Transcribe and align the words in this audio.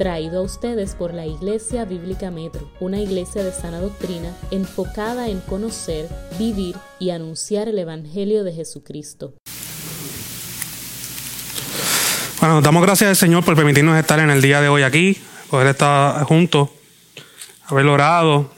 traído 0.00 0.38
a 0.38 0.42
ustedes 0.42 0.94
por 0.94 1.12
la 1.12 1.26
Iglesia 1.26 1.84
Bíblica 1.84 2.30
Metro, 2.30 2.70
una 2.80 2.98
iglesia 2.98 3.44
de 3.44 3.52
sana 3.52 3.80
doctrina 3.80 4.34
enfocada 4.50 5.28
en 5.28 5.40
conocer, 5.40 6.08
vivir 6.38 6.74
y 6.98 7.10
anunciar 7.10 7.68
el 7.68 7.78
Evangelio 7.78 8.42
de 8.42 8.54
Jesucristo. 8.54 9.34
Bueno, 12.40 12.62
damos 12.62 12.82
gracias 12.82 13.10
al 13.10 13.16
Señor 13.16 13.44
por 13.44 13.54
permitirnos 13.54 13.98
estar 13.98 14.18
en 14.20 14.30
el 14.30 14.40
día 14.40 14.62
de 14.62 14.70
hoy 14.70 14.84
aquí, 14.84 15.20
poder 15.50 15.66
estar 15.66 16.24
juntos, 16.24 16.70
haber 17.66 17.84
orado, 17.84 18.50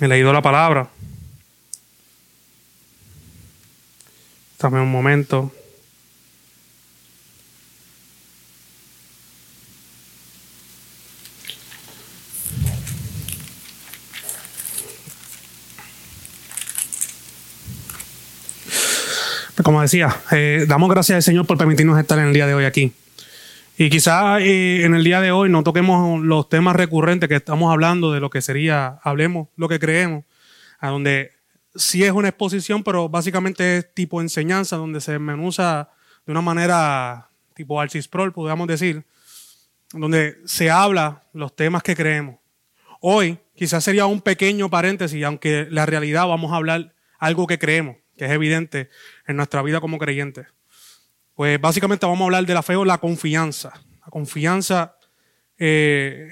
y 0.00 0.08
leído 0.08 0.32
la 0.32 0.42
palabra. 0.42 0.88
Dame 4.58 4.80
un 4.80 4.90
momento. 4.90 5.52
Como 19.64 19.80
decía, 19.80 20.14
eh, 20.30 20.66
damos 20.68 20.90
gracias 20.90 21.16
al 21.16 21.22
Señor 21.22 21.46
por 21.46 21.56
permitirnos 21.56 21.98
estar 21.98 22.18
en 22.18 22.26
el 22.26 22.34
día 22.34 22.46
de 22.46 22.52
hoy 22.52 22.66
aquí. 22.66 22.92
Y 23.78 23.88
quizás 23.88 24.42
eh, 24.42 24.84
en 24.84 24.94
el 24.94 25.02
día 25.02 25.22
de 25.22 25.32
hoy 25.32 25.48
no 25.48 25.62
toquemos 25.62 26.22
los 26.22 26.50
temas 26.50 26.76
recurrentes 26.76 27.30
que 27.30 27.36
estamos 27.36 27.72
hablando 27.72 28.12
de 28.12 28.20
lo 28.20 28.28
que 28.28 28.42
sería, 28.42 29.00
hablemos 29.02 29.48
lo 29.56 29.66
que 29.66 29.78
creemos, 29.78 30.26
a 30.80 30.90
donde 30.90 31.32
sí 31.74 32.04
es 32.04 32.12
una 32.12 32.28
exposición, 32.28 32.84
pero 32.84 33.08
básicamente 33.08 33.78
es 33.78 33.94
tipo 33.94 34.20
enseñanza, 34.20 34.76
donde 34.76 35.00
se 35.00 35.18
menusa 35.18 35.88
de 36.26 36.32
una 36.32 36.42
manera 36.42 37.30
tipo 37.54 37.80
arcisprol, 37.80 38.34
podríamos 38.34 38.68
decir, 38.68 39.02
donde 39.94 40.36
se 40.44 40.70
habla 40.70 41.22
los 41.32 41.56
temas 41.56 41.82
que 41.82 41.96
creemos. 41.96 42.36
Hoy 43.00 43.38
quizás 43.56 43.82
sería 43.82 44.04
un 44.04 44.20
pequeño 44.20 44.68
paréntesis, 44.68 45.24
aunque 45.24 45.66
la 45.70 45.86
realidad 45.86 46.28
vamos 46.28 46.52
a 46.52 46.56
hablar 46.56 46.92
algo 47.18 47.46
que 47.46 47.58
creemos 47.58 48.03
que 48.16 48.24
es 48.26 48.30
evidente 48.30 48.90
en 49.26 49.36
nuestra 49.36 49.62
vida 49.62 49.80
como 49.80 49.98
creyentes. 49.98 50.46
Pues 51.34 51.60
básicamente 51.60 52.06
vamos 52.06 52.20
a 52.22 52.24
hablar 52.24 52.46
de 52.46 52.54
la 52.54 52.62
fe 52.62 52.76
o 52.76 52.84
la 52.84 52.98
confianza. 52.98 53.72
La 54.00 54.10
confianza 54.10 54.96
eh, 55.58 56.30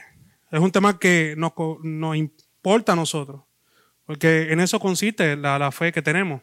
es 0.50 0.60
un 0.60 0.70
tema 0.70 0.98
que 0.98 1.34
nos, 1.36 2.16
importa 2.16 2.92
a 2.92 2.96
nosotros, 2.96 3.42
porque 4.06 4.52
en 4.52 4.60
eso 4.60 4.78
consiste 4.78 5.36
la, 5.36 5.58
la 5.58 5.72
fe 5.72 5.92
que 5.92 6.02
tenemos. 6.02 6.42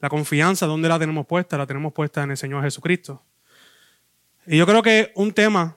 La 0.00 0.08
confianza, 0.08 0.66
¿dónde 0.66 0.88
la 0.88 0.98
tenemos 0.98 1.26
puesta? 1.26 1.58
La 1.58 1.66
tenemos 1.66 1.92
puesta 1.92 2.22
en 2.22 2.30
el 2.30 2.36
Señor 2.36 2.62
Jesucristo. 2.62 3.24
Y 4.46 4.58
yo 4.58 4.66
creo 4.66 4.82
que 4.82 5.12
un 5.14 5.32
tema 5.32 5.76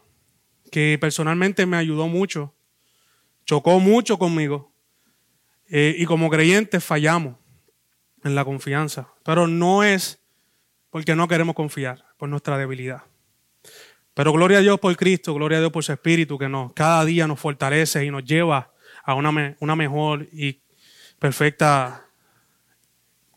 que 0.71 0.97
personalmente 0.99 1.65
me 1.65 1.77
ayudó 1.77 2.07
mucho, 2.07 2.53
chocó 3.45 3.79
mucho 3.79 4.17
conmigo, 4.17 4.73
eh, 5.69 5.95
y 5.97 6.05
como 6.05 6.29
creyentes 6.29 6.83
fallamos 6.83 7.35
en 8.27 8.35
la 8.35 8.45
confianza. 8.45 9.07
Pero 9.23 9.47
no 9.47 9.83
es 9.83 10.19
porque 10.89 11.15
no 11.15 11.27
queremos 11.27 11.55
confiar, 11.55 12.05
por 12.17 12.29
nuestra 12.29 12.57
debilidad. 12.57 13.03
Pero 14.13 14.33
gloria 14.33 14.57
a 14.57 14.61
Dios 14.61 14.79
por 14.79 14.95
Cristo, 14.97 15.33
gloria 15.33 15.59
a 15.59 15.61
Dios 15.61 15.71
por 15.71 15.83
su 15.83 15.91
Espíritu 15.91 16.37
que 16.37 16.49
nos, 16.49 16.73
cada 16.73 17.05
día 17.05 17.27
nos 17.27 17.39
fortalece 17.39 18.03
y 18.03 18.09
nos 18.09 18.23
lleva 18.23 18.71
a 19.03 19.13
una, 19.13 19.75
mejor 19.75 20.27
y 20.31 20.59
perfecta 21.19 22.05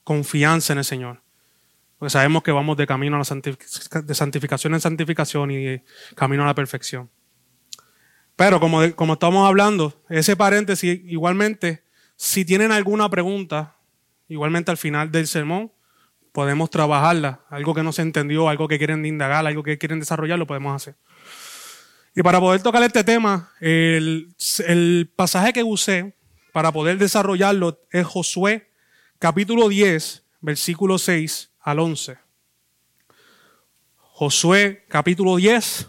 confianza 0.05 0.73
en 0.73 0.79
el 0.79 0.85
Señor. 0.85 1.21
Porque 1.99 2.11
sabemos 2.11 2.43
que 2.43 2.51
vamos 2.51 2.79
de 2.79 2.87
camino 2.87 3.17
a 3.17 3.19
la 3.19 4.03
de 4.03 4.15
santificación 4.15 4.73
en 4.73 4.81
santificación 4.81 5.51
y 5.51 5.83
camino 6.15 6.45
a 6.45 6.47
la 6.47 6.55
perfección. 6.55 7.11
Pero 8.37 8.59
como 8.59 9.13
estamos 9.13 9.47
hablando, 9.47 10.03
ese 10.09 10.35
paréntesis, 10.35 11.03
igualmente, 11.05 11.85
si 12.17 12.47
tienen 12.47 12.73
alguna 12.73 13.11
pregunta, 13.11 13.77
igualmente 14.31 14.71
al 14.71 14.79
final 14.79 15.11
del 15.11 15.27
sermón 15.27 15.73
podemos 16.33 16.71
trabajarla. 16.71 17.41
Algo 17.51 17.75
que 17.75 17.83
no 17.83 17.93
se 17.93 18.03
entendió, 18.03 18.49
algo 18.49 18.69
que 18.69 18.79
quieren 18.79 19.05
indagar, 19.05 19.47
algo 19.47 19.63
que 19.63 19.77
quieren 19.77 19.99
desarrollar, 19.99 20.39
lo 20.39 20.47
podemos 20.47 20.75
hacer. 20.75 20.95
Y 22.15 22.23
para 22.23 22.41
poder 22.41 22.63
tocar 22.63 22.83
este 22.83 23.05
tema, 23.05 23.53
el, 23.61 24.35
el 24.67 25.13
pasaje 25.15 25.53
que 25.53 25.63
usé 25.63 26.15
para 26.53 26.73
poder 26.73 26.99
desarrollarlo 26.99 27.81
es 27.91 28.07
Josué 28.07 28.71
capítulo 29.19 29.69
10, 29.69 30.25
versículo 30.41 30.99
6 30.99 31.51
al 31.61 31.79
11. 31.81 32.19
Josué 33.97 34.85
capítulo 34.89 35.37
10, 35.37 35.89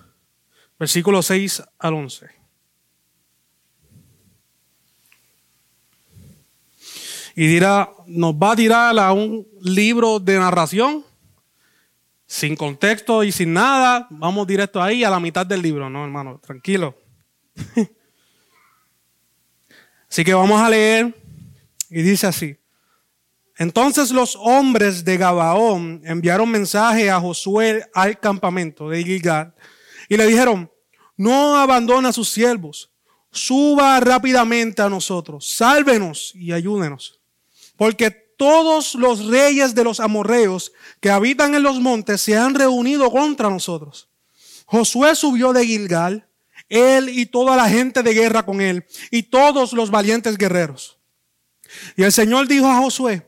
versículo 0.79 1.21
6 1.21 1.63
al 1.79 1.93
11. 1.93 2.40
Y 7.35 7.47
dirá, 7.47 7.89
nos 8.07 8.33
va 8.33 8.51
a 8.51 8.55
tirar 8.55 8.99
a 8.99 9.13
un 9.13 9.47
libro 9.61 10.19
de 10.19 10.37
narración 10.37 11.05
sin 12.27 12.55
contexto 12.55 13.23
y 13.23 13.31
sin 13.31 13.53
nada. 13.53 14.07
Vamos 14.09 14.47
directo 14.47 14.81
ahí 14.81 15.03
a 15.03 15.09
la 15.09 15.19
mitad 15.19 15.45
del 15.45 15.61
libro, 15.61 15.89
no, 15.89 16.03
hermano, 16.03 16.39
tranquilo. 16.39 16.95
así 20.09 20.23
que 20.23 20.33
vamos 20.33 20.59
a 20.59 20.69
leer 20.69 21.15
y 21.89 22.01
dice 22.01 22.27
así. 22.27 22.57
Entonces 23.57 24.11
los 24.11 24.35
hombres 24.37 25.05
de 25.05 25.17
Gabaón 25.17 26.01
enviaron 26.03 26.49
mensaje 26.49 27.09
a 27.09 27.19
Josué 27.19 27.85
al 27.93 28.19
campamento 28.19 28.89
de 28.89 29.03
Gilgal 29.03 29.53
y 30.09 30.17
le 30.17 30.25
dijeron, 30.25 30.71
no 31.15 31.55
abandona 31.57 32.09
a 32.09 32.13
sus 32.13 32.29
siervos, 32.29 32.91
suba 33.31 33.99
rápidamente 33.99 34.81
a 34.81 34.89
nosotros, 34.89 35.47
sálvenos 35.47 36.33
y 36.33 36.51
ayúdenos 36.51 37.20
porque 37.81 38.11
todos 38.11 38.93
los 38.93 39.25
reyes 39.25 39.73
de 39.73 39.83
los 39.83 39.99
amorreos 39.99 40.71
que 40.99 41.09
habitan 41.09 41.55
en 41.55 41.63
los 41.63 41.79
montes 41.79 42.21
se 42.21 42.37
han 42.37 42.53
reunido 42.53 43.09
contra 43.09 43.49
nosotros. 43.49 44.07
Josué 44.67 45.15
subió 45.15 45.51
de 45.51 45.65
Gilgal, 45.65 46.27
él 46.69 47.09
y 47.09 47.25
toda 47.25 47.55
la 47.55 47.67
gente 47.67 48.03
de 48.03 48.13
guerra 48.13 48.45
con 48.45 48.61
él, 48.61 48.85
y 49.09 49.23
todos 49.23 49.73
los 49.73 49.89
valientes 49.89 50.37
guerreros. 50.37 50.99
Y 51.95 52.03
el 52.03 52.11
Señor 52.11 52.47
dijo 52.47 52.67
a 52.67 52.77
Josué, 52.77 53.27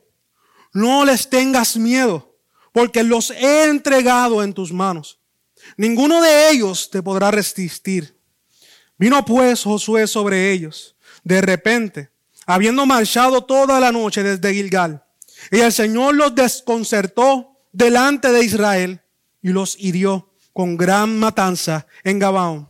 no 0.71 1.03
les 1.03 1.27
tengas 1.27 1.75
miedo, 1.75 2.37
porque 2.73 3.01
los 3.01 3.31
he 3.31 3.63
entregado 3.63 4.43
en 4.43 4.53
tus 4.53 4.71
manos. 4.71 5.19
Ninguno 5.77 6.21
de 6.21 6.51
ellos 6.51 6.91
te 6.91 7.01
podrá 7.01 7.31
resistir. 7.31 8.15
Vino 8.99 9.25
pues 9.25 9.63
Josué 9.63 10.05
sobre 10.05 10.51
ellos. 10.51 10.95
De 11.23 11.41
repente, 11.41 12.12
habiendo 12.45 12.85
marchado 12.85 13.43
toda 13.43 13.79
la 13.79 13.91
noche 13.91 14.23
desde 14.23 14.53
Gilgal. 14.53 15.03
Y 15.51 15.59
el 15.59 15.71
Señor 15.71 16.15
los 16.15 16.35
desconcertó 16.35 17.59
delante 17.71 18.31
de 18.31 18.43
Israel 18.43 19.01
y 19.41 19.49
los 19.49 19.75
hirió 19.79 20.33
con 20.53 20.77
gran 20.77 21.17
matanza 21.19 21.87
en 22.03 22.19
Gabaón. 22.19 22.69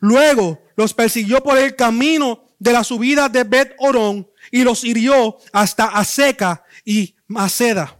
Luego 0.00 0.60
los 0.76 0.92
persiguió 0.92 1.42
por 1.42 1.56
el 1.58 1.76
camino 1.76 2.44
de 2.58 2.72
la 2.72 2.84
subida 2.84 3.28
de 3.28 3.44
Bet 3.44 3.74
Orón 3.78 4.28
y 4.50 4.64
los 4.64 4.84
hirió 4.84 5.38
hasta 5.52 5.86
Aseca 5.86 6.64
y 6.84 7.14
Maceda. 7.26 7.98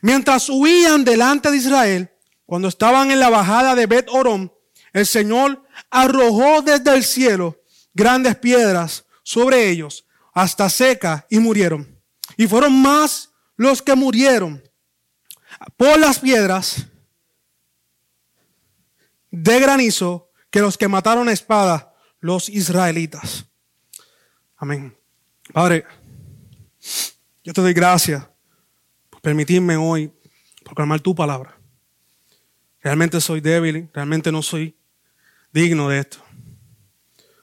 Mientras 0.00 0.48
huían 0.48 1.04
delante 1.04 1.50
de 1.50 1.56
Israel, 1.56 2.10
cuando 2.46 2.68
estaban 2.68 3.10
en 3.10 3.20
la 3.20 3.30
bajada 3.30 3.74
de 3.74 3.86
Bet 3.86 4.08
Orón, 4.10 4.52
el 4.92 5.06
Señor 5.06 5.62
arrojó 5.90 6.62
desde 6.62 6.94
el 6.94 7.04
cielo 7.04 7.62
grandes 7.92 8.36
piedras 8.36 9.04
sobre 9.22 9.68
ellos 9.68 10.06
hasta 10.38 10.70
seca 10.70 11.26
y 11.28 11.40
murieron. 11.40 12.00
Y 12.36 12.46
fueron 12.46 12.80
más 12.80 13.30
los 13.56 13.82
que 13.82 13.96
murieron 13.96 14.62
por 15.76 15.98
las 15.98 16.20
piedras 16.20 16.86
de 19.32 19.58
granizo 19.58 20.30
que 20.50 20.60
los 20.60 20.78
que 20.78 20.86
mataron 20.86 21.28
a 21.28 21.32
espada 21.32 21.92
los 22.20 22.48
israelitas. 22.48 23.46
Amén. 24.56 24.96
Padre, 25.52 25.84
yo 27.42 27.52
te 27.52 27.60
doy 27.60 27.72
gracias 27.72 28.24
por 29.10 29.20
permitirme 29.20 29.76
hoy 29.76 30.12
proclamar 30.62 31.00
tu 31.00 31.16
palabra. 31.16 31.58
Realmente 32.80 33.20
soy 33.20 33.40
débil, 33.40 33.90
realmente 33.92 34.30
no 34.30 34.42
soy 34.42 34.78
digno 35.52 35.88
de 35.88 35.98
esto. 35.98 36.27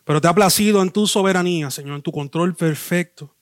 Pero 0.06 0.22
te 0.22 0.28
ha 0.28 0.34
placido 0.34 0.82
en 0.82 0.92
tu 0.92 1.08
soberanía, 1.08 1.72
Señor, 1.72 1.96
en 1.96 2.02
tu 2.02 2.12
control 2.12 2.56
perfecto, 2.56 3.36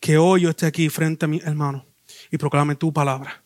que 0.00 0.16
hoy 0.16 0.42
yo 0.42 0.50
esté 0.50 0.66
aquí 0.66 0.88
frente 0.88 1.26
a 1.26 1.28
mi 1.28 1.38
hermano 1.38 1.86
y 2.30 2.38
proclame 2.38 2.74
tu 2.74 2.92
palabra. 2.92 3.44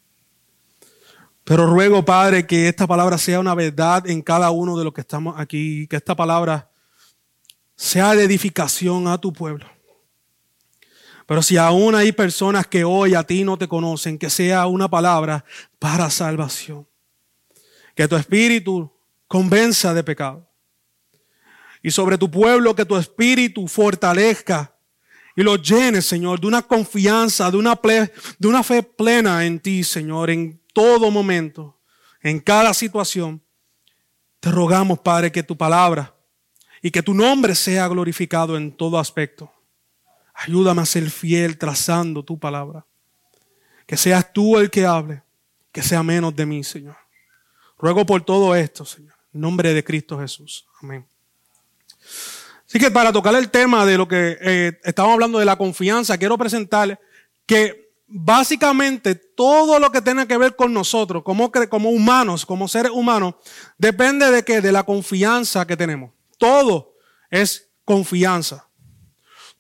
Pero 1.45 1.67
ruego, 1.67 2.05
Padre, 2.05 2.47
que 2.47 2.69
esta 2.69 2.87
palabra 2.87 3.19
sea 3.19 3.41
una 3.41 3.57
verdad 3.57 4.09
en 4.09 4.23
cada 4.23 4.51
uno 4.53 4.79
de 4.79 4.85
los 4.85 4.93
que 4.93 5.01
estamos 5.01 5.35
aquí, 5.39 5.89
que 5.89 5.97
esta 5.97 6.15
palabra 6.15 6.71
sea 7.75 8.15
de 8.15 8.23
edificación 8.23 9.09
a 9.09 9.19
tu 9.19 9.33
pueblo. 9.33 9.67
Pero 11.27 11.43
si 11.43 11.57
aún 11.57 11.97
hay 11.97 12.13
personas 12.13 12.69
que 12.69 12.85
hoy 12.85 13.15
a 13.15 13.25
ti 13.25 13.43
no 13.43 13.59
te 13.59 13.67
conocen, 13.67 14.19
que 14.19 14.31
sea 14.31 14.67
una 14.67 14.89
palabra 14.89 15.45
para 15.81 16.11
salvación. 16.11 16.87
Que 17.97 18.07
tu 18.07 18.15
espíritu 18.15 18.93
convenza 19.27 19.95
de 19.95 20.05
pecado 20.05 20.52
y 21.83 21.91
sobre 21.91 22.17
tu 22.17 22.31
pueblo 22.31 22.75
que 22.75 22.85
tu 22.85 22.97
espíritu 22.97 23.67
fortalezca 23.67 24.73
y 25.35 25.43
lo 25.43 25.57
llenes, 25.57 26.07
Señor, 26.07 26.41
de 26.41 26.47
una 26.47 26.63
confianza, 26.63 27.51
de 27.51 27.57
una, 27.57 27.79
de 28.39 28.49
una 28.49 28.63
fe 28.63 28.83
plena 28.83 29.45
en 29.45 29.61
ti, 29.61 29.83
Señor, 29.83 30.31
en 30.31 30.61
todo 30.73 31.11
momento, 31.11 31.79
en 32.21 32.39
cada 32.39 32.75
situación. 32.75 33.43
Te 34.41 34.51
rogamos, 34.51 34.99
Padre, 34.99 35.33
que 35.33 35.43
tu 35.43 35.57
palabra 35.57 36.15
y 36.83 36.91
que 36.91 37.03
tu 37.03 37.15
nombre 37.15 37.55
sea 37.55 37.89
glorificado 37.89 38.57
en 38.57 38.73
todo 38.73 38.99
aspecto. 38.99 39.51
Ayúdame 40.35 40.83
a 40.83 40.87
ser 40.87 41.11
fiel 41.11 41.57
trazando 41.57 42.25
tu 42.25 42.39
palabra. 42.39 42.85
Que 43.87 43.97
seas 43.97 44.33
tú 44.33 44.59
el 44.59 44.71
que 44.71 44.85
hable, 44.85 45.23
que 45.71 45.83
sea 45.83 46.03
menos 46.03 46.35
de 46.35 46.47
mí, 46.47 46.65
Señor. 46.65 46.97
Ruego 47.79 48.05
por 48.05 48.23
todo 48.23 48.55
esto, 48.55 48.85
Señor. 48.85 49.15
En 49.33 49.41
nombre 49.41 49.73
de 49.73 49.83
Cristo 49.83 50.19
Jesús. 50.19 50.67
Amén. 50.81 51.07
Así 52.67 52.79
que 52.79 52.91
para 52.91 53.13
tocar 53.13 53.35
el 53.35 53.51
tema 53.51 53.85
de 53.85 53.99
lo 53.99 54.09
que 54.09 54.39
eh, 54.41 54.81
estamos 54.85 55.13
hablando 55.13 55.39
de 55.39 55.45
la 55.45 55.57
confianza, 55.57 56.17
quiero 56.17 56.39
presentarle 56.39 56.99
que 57.45 57.93
básicamente 58.07 59.15
todo 59.15 59.79
lo 59.79 59.91
que 59.91 60.03
tiene 60.03 60.27
que 60.27 60.37
ver 60.37 60.55
con 60.57 60.73
nosotros, 60.73 61.23
como, 61.23 61.51
como 61.69 61.91
humanos, 61.91 62.45
como 62.45 62.69
seres 62.69 62.93
humanos, 62.93 63.35
depende 63.79 64.31
de 64.31 64.43
que 64.43 64.61
de 64.61 64.73
la 64.73 64.85
confianza 64.85 65.67
que 65.67 65.77
tenemos. 65.77 66.13
Todo 66.39 66.95
es 67.31 67.71
confianza. 67.85 68.69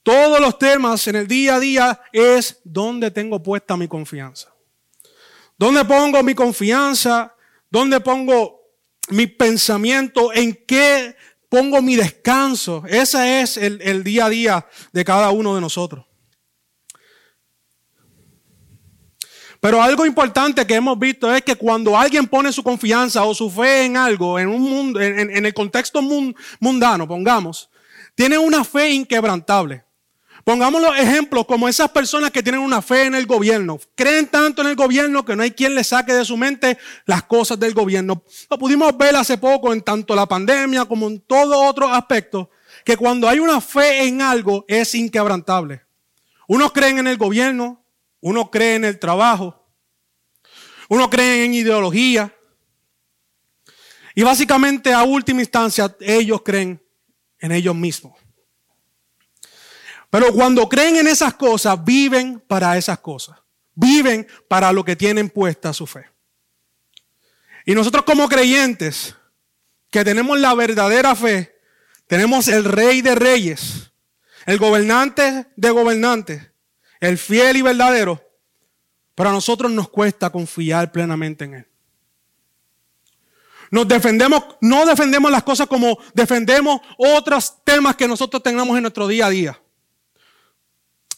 Todos 0.02 0.40
los 0.40 0.58
temas 0.58 1.06
en 1.06 1.16
el 1.16 1.26
día 1.26 1.56
a 1.56 1.60
día 1.60 2.00
es 2.12 2.60
dónde 2.64 3.10
tengo 3.10 3.42
puesta 3.42 3.76
mi 3.76 3.88
confianza. 3.88 4.52
¿Dónde 5.56 5.84
pongo 5.84 6.22
mi 6.22 6.34
confianza? 6.34 7.34
¿Dónde 7.70 8.00
pongo 8.00 8.60
mi 9.08 9.26
pensamiento? 9.28 10.32
¿En 10.32 10.54
qué 10.66 11.16
pongo 11.52 11.82
mi 11.82 11.96
descanso. 11.96 12.82
Ese 12.88 13.42
es 13.42 13.58
el, 13.58 14.02
día 14.02 14.24
a 14.24 14.30
día 14.30 14.66
de 14.90 15.04
cada 15.04 15.30
uno 15.32 15.54
de 15.54 15.60
nosotros. 15.60 16.06
Pero 19.60 19.82
algo 19.82 20.06
importante 20.06 20.66
que 20.66 20.76
hemos 20.76 20.98
visto 20.98 21.32
es 21.32 21.42
que 21.42 21.54
cuando 21.54 21.94
alguien 21.94 22.26
pone 22.26 22.50
su 22.54 22.62
confianza 22.62 23.24
o 23.24 23.34
su 23.34 23.50
fe 23.50 23.84
en 23.84 23.98
algo, 23.98 24.38
en 24.38 24.48
un 24.48 24.62
mundo, 24.62 24.98
en, 24.98 25.44
el 25.44 25.52
contexto 25.52 26.00
mundano, 26.58 27.06
pongamos, 27.06 27.68
tiene 28.14 28.38
una 28.38 28.64
fe 28.64 28.88
inquebrantable. 28.88 29.84
Pongamos 30.44 30.82
los 30.82 30.98
ejemplos 30.98 31.46
como 31.46 31.68
esas 31.68 31.90
personas 31.90 32.32
que 32.32 32.42
tienen 32.42 32.60
una 32.60 32.82
fe 32.82 33.04
en 33.04 33.14
el 33.14 33.26
gobierno. 33.26 33.78
Creen 33.94 34.26
tanto 34.26 34.62
en 34.62 34.68
el 34.68 34.76
gobierno 34.76 35.24
que 35.24 35.36
no 35.36 35.42
hay 35.42 35.52
quien 35.52 35.74
le 35.74 35.84
saque 35.84 36.12
de 36.12 36.24
su 36.24 36.36
mente 36.36 36.78
las 37.06 37.22
cosas 37.24 37.60
del 37.60 37.74
gobierno. 37.74 38.24
Lo 38.50 38.58
pudimos 38.58 38.96
ver 38.96 39.14
hace 39.14 39.38
poco 39.38 39.72
en 39.72 39.82
tanto 39.82 40.16
la 40.16 40.26
pandemia 40.26 40.84
como 40.86 41.06
en 41.06 41.20
todo 41.20 41.62
otro 41.62 41.88
aspecto, 41.88 42.50
que 42.84 42.96
cuando 42.96 43.28
hay 43.28 43.38
una 43.38 43.60
fe 43.60 44.04
en 44.04 44.20
algo 44.20 44.64
es 44.66 44.94
inquebrantable. 44.96 45.82
Unos 46.48 46.72
creen 46.72 46.98
en 46.98 47.06
el 47.06 47.16
gobierno, 47.16 47.84
uno 48.20 48.50
cree 48.50 48.74
en 48.74 48.84
el 48.84 48.98
trabajo, 48.98 49.64
uno 50.88 51.08
cree 51.08 51.44
en 51.44 51.54
ideología. 51.54 52.34
Y 54.14 54.24
básicamente 54.24 54.92
a 54.92 55.04
última 55.04 55.40
instancia 55.40 55.96
ellos 56.00 56.42
creen 56.44 56.82
en 57.38 57.52
ellos 57.52 57.74
mismos. 57.74 58.21
Pero 60.12 60.30
cuando 60.34 60.68
creen 60.68 60.96
en 60.96 61.08
esas 61.08 61.32
cosas, 61.32 61.82
viven 61.82 62.38
para 62.46 62.76
esas 62.76 62.98
cosas. 62.98 63.38
Viven 63.72 64.26
para 64.46 64.70
lo 64.70 64.84
que 64.84 64.94
tienen 64.94 65.30
puesta 65.30 65.72
su 65.72 65.86
fe. 65.86 66.04
Y 67.64 67.74
nosotros 67.74 68.04
como 68.04 68.28
creyentes, 68.28 69.16
que 69.90 70.04
tenemos 70.04 70.38
la 70.38 70.52
verdadera 70.52 71.16
fe, 71.16 71.58
tenemos 72.06 72.48
el 72.48 72.64
rey 72.64 73.00
de 73.00 73.14
reyes, 73.14 73.90
el 74.44 74.58
gobernante 74.58 75.46
de 75.56 75.70
gobernantes, 75.70 76.42
el 77.00 77.16
fiel 77.16 77.56
y 77.56 77.62
verdadero, 77.62 78.22
para 79.14 79.32
nosotros 79.32 79.72
nos 79.72 79.88
cuesta 79.88 80.28
confiar 80.28 80.92
plenamente 80.92 81.46
en 81.46 81.54
él. 81.54 81.68
Nos 83.70 83.88
defendemos, 83.88 84.44
no 84.60 84.84
defendemos 84.84 85.30
las 85.30 85.42
cosas 85.42 85.68
como 85.68 85.98
defendemos 86.12 86.82
otros 86.98 87.64
temas 87.64 87.96
que 87.96 88.06
nosotros 88.06 88.42
tengamos 88.42 88.76
en 88.76 88.82
nuestro 88.82 89.08
día 89.08 89.24
a 89.24 89.30
día. 89.30 89.61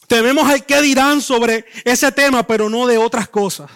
Tememos 0.07 0.49
al 0.49 0.65
que 0.65 0.81
dirán 0.81 1.21
sobre 1.21 1.65
ese 1.83 2.11
tema, 2.11 2.45
pero 2.45 2.69
no 2.69 2.85
de 2.87 2.97
otras 2.97 3.27
cosas. 3.27 3.69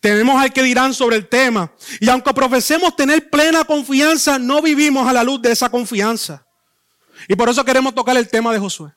Tenemos 0.00 0.40
al 0.40 0.52
que 0.52 0.62
dirán 0.62 0.92
sobre 0.92 1.16
el 1.16 1.28
tema. 1.28 1.72
Y 2.00 2.08
aunque 2.10 2.34
profesemos 2.34 2.94
tener 2.94 3.30
plena 3.30 3.64
confianza, 3.64 4.38
no 4.38 4.60
vivimos 4.60 5.08
a 5.08 5.12
la 5.12 5.24
luz 5.24 5.40
de 5.40 5.52
esa 5.52 5.70
confianza. 5.70 6.46
Y 7.28 7.34
por 7.36 7.48
eso 7.48 7.64
queremos 7.64 7.94
tocar 7.94 8.16
el 8.16 8.28
tema 8.28 8.52
de 8.52 8.58
Josué. 8.58 8.92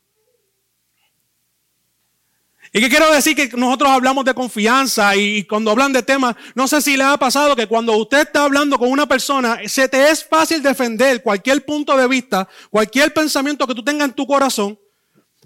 ¿Y 2.73 2.81
qué 2.81 2.89
quiero 2.89 3.11
decir? 3.11 3.35
Que 3.35 3.47
nosotros 3.55 3.89
hablamos 3.89 4.25
de 4.25 4.33
confianza 4.33 5.15
y 5.15 5.45
cuando 5.45 5.71
hablan 5.71 5.93
de 5.93 6.03
temas, 6.03 6.35
no 6.53 6.67
sé 6.67 6.81
si 6.81 6.97
le 6.97 7.03
ha 7.03 7.17
pasado 7.17 7.55
que 7.55 7.67
cuando 7.67 7.95
usted 7.95 8.19
está 8.19 8.43
hablando 8.43 8.77
con 8.77 8.91
una 8.91 9.07
persona, 9.07 9.59
se 9.65 9.87
te 9.87 10.09
es 10.09 10.25
fácil 10.25 10.61
defender 10.61 11.23
cualquier 11.23 11.63
punto 11.65 11.95
de 11.95 12.07
vista, 12.07 12.47
cualquier 12.69 13.13
pensamiento 13.13 13.65
que 13.65 13.73
tú 13.73 13.83
tengas 13.83 14.09
en 14.09 14.13
tu 14.13 14.27
corazón, 14.27 14.77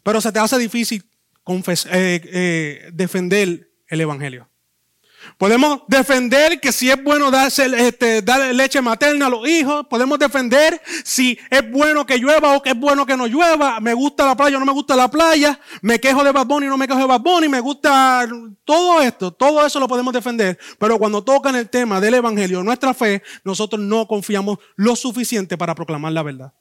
pero 0.03 0.21
se 0.21 0.31
te 0.31 0.39
hace 0.39 0.57
difícil 0.57 1.03
eh, 1.48 2.21
eh, 2.24 2.89
defender 2.94 3.69
el 3.88 4.01
Evangelio. 4.01 4.48
Podemos 5.38 5.81
defender 5.88 6.59
que 6.59 6.71
si 6.71 6.89
es 6.89 7.01
bueno 7.03 7.30
darse, 7.31 7.65
este, 7.88 8.21
dar 8.21 8.53
leche 8.53 8.81
materna 8.81 9.27
a 9.27 9.30
los 9.30 9.48
hijos. 9.48 9.86
Podemos 9.88 10.18
defender 10.18 10.81
si 11.03 11.38
es 11.50 11.69
bueno 11.69 12.06
que 12.06 12.18
llueva 12.18 12.56
o 12.56 12.62
que 12.62 12.71
es 12.71 12.80
bueno 12.80 13.06
que 13.06 13.15
no 13.15 13.27
llueva. 13.27 13.80
Me 13.80 13.94
gusta 13.94 14.25
la 14.25 14.36
playa 14.36 14.57
o 14.57 14.59
no 14.59 14.65
me 14.65 14.71
gusta 14.71 14.95
la 14.95 15.09
playa. 15.09 15.59
Me 15.81 16.00
quejo 16.00 16.24
de 16.24 16.31
Bad 16.31 16.47
Bunny 16.47 16.68
o 16.68 16.69
no 16.69 16.77
me 16.77 16.88
quejo 16.88 17.00
de 17.00 17.06
Bad 17.06 17.21
Bunny. 17.21 17.50
Me 17.50 17.59
gusta 17.59 18.27
todo 18.65 19.01
esto. 19.01 19.31
Todo 19.31 19.65
eso 19.65 19.80
lo 19.80 19.88
podemos 19.88 20.13
defender. 20.13 20.57
Pero 20.80 20.97
cuando 20.97 21.24
tocan 21.24 21.56
el 21.56 21.69
tema 21.69 22.00
del 22.00 22.15
Evangelio, 22.15 22.63
nuestra 22.63 22.94
fe, 22.94 23.21
nosotros 23.44 23.81
no 23.81 24.07
confiamos 24.07 24.57
lo 24.75 24.95
suficiente 24.95 25.57
para 25.57 25.75
proclamar 25.75 26.13
la 26.13 26.24
verdad. 26.24 26.54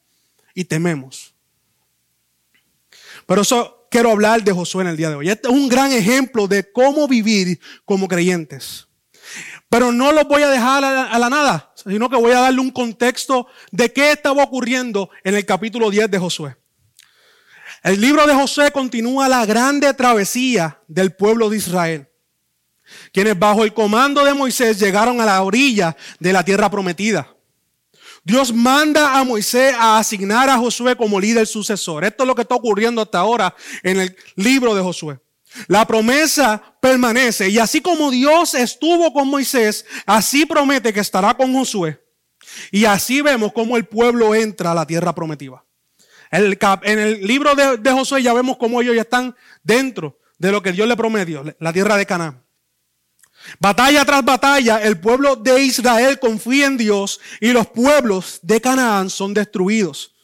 Y 0.55 0.65
tememos. 0.65 1.30
Pero 3.31 3.43
eso 3.43 3.87
quiero 3.93 4.11
hablar 4.11 4.43
de 4.43 4.51
Josué 4.51 4.83
en 4.83 4.89
el 4.89 4.97
día 4.97 5.09
de 5.09 5.15
hoy. 5.15 5.31
Este 5.31 5.47
es 5.47 5.55
un 5.55 5.69
gran 5.69 5.93
ejemplo 5.93 6.49
de 6.49 6.69
cómo 6.73 7.07
vivir 7.07 7.61
como 7.85 8.09
creyentes. 8.09 8.89
Pero 9.69 9.93
no 9.93 10.11
lo 10.11 10.25
voy 10.25 10.43
a 10.43 10.49
dejar 10.49 10.83
a 10.83 11.17
la, 11.17 11.31
nada, 11.31 11.73
sino 11.77 12.11
que 12.11 12.17
voy 12.17 12.33
a 12.33 12.41
darle 12.41 12.59
un 12.59 12.73
contexto 12.73 13.47
de 13.71 13.93
qué 13.93 14.11
estaba 14.11 14.43
ocurriendo 14.43 15.11
en 15.23 15.37
el 15.37 15.47
capítulo 15.47 15.91
10 15.91 16.11
de 16.11 16.19
Josué. 16.19 16.57
El 17.85 18.01
libro 18.01 18.27
de 18.27 18.35
Josué 18.35 18.73
continúa 18.73 19.29
la 19.29 19.47
grande 19.47 19.95
travesía 19.95 20.83
del 20.89 21.13
pueblo 21.13 21.49
de 21.51 21.59
Israel, 21.59 22.09
quienes 23.13 23.39
bajo 23.39 23.63
el 23.63 23.73
comando 23.73 24.25
de 24.25 24.35
Moisés 24.35 24.81
llegaron 24.81 25.21
a 25.21 25.25
la 25.25 25.41
orilla 25.41 25.97
de 26.19 26.33
la 26.33 26.45
tierra 26.45 26.69
prometida. 26.69 27.33
Dios 28.25 28.53
manda 28.53 29.19
a 29.19 29.25
Moisés 29.25 29.75
a 29.79 29.99
asignar 29.99 30.49
a 30.51 30.59
Josué 30.59 30.97
como 30.97 31.19
líder 31.19 31.47
sucesor. 31.47 32.05
Esto 32.05 32.25
es 32.25 32.27
lo 32.27 32.35
que 32.35 32.43
está 32.43 32.55
ocurriendo 32.55 33.03
hasta 33.03 33.19
ahora 33.19 33.55
en 33.83 34.01
el 34.01 34.17
libro 34.37 34.75
de 34.75 34.83
Josué. 34.83 35.19
La 35.67 35.87
promesa 35.87 36.63
permanece 36.81 37.49
y 37.49 37.59
así 37.59 37.81
como 37.81 38.11
Dios 38.11 38.55
estuvo 38.55 39.13
con 39.13 39.29
Moisés, 39.29 39.85
así 40.07 40.47
promete 40.47 40.93
que 40.93 41.01
estará 41.01 41.35
con 41.35 41.53
Josué. 41.53 42.01
Y 42.71 42.85
así 42.85 43.21
vemos 43.21 43.53
cómo 43.53 43.77
el 43.77 43.87
pueblo 43.87 44.35
entra 44.35 44.73
a 44.73 44.75
la 44.75 44.87
tierra 44.87 45.15
prometida. 45.15 45.65
En 46.31 46.99
el 46.99 47.27
libro 47.27 47.55
de, 47.55 47.79
de 47.79 47.93
Josué 47.93 48.23
ya 48.23 48.33
vemos 48.33 48.57
cómo 48.57 48.81
ellos 48.81 48.95
ya 48.95 49.03
están 49.03 49.35
dentro 49.63 50.19
de 50.39 50.53
lo 50.53 50.63
que 50.63 50.73
Dios 50.73 50.87
le 50.87 50.97
prometió, 50.97 51.45
la 51.59 51.73
tierra 51.73 51.97
de 51.97 52.07
Canaán. 52.07 52.43
Batalla 53.59 54.05
tras 54.05 54.25
batalla, 54.25 54.83
el 54.83 55.01
pueblo 55.01 55.37
de 55.37 55.63
Israel 55.63 56.19
confía 56.19 56.67
en 56.67 56.77
Dios 56.77 57.21
y 57.41 57.53
los 57.53 57.67
pueblos 57.67 58.39
de 58.43 58.61
Canaán 58.61 59.11
son 59.11 59.35
destruidos. 59.35 60.15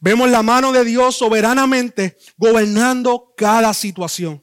Vemos 0.00 0.30
la 0.30 0.42
mano 0.42 0.72
de 0.72 0.84
Dios 0.84 1.16
soberanamente 1.16 2.16
gobernando 2.36 3.34
cada 3.36 3.74
situación. 3.74 4.42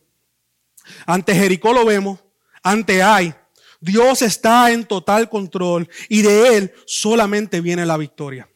Ante 1.06 1.34
Jericó 1.34 1.74
lo 1.74 1.86
vemos, 1.86 2.20
ante 2.62 3.02
Ai. 3.02 3.34
Dios 3.82 4.22
está 4.22 4.72
en 4.72 4.86
total 4.86 5.30
control 5.30 5.90
y 6.10 6.22
de 6.22 6.58
Él 6.58 6.74
solamente 6.86 7.62
viene 7.62 7.86
la 7.86 7.96
victoria. 7.96 8.50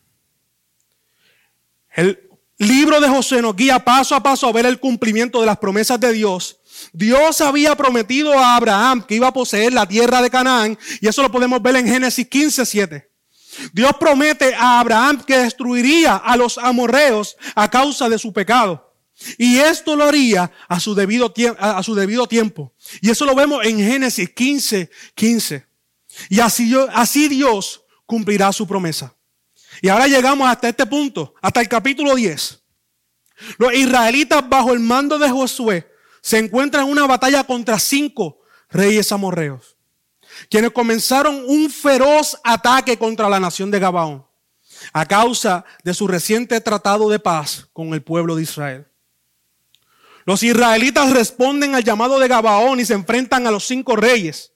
El 1.96 2.30
libro 2.58 3.00
de 3.00 3.08
José 3.08 3.42
nos 3.42 3.56
guía 3.56 3.80
paso 3.80 4.16
a 4.16 4.24
paso 4.24 4.48
a 4.48 4.52
ver 4.52 4.66
el 4.66 4.80
cumplimiento 4.80 5.40
de 5.40 5.46
las 5.46 5.58
promesas 5.58 6.00
de 6.00 6.12
Dios 6.12 6.60
Dios 6.92 7.42
había 7.42 7.76
prometido 7.76 8.38
a 8.38 8.56
Abraham 8.56 9.04
que 9.06 9.16
iba 9.16 9.28
a 9.28 9.34
poseer 9.34 9.74
la 9.74 9.88
tierra 9.88 10.22
de 10.22 10.30
Canaán, 10.30 10.78
y 11.00 11.08
eso 11.08 11.22
lo 11.22 11.32
podemos 11.32 11.62
ver 11.62 11.76
en 11.78 11.88
Génesis 11.88 12.28
15, 12.28 12.66
7. 12.66 13.10
Dios 13.72 13.92
promete 14.00 14.54
a 14.56 14.80
Abraham 14.80 15.24
que 15.24 15.38
destruiría 15.38 16.16
a 16.16 16.36
los 16.36 16.58
amorreos 16.58 17.38
a 17.56 17.70
causa 17.70 18.10
de 18.10 18.18
su 18.18 18.34
pecado. 18.34 18.94
Y 19.38 19.58
esto 19.58 19.96
lo 19.96 20.06
haría 20.06 20.52
a 20.68 20.80
su 20.80 20.96
debido, 20.96 21.32
a 21.60 21.84
su 21.84 21.96
debido 21.96 22.28
tiempo. 22.28 22.74
Y 23.00 23.12
eso 23.12 23.26
lo 23.26 23.36
vemos 23.36 23.64
en 23.64 23.78
Génesis 23.78 24.30
15, 24.32 24.90
15. 25.14 25.68
Y 26.30 26.40
así, 26.40 26.74
así 26.94 27.28
Dios 27.28 27.84
cumplirá 28.06 28.52
su 28.52 28.68
promesa. 28.68 29.16
Y 29.82 29.90
ahora 29.90 30.08
llegamos 30.08 30.48
hasta 30.50 30.70
este 30.70 30.86
punto, 30.86 31.36
hasta 31.42 31.62
el 31.62 31.68
capítulo 31.68 32.16
10. 32.16 32.60
Los 33.58 33.74
israelitas 33.74 34.48
bajo 34.48 34.74
el 34.74 34.80
mando 34.80 35.18
de 35.18 35.30
Josué 35.30 35.93
se 36.24 36.40
encuentran 36.40 36.86
en 36.86 36.92
una 36.92 37.06
batalla 37.06 37.44
contra 37.44 37.78
cinco 37.78 38.40
reyes 38.70 39.12
amorreos, 39.12 39.76
quienes 40.50 40.72
comenzaron 40.72 41.44
un 41.46 41.70
feroz 41.70 42.40
ataque 42.46 42.98
contra 42.98 43.28
la 43.28 43.42
nación 43.42 43.70
de 43.70 43.80
Gabaón 43.80 44.26
a 44.94 45.06
causa 45.06 45.66
de 45.84 45.94
su 45.94 46.08
reciente 46.08 46.60
tratado 46.62 47.10
de 47.10 47.20
paz 47.20 47.68
con 47.74 47.94
el 47.94 48.02
pueblo 48.02 48.38
de 48.38 48.44
Israel. 48.44 48.88
Los 50.26 50.44
israelitas 50.44 51.12
responden 51.12 51.76
al 51.76 51.84
llamado 51.84 52.18
de 52.18 52.30
Gabaón 52.30 52.80
y 52.80 52.86
se 52.86 52.94
enfrentan 52.94 53.46
a 53.46 53.52
los 53.52 53.66
cinco 53.66 53.98
reyes. 53.98 54.54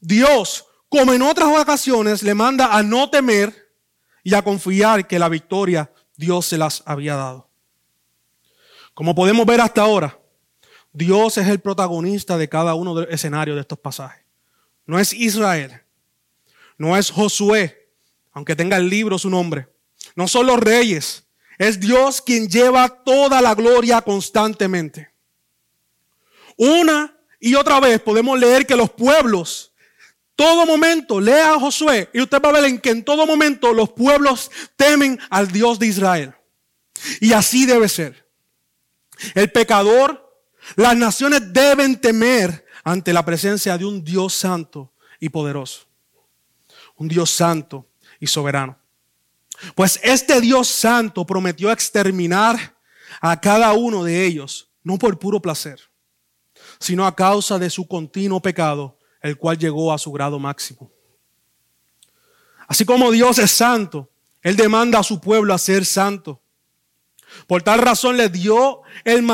Dios, 0.00 0.66
como 0.88 1.12
en 1.12 1.22
otras 1.22 1.48
ocasiones, 1.56 2.24
le 2.24 2.34
manda 2.34 2.76
a 2.76 2.82
no 2.82 3.08
temer 3.10 3.72
y 4.24 4.34
a 4.34 4.42
confiar 4.42 5.06
que 5.06 5.20
la 5.20 5.28
victoria 5.28 5.92
Dios 6.16 6.46
se 6.46 6.58
las 6.58 6.82
había 6.84 7.14
dado. 7.14 7.48
Como 8.92 9.14
podemos 9.14 9.46
ver 9.46 9.60
hasta 9.60 9.82
ahora, 9.82 10.19
Dios 10.92 11.38
es 11.38 11.46
el 11.46 11.60
protagonista 11.60 12.36
de 12.36 12.48
cada 12.48 12.74
uno 12.74 12.94
de 12.94 13.02
los 13.02 13.14
escenarios 13.14 13.56
de 13.56 13.62
estos 13.62 13.78
pasajes. 13.78 14.24
No 14.86 14.98
es 14.98 15.12
Israel, 15.12 15.80
no 16.76 16.96
es 16.96 17.10
Josué, 17.10 17.88
aunque 18.32 18.56
tenga 18.56 18.76
el 18.76 18.88
libro 18.88 19.18
su 19.18 19.30
nombre. 19.30 19.68
No 20.16 20.26
son 20.26 20.46
los 20.46 20.58
reyes, 20.58 21.24
es 21.58 21.78
Dios 21.78 22.22
quien 22.22 22.48
lleva 22.48 22.88
toda 22.88 23.40
la 23.40 23.54
gloria 23.54 24.00
constantemente. 24.00 25.10
Una 26.56 27.16
y 27.38 27.54
otra 27.54 27.80
vez 27.80 28.00
podemos 28.00 28.38
leer 28.38 28.66
que 28.66 28.76
los 28.76 28.90
pueblos, 28.90 29.72
todo 30.34 30.66
momento, 30.66 31.20
lea 31.20 31.54
a 31.54 31.60
Josué 31.60 32.08
y 32.12 32.20
usted 32.20 32.40
va 32.42 32.50
a 32.50 32.52
ver 32.52 32.64
en 32.64 32.78
que 32.78 32.90
en 32.90 33.04
todo 33.04 33.26
momento 33.26 33.72
los 33.72 33.90
pueblos 33.90 34.50
temen 34.76 35.18
al 35.30 35.52
Dios 35.52 35.78
de 35.78 35.86
Israel. 35.86 36.34
Y 37.20 37.32
así 37.32 37.66
debe 37.66 37.88
ser. 37.88 38.26
El 39.34 39.50
pecador, 39.52 40.29
las 40.76 40.96
naciones 40.96 41.52
deben 41.52 42.00
temer 42.00 42.66
ante 42.84 43.12
la 43.12 43.24
presencia 43.24 43.76
de 43.76 43.84
un 43.84 44.04
Dios 44.04 44.34
santo 44.34 44.92
y 45.18 45.28
poderoso. 45.28 45.86
Un 46.96 47.08
Dios 47.08 47.30
santo 47.30 47.88
y 48.18 48.26
soberano. 48.26 48.78
Pues 49.74 50.00
este 50.02 50.40
Dios 50.40 50.68
santo 50.68 51.26
prometió 51.26 51.70
exterminar 51.70 52.76
a 53.20 53.40
cada 53.40 53.72
uno 53.72 54.04
de 54.04 54.24
ellos, 54.24 54.70
no 54.82 54.98
por 54.98 55.18
puro 55.18 55.40
placer, 55.40 55.80
sino 56.78 57.06
a 57.06 57.14
causa 57.14 57.58
de 57.58 57.68
su 57.68 57.86
continuo 57.86 58.40
pecado, 58.40 58.98
el 59.20 59.36
cual 59.36 59.58
llegó 59.58 59.92
a 59.92 59.98
su 59.98 60.10
grado 60.12 60.38
máximo. 60.38 60.90
Así 62.66 62.84
como 62.84 63.10
Dios 63.10 63.38
es 63.38 63.50
santo, 63.50 64.10
Él 64.42 64.56
demanda 64.56 65.00
a 65.00 65.02
su 65.02 65.20
pueblo 65.20 65.52
a 65.52 65.58
ser 65.58 65.84
santo. 65.84 66.40
Por 67.46 67.62
tal 67.62 67.80
razón 67.80 68.16
le 68.16 68.28
dio 68.28 68.82
el, 69.04 69.26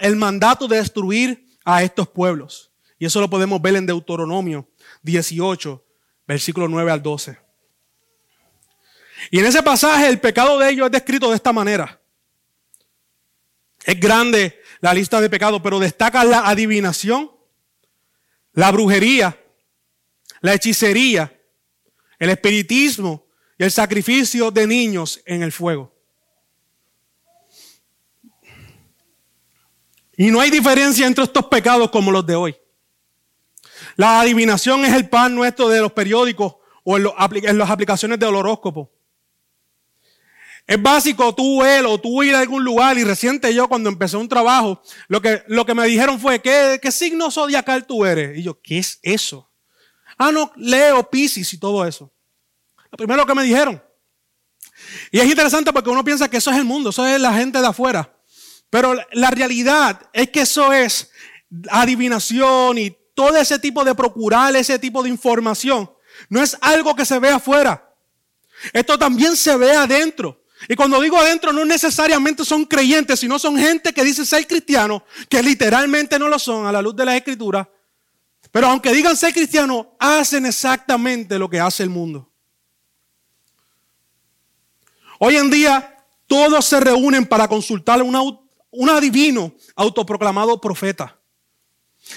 el 0.00 0.16
mandato 0.16 0.68
de 0.68 0.76
destruir 0.78 1.46
a 1.64 1.82
estos 1.82 2.08
pueblos. 2.08 2.72
Y 2.98 3.06
eso 3.06 3.20
lo 3.20 3.28
podemos 3.28 3.60
ver 3.60 3.76
en 3.76 3.86
Deuteronomio 3.86 4.68
18, 5.02 5.84
versículo 6.26 6.68
9 6.68 6.90
al 6.90 7.02
12. 7.02 7.38
Y 9.30 9.38
en 9.38 9.46
ese 9.46 9.62
pasaje 9.62 10.08
el 10.08 10.20
pecado 10.20 10.58
de 10.58 10.70
ellos 10.70 10.86
es 10.86 10.92
descrito 10.92 11.30
de 11.30 11.36
esta 11.36 11.52
manera. 11.52 12.00
Es 13.84 13.98
grande 14.00 14.60
la 14.80 14.94
lista 14.94 15.20
de 15.20 15.30
pecados, 15.30 15.60
pero 15.62 15.78
destaca 15.78 16.24
la 16.24 16.48
adivinación, 16.48 17.30
la 18.52 18.70
brujería, 18.70 19.38
la 20.40 20.54
hechicería, 20.54 21.38
el 22.18 22.30
espiritismo 22.30 23.26
y 23.58 23.64
el 23.64 23.70
sacrificio 23.70 24.50
de 24.50 24.66
niños 24.66 25.20
en 25.26 25.42
el 25.42 25.52
fuego. 25.52 25.93
Y 30.16 30.30
no 30.30 30.40
hay 30.40 30.50
diferencia 30.50 31.06
entre 31.06 31.24
estos 31.24 31.46
pecados 31.46 31.90
como 31.90 32.10
los 32.10 32.24
de 32.26 32.36
hoy. 32.36 32.56
La 33.96 34.20
adivinación 34.20 34.84
es 34.84 34.92
el 34.92 35.08
pan 35.08 35.34
nuestro 35.34 35.68
de 35.68 35.80
los 35.80 35.92
periódicos 35.92 36.56
o 36.82 36.96
en, 36.96 37.58
las 37.58 37.70
aplicaciones 37.70 38.18
del 38.18 38.34
horóscopo. 38.34 38.92
Es 40.66 40.80
básico 40.80 41.34
tú 41.34 41.62
él 41.62 41.84
o 41.86 42.00
tú 42.00 42.22
ir 42.22 42.34
a 42.34 42.40
algún 42.40 42.64
lugar 42.64 42.96
y 42.96 43.04
reciente 43.04 43.54
yo 43.54 43.68
cuando 43.68 43.90
empecé 43.90 44.16
un 44.16 44.28
trabajo, 44.28 44.80
lo 45.08 45.20
que, 45.20 45.42
lo 45.46 45.66
que 45.66 45.74
me 45.74 45.86
dijeron 45.86 46.18
fue, 46.18 46.40
¿qué, 46.40 46.78
¿qué 46.80 46.90
signo 46.90 47.30
zodiacal 47.30 47.86
tú 47.86 48.04
eres? 48.06 48.38
Y 48.38 48.42
yo, 48.42 48.60
¿qué 48.62 48.78
es 48.78 48.98
eso? 49.02 49.50
Ah, 50.16 50.32
no, 50.32 50.50
Leo, 50.56 51.08
Pisces 51.10 51.52
y 51.52 51.58
todo 51.58 51.84
eso. 51.84 52.10
Lo 52.90 52.96
primero 52.96 53.26
que 53.26 53.34
me 53.34 53.42
dijeron. 53.42 53.82
Y 55.10 55.20
es 55.20 55.26
interesante 55.26 55.72
porque 55.72 55.90
uno 55.90 56.04
piensa 56.04 56.28
que 56.28 56.38
eso 56.38 56.50
es 56.50 56.56
el 56.56 56.64
mundo, 56.64 56.90
eso 56.90 57.06
es 57.06 57.20
la 57.20 57.34
gente 57.34 57.60
de 57.60 57.66
afuera. 57.66 58.13
Pero 58.74 58.96
la 59.12 59.30
realidad 59.30 60.00
es 60.12 60.30
que 60.30 60.40
eso 60.40 60.72
es 60.72 61.08
adivinación 61.70 62.76
y 62.76 62.90
todo 63.14 63.36
ese 63.36 63.60
tipo 63.60 63.84
de 63.84 63.94
procurar 63.94 64.56
ese 64.56 64.80
tipo 64.80 65.00
de 65.00 65.10
información. 65.10 65.88
No 66.28 66.42
es 66.42 66.58
algo 66.60 66.96
que 66.96 67.04
se 67.04 67.20
ve 67.20 67.28
afuera. 67.28 67.88
Esto 68.72 68.98
también 68.98 69.36
se 69.36 69.56
ve 69.56 69.70
adentro. 69.70 70.42
Y 70.68 70.74
cuando 70.74 71.00
digo 71.00 71.16
adentro, 71.16 71.52
no 71.52 71.64
necesariamente 71.64 72.44
son 72.44 72.64
creyentes, 72.64 73.20
sino 73.20 73.38
son 73.38 73.56
gente 73.56 73.92
que 73.92 74.02
dice 74.02 74.26
ser 74.26 74.44
cristiano, 74.44 75.04
que 75.28 75.40
literalmente 75.40 76.18
no 76.18 76.26
lo 76.26 76.40
son 76.40 76.66
a 76.66 76.72
la 76.72 76.82
luz 76.82 76.96
de 76.96 77.04
la 77.04 77.16
escritura. 77.16 77.70
Pero 78.50 78.66
aunque 78.66 78.92
digan 78.92 79.16
ser 79.16 79.32
cristiano, 79.32 79.94
hacen 80.00 80.46
exactamente 80.46 81.38
lo 81.38 81.48
que 81.48 81.60
hace 81.60 81.84
el 81.84 81.90
mundo. 81.90 82.28
Hoy 85.20 85.36
en 85.36 85.48
día, 85.48 85.96
todos 86.26 86.64
se 86.64 86.80
reúnen 86.80 87.24
para 87.24 87.46
consultar 87.46 88.00
a 88.00 88.02
un 88.02 88.16
adivino 88.96 89.54
autoproclamado 89.76 90.60
profeta. 90.60 91.18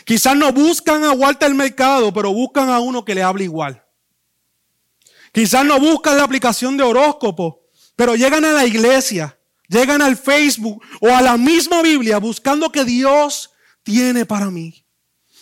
Quizás 0.03 0.35
no 0.35 0.51
buscan 0.51 1.03
a 1.03 1.11
Walter 1.11 1.53
Mercado, 1.53 2.13
pero 2.13 2.33
buscan 2.33 2.69
a 2.69 2.79
uno 2.79 3.05
que 3.05 3.15
le 3.15 3.23
hable 3.23 3.45
igual. 3.45 3.83
Quizás 5.31 5.65
no 5.65 5.79
buscan 5.79 6.17
la 6.17 6.23
aplicación 6.23 6.77
de 6.77 6.83
horóscopo, 6.83 7.61
pero 7.95 8.15
llegan 8.15 8.43
a 8.45 8.53
la 8.53 8.65
iglesia, 8.65 9.37
llegan 9.67 10.01
al 10.01 10.17
Facebook 10.17 10.83
o 10.99 11.09
a 11.09 11.21
la 11.21 11.37
misma 11.37 11.81
Biblia 11.81 12.17
buscando 12.17 12.71
que 12.71 12.83
Dios 12.83 13.51
tiene 13.83 14.25
para 14.25 14.49
mí. 14.49 14.85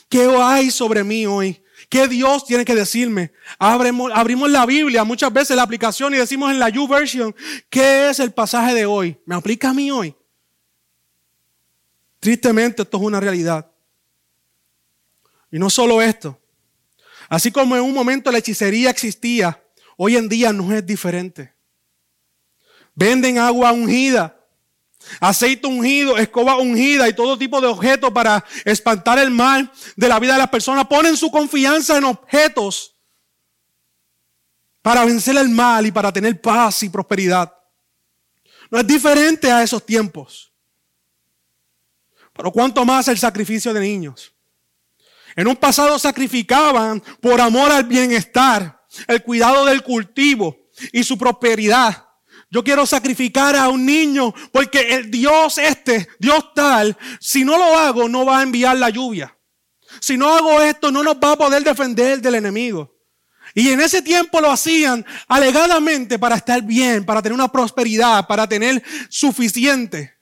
¿Qué 0.09 0.29
hay 0.39 0.69
sobre 0.69 1.03
mí 1.03 1.25
hoy? 1.25 1.61
¿Qué 1.89 2.07
Dios 2.07 2.45
tiene 2.45 2.65
que 2.65 2.75
decirme? 2.75 3.31
Abrimos, 3.57 4.11
abrimos 4.13 4.49
la 4.49 4.65
Biblia, 4.65 5.03
muchas 5.03 5.31
veces 5.31 5.55
la 5.55 5.63
aplicación 5.63 6.13
y 6.13 6.17
decimos 6.17 6.51
en 6.51 6.59
la 6.59 6.69
YouVersion, 6.69 7.35
¿qué 7.69 8.09
es 8.09 8.19
el 8.19 8.31
pasaje 8.33 8.73
de 8.73 8.85
hoy? 8.85 9.17
¿Me 9.25 9.35
aplica 9.35 9.69
a 9.69 9.73
mí 9.73 9.91
hoy? 9.91 10.15
Tristemente 12.25 12.81
esto 12.81 12.97
es 12.97 13.03
una 13.03 13.19
realidad. 13.19 13.69
Y 15.51 15.59
no 15.59 15.69
solo 15.69 16.01
esto. 16.01 16.41
Así 17.29 17.51
como 17.51 17.75
en 17.75 17.83
un 17.83 17.93
momento 17.93 18.31
la 18.31 18.39
hechicería 18.39 18.89
existía, 18.89 19.63
hoy 19.95 20.17
en 20.17 20.27
día 20.27 20.51
no 20.51 20.73
es 20.73 20.83
diferente. 20.83 21.53
Venden 22.95 23.37
agua 23.37 23.71
ungida, 23.71 24.43
aceite 25.19 25.67
ungido, 25.67 26.17
escoba 26.17 26.57
ungida 26.57 27.07
y 27.07 27.13
todo 27.13 27.37
tipo 27.37 27.61
de 27.61 27.67
objetos 27.67 28.09
para 28.11 28.43
espantar 28.63 29.19
el 29.19 29.29
mal 29.29 29.71
de 29.95 30.07
la 30.07 30.19
vida 30.19 30.33
de 30.33 30.39
las 30.39 30.49
personas. 30.49 30.87
Ponen 30.87 31.15
su 31.15 31.29
confianza 31.29 31.95
en 31.95 32.05
objetos 32.05 32.95
para 34.81 35.05
vencer 35.05 35.37
el 35.37 35.49
mal 35.49 35.85
y 35.85 35.91
para 35.91 36.11
tener 36.11 36.41
paz 36.41 36.81
y 36.81 36.89
prosperidad. 36.89 37.55
No 38.71 38.79
es 38.79 38.87
diferente 38.87 39.51
a 39.51 39.61
esos 39.61 39.85
tiempos. 39.85 40.54
Pero 42.35 42.51
cuánto 42.51 42.83
más 42.83 43.07
el 43.07 43.17
sacrificio 43.17 43.73
de 43.73 43.79
niños. 43.79 44.33
En 45.35 45.47
un 45.47 45.55
pasado 45.55 45.97
sacrificaban 45.97 47.01
por 47.21 47.39
amor 47.41 47.71
al 47.71 47.85
bienestar, 47.85 48.83
el 49.07 49.23
cuidado 49.23 49.65
del 49.65 49.83
cultivo 49.83 50.69
y 50.91 51.03
su 51.03 51.17
prosperidad. 51.17 52.05
Yo 52.49 52.63
quiero 52.63 52.85
sacrificar 52.85 53.55
a 53.55 53.69
un 53.69 53.85
niño 53.85 54.33
porque 54.51 54.95
el 54.95 55.11
Dios 55.11 55.57
este, 55.57 56.07
Dios 56.19 56.53
tal, 56.53 56.97
si 57.19 57.43
no 57.43 57.57
lo 57.57 57.77
hago, 57.77 58.07
no 58.07 58.25
va 58.25 58.39
a 58.39 58.43
enviar 58.43 58.77
la 58.77 58.89
lluvia. 58.89 59.37
Si 59.99 60.17
no 60.17 60.33
hago 60.33 60.61
esto, 60.61 60.91
no 60.91 61.03
nos 61.03 61.15
va 61.15 61.33
a 61.33 61.37
poder 61.37 61.63
defender 61.63 62.21
del 62.21 62.35
enemigo. 62.35 62.93
Y 63.53 63.69
en 63.69 63.79
ese 63.79 64.01
tiempo 64.01 64.41
lo 64.41 64.51
hacían 64.51 65.05
alegadamente 65.27 66.19
para 66.19 66.35
estar 66.35 66.61
bien, 66.61 67.05
para 67.05 67.21
tener 67.21 67.33
una 67.33 67.51
prosperidad, 67.51 68.27
para 68.27 68.47
tener 68.47 68.83
suficiente. 69.09 70.14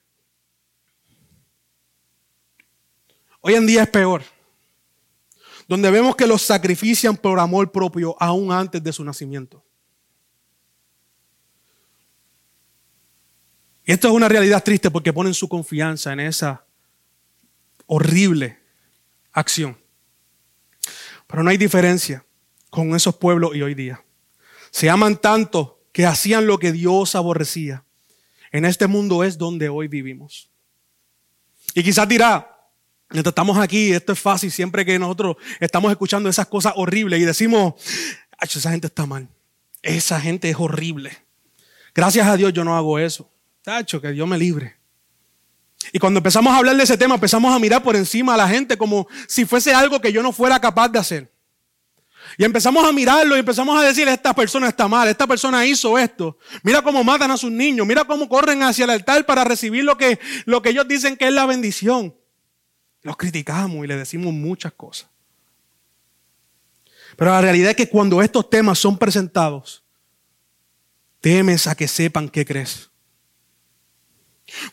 Hoy 3.45 3.55
en 3.55 3.67
día 3.67 3.83
es 3.83 3.89
peor. 3.89 4.23
Donde 5.67 5.91
vemos 5.91 6.15
que 6.15 6.25
los 6.25 6.41
sacrifician 6.41 7.17
por 7.17 7.39
amor 7.41 7.73
propio 7.73 8.15
aún 8.17 8.53
antes 8.53 8.81
de 8.81 8.93
su 8.93 9.03
nacimiento. 9.03 9.61
Y 13.85 13.91
esto 13.91 14.07
es 14.07 14.13
una 14.13 14.29
realidad 14.29 14.63
triste 14.63 14.89
porque 14.89 15.11
ponen 15.11 15.33
su 15.33 15.49
confianza 15.49 16.13
en 16.13 16.21
esa 16.21 16.65
horrible 17.85 18.59
acción. 19.33 19.77
Pero 21.27 21.43
no 21.43 21.49
hay 21.49 21.57
diferencia 21.57 22.25
con 22.69 22.95
esos 22.95 23.17
pueblos 23.17 23.57
y 23.57 23.61
hoy 23.61 23.75
día. 23.75 24.05
Se 24.71 24.89
aman 24.89 25.17
tanto 25.17 25.83
que 25.91 26.05
hacían 26.05 26.47
lo 26.47 26.59
que 26.59 26.71
Dios 26.71 27.13
aborrecía. 27.13 27.83
En 28.53 28.63
este 28.63 28.87
mundo 28.87 29.21
es 29.25 29.37
donde 29.37 29.67
hoy 29.67 29.89
vivimos. 29.89 30.49
Y 31.73 31.83
quizás 31.83 32.07
dirá, 32.07 32.52
estamos 33.13 33.57
aquí, 33.57 33.93
esto 33.93 34.13
es 34.13 34.19
fácil, 34.19 34.51
siempre 34.51 34.85
que 34.85 34.97
nosotros 34.97 35.37
estamos 35.59 35.91
escuchando 35.91 36.29
esas 36.29 36.47
cosas 36.47 36.73
horribles 36.75 37.19
y 37.19 37.25
decimos, 37.25 37.75
esa 38.41 38.71
gente 38.71 38.87
está 38.87 39.05
mal, 39.05 39.27
esa 39.81 40.19
gente 40.19 40.49
es 40.49 40.55
horrible. 40.57 41.17
Gracias 41.93 42.27
a 42.27 42.35
Dios 42.35 42.53
yo 42.53 42.63
no 42.63 42.75
hago 42.75 42.97
eso. 42.97 43.29
Tacho, 43.61 44.01
que 44.01 44.09
Dios 44.09 44.27
me 44.27 44.37
libre. 44.37 44.75
Y 45.91 45.99
cuando 45.99 46.19
empezamos 46.19 46.53
a 46.53 46.57
hablar 46.57 46.75
de 46.75 46.83
ese 46.83 46.97
tema, 46.97 47.15
empezamos 47.15 47.53
a 47.53 47.59
mirar 47.59 47.83
por 47.83 47.95
encima 47.95 48.33
a 48.33 48.37
la 48.37 48.47
gente 48.47 48.77
como 48.77 49.07
si 49.27 49.45
fuese 49.45 49.73
algo 49.73 50.01
que 50.01 50.11
yo 50.11 50.23
no 50.23 50.31
fuera 50.31 50.59
capaz 50.59 50.89
de 50.89 50.99
hacer. 50.99 51.31
Y 52.37 52.45
empezamos 52.45 52.83
a 52.85 52.91
mirarlo 52.91 53.35
y 53.35 53.39
empezamos 53.39 53.79
a 53.79 53.85
decir, 53.85 54.07
esta 54.07 54.33
persona 54.33 54.67
está 54.67 54.87
mal, 54.87 55.07
esta 55.07 55.27
persona 55.27 55.65
hizo 55.65 55.97
esto. 55.97 56.37
Mira 56.63 56.81
cómo 56.81 57.03
matan 57.03 57.29
a 57.31 57.37
sus 57.37 57.51
niños, 57.51 57.85
mira 57.85 58.05
cómo 58.05 58.27
corren 58.27 58.63
hacia 58.63 58.85
el 58.85 58.89
altar 58.89 59.25
para 59.25 59.43
recibir 59.43 59.83
lo 59.83 59.97
que, 59.97 60.19
lo 60.45 60.61
que 60.61 60.69
ellos 60.69 60.87
dicen 60.87 61.15
que 61.15 61.27
es 61.27 61.33
la 61.33 61.45
bendición. 61.45 62.15
Los 63.03 63.17
criticamos 63.17 63.83
y 63.83 63.87
le 63.87 63.97
decimos 63.97 64.33
muchas 64.33 64.73
cosas. 64.73 65.09
Pero 67.15 67.31
la 67.31 67.41
realidad 67.41 67.71
es 67.71 67.75
que 67.75 67.89
cuando 67.89 68.21
estos 68.21 68.49
temas 68.49 68.79
son 68.79 68.97
presentados, 68.97 69.83
temes 71.21 71.67
a 71.67 71.75
que 71.75 71.87
sepan 71.87 72.27
qué 72.29 72.45
crees. 72.45 72.89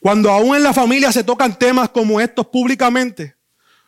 Cuando 0.00 0.30
aún 0.30 0.56
en 0.56 0.62
la 0.62 0.72
familia 0.72 1.12
se 1.12 1.24
tocan 1.24 1.58
temas 1.58 1.90
como 1.90 2.20
estos 2.20 2.46
públicamente, 2.46 3.36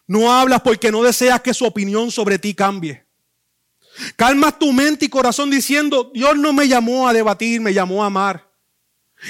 no 0.07 0.33
hablas 0.33 0.61
porque 0.61 0.91
no 0.91 1.03
deseas 1.03 1.41
que 1.41 1.55
su 1.55 1.65
opinión 1.65 2.11
sobre 2.11 2.39
ti 2.39 2.55
cambie. 2.55 3.07
Calmas 4.17 4.59
tu 4.59 4.73
mente 4.73 5.07
y 5.07 5.09
corazón 5.09 5.51
diciendo, 5.51 6.11
Dios 6.15 6.37
no 6.37 6.53
me 6.53 6.67
llamó 6.67 7.09
a 7.09 7.13
debatir, 7.13 7.61
me 7.61 7.75
llamó 7.75 8.03
a 8.03 8.07
amar. 8.07 8.51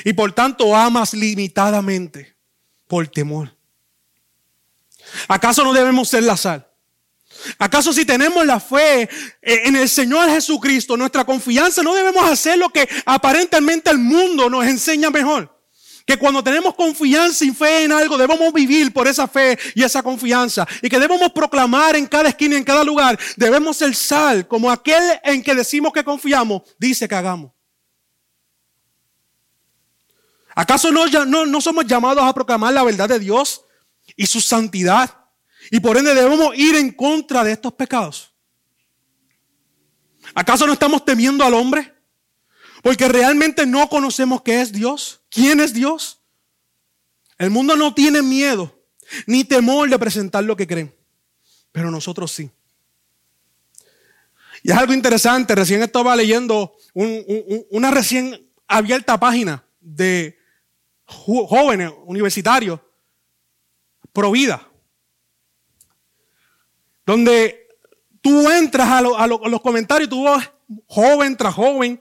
Y 0.05 0.13
por 0.13 0.33
tanto 0.33 0.75
amas 0.75 1.15
limitadamente 1.15 2.37
por 2.87 3.07
temor. 3.09 3.55
¿Acaso 5.29 5.65
no 5.65 5.73
debemos 5.73 6.09
ser 6.09 6.23
la 6.23 6.37
sal? 6.37 6.67
¿Acaso 7.59 7.93
si 7.93 8.05
tenemos 8.05 8.45
la 8.47 8.61
fe 8.61 9.09
en 9.41 9.77
el 9.77 9.89
Señor 9.89 10.29
Jesucristo, 10.31 10.97
nuestra 10.97 11.25
confianza, 11.25 11.83
no 11.83 11.95
debemos 11.95 12.25
hacer 12.31 12.59
lo 12.59 12.69
que 12.69 12.89
aparentemente 13.05 13.91
el 13.91 13.99
mundo 13.99 14.49
nos 14.49 14.65
enseña 14.67 15.11
mejor? 15.11 15.51
Que 16.07 16.17
cuando 16.17 16.43
tenemos 16.43 16.75
confianza 16.75 17.45
y 17.45 17.53
fe 17.53 17.85
en 17.85 17.93
algo, 17.93 18.19
debemos 18.19 18.53
vivir 18.53 18.93
por 18.93 19.07
esa 19.07 19.29
fe 19.29 19.59
y 19.75 19.85
esa 19.85 20.03
confianza. 20.03 20.67
Y 20.83 20.89
que 20.89 20.99
debemos 20.99 21.31
proclamar 21.33 21.95
en 21.95 22.07
cada 22.07 22.29
esquina 22.29 22.57
y 22.57 22.59
en 22.59 22.65
cada 22.65 22.83
lugar. 22.83 23.19
Debemos 23.37 23.77
ser 23.77 23.95
sal, 23.95 24.47
como 24.49 24.71
aquel 24.71 25.03
en 25.23 25.43
que 25.43 25.55
decimos 25.55 25.93
que 25.93 26.03
confiamos, 26.03 26.63
dice 26.79 27.07
que 27.07 27.15
hagamos. 27.15 27.53
¿Acaso 30.55 30.91
no, 30.91 31.07
no, 31.25 31.47
no 31.47 31.61
somos 31.61 31.87
llamados 31.87 32.25
a 32.25 32.35
proclamar 32.35 32.75
la 32.75 32.83
verdad 32.83 33.09
de 33.09 33.19
Dios 33.19 33.65
y 34.17 34.27
su 34.27 34.41
santidad? 34.41 35.27
Y 35.71 35.81
por 35.81 35.97
ende 35.97 36.15
debemos 36.15 36.57
ir 36.57 36.77
en 36.77 36.93
contra 36.93 37.45
de 37.45 37.53
estos 37.53 37.73
pecados. 37.73 38.33
¿Acaso 40.35 40.67
no 40.67 40.73
estamos 40.73 41.05
temiendo 41.05 41.45
al 41.45 41.55
hombre? 41.55 41.95
Porque 42.83 43.09
realmente 43.09 43.67
no 43.67 43.89
conocemos 43.89 44.43
qué 44.43 44.61
es 44.61 44.73
Dios. 44.73 45.23
¿Quién 45.31 45.61
es 45.61 45.73
Dios? 45.73 46.21
El 47.39 47.51
mundo 47.51 47.77
no 47.77 47.95
tiene 47.95 48.23
miedo 48.23 48.83
ni 49.27 49.45
temor 49.45 49.89
de 49.91 49.99
presentar 49.99 50.45
lo 50.45 50.57
que 50.57 50.67
creen, 50.67 50.95
pero 51.71 51.91
nosotros 51.91 52.33
sí. 52.33 52.51
Y 54.63 54.71
es 54.71 54.77
algo 54.77 54.93
interesante, 54.93 55.55
recién 55.55 55.83
estaba 55.83 56.15
leyendo 56.15 56.77
una 56.95 57.91
recién 57.91 58.49
abierta 58.69 59.19
página 59.19 59.65
de 59.81 60.39
jóvenes 61.05 61.93
universitarios, 62.05 62.81
pro 64.13 64.31
vida, 64.31 64.69
donde 67.07 67.69
tú 68.21 68.51
entras 68.51 68.89
a, 68.89 68.99
a 68.99 69.27
los 69.27 69.61
comentarios, 69.61 70.09
tú 70.09 70.25
vas 70.25 70.51
joven 70.87 71.37
tras 71.37 71.55
joven, 71.55 72.01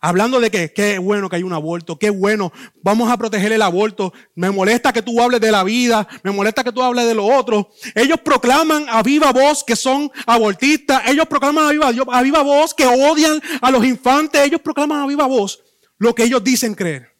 Hablando 0.00 0.38
de 0.38 0.50
que 0.50 0.72
qué 0.72 0.98
bueno 0.98 1.28
que 1.28 1.36
hay 1.36 1.42
un 1.42 1.52
aborto, 1.52 1.98
qué 1.98 2.10
bueno, 2.10 2.52
vamos 2.82 3.10
a 3.10 3.16
proteger 3.16 3.50
el 3.50 3.62
aborto. 3.62 4.12
Me 4.36 4.48
molesta 4.50 4.92
que 4.92 5.02
tú 5.02 5.20
hables 5.20 5.40
de 5.40 5.50
la 5.50 5.64
vida, 5.64 6.06
me 6.22 6.30
molesta 6.30 6.62
que 6.62 6.70
tú 6.70 6.82
hables 6.82 7.06
de 7.06 7.14
lo 7.14 7.26
otro. 7.26 7.70
Ellos 7.96 8.20
proclaman 8.20 8.86
a 8.88 9.02
viva 9.02 9.32
voz 9.32 9.64
que 9.64 9.74
son 9.74 10.10
abortistas, 10.24 11.02
ellos 11.08 11.26
proclaman 11.26 11.66
a 11.66 11.72
viva, 11.72 11.92
a 12.12 12.22
viva 12.22 12.42
voz 12.42 12.74
que 12.74 12.86
odian 12.86 13.42
a 13.60 13.70
los 13.72 13.84
infantes, 13.84 14.40
ellos 14.40 14.60
proclaman 14.60 15.02
a 15.02 15.06
viva 15.06 15.26
voz 15.26 15.64
lo 15.98 16.14
que 16.14 16.22
ellos 16.22 16.44
dicen 16.44 16.76
creer. 16.76 17.12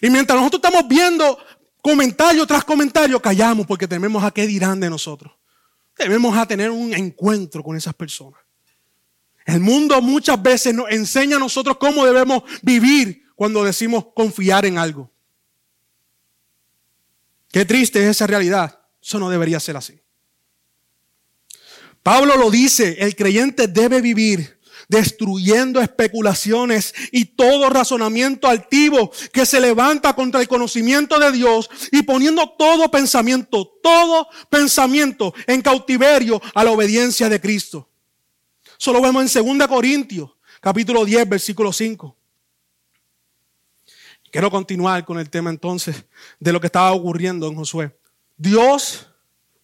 Y 0.00 0.10
mientras 0.10 0.38
nosotros 0.38 0.62
estamos 0.62 0.86
viendo 0.86 1.36
comentario 1.88 2.46
tras 2.46 2.64
comentario, 2.64 3.20
callamos 3.20 3.66
porque 3.66 3.88
tememos 3.88 4.22
a 4.22 4.30
qué 4.30 4.46
dirán 4.46 4.78
de 4.78 4.90
nosotros. 4.90 5.32
Debemos 5.96 6.36
a 6.36 6.46
tener 6.46 6.70
un 6.70 6.92
encuentro 6.92 7.62
con 7.62 7.76
esas 7.76 7.94
personas. 7.94 8.40
El 9.46 9.60
mundo 9.60 10.02
muchas 10.02 10.40
veces 10.42 10.74
nos 10.74 10.90
enseña 10.90 11.36
a 11.36 11.40
nosotros 11.40 11.78
cómo 11.78 12.04
debemos 12.04 12.42
vivir 12.60 13.22
cuando 13.34 13.64
decimos 13.64 14.08
confiar 14.14 14.66
en 14.66 14.76
algo. 14.76 15.10
Qué 17.50 17.64
triste 17.64 18.02
es 18.02 18.10
esa 18.10 18.26
realidad. 18.26 18.78
Eso 19.02 19.18
no 19.18 19.30
debería 19.30 19.58
ser 19.58 19.78
así. 19.78 19.98
Pablo 22.02 22.36
lo 22.36 22.50
dice, 22.50 22.98
el 23.00 23.16
creyente 23.16 23.66
debe 23.66 24.02
vivir 24.02 24.57
destruyendo 24.88 25.80
especulaciones 25.80 26.94
y 27.12 27.26
todo 27.26 27.68
razonamiento 27.68 28.48
altivo 28.48 29.12
que 29.32 29.44
se 29.44 29.60
levanta 29.60 30.14
contra 30.14 30.40
el 30.40 30.48
conocimiento 30.48 31.18
de 31.18 31.30
Dios 31.30 31.70
y 31.92 32.02
poniendo 32.02 32.48
todo 32.58 32.90
pensamiento, 32.90 33.66
todo 33.82 34.28
pensamiento 34.48 35.34
en 35.46 35.60
cautiverio 35.60 36.40
a 36.54 36.64
la 36.64 36.72
obediencia 36.72 37.28
de 37.28 37.40
Cristo. 37.40 37.88
Eso 38.78 38.92
lo 38.92 39.02
vemos 39.02 39.36
en 39.36 39.58
2 39.58 39.68
Corintios, 39.68 40.30
capítulo 40.60 41.04
10, 41.04 41.28
versículo 41.28 41.72
5. 41.72 42.16
Quiero 44.30 44.50
continuar 44.50 45.04
con 45.04 45.18
el 45.18 45.30
tema 45.30 45.50
entonces 45.50 46.04
de 46.38 46.52
lo 46.52 46.60
que 46.60 46.66
estaba 46.66 46.92
ocurriendo 46.92 47.46
en 47.48 47.56
Josué. 47.56 47.98
Dios 48.36 49.08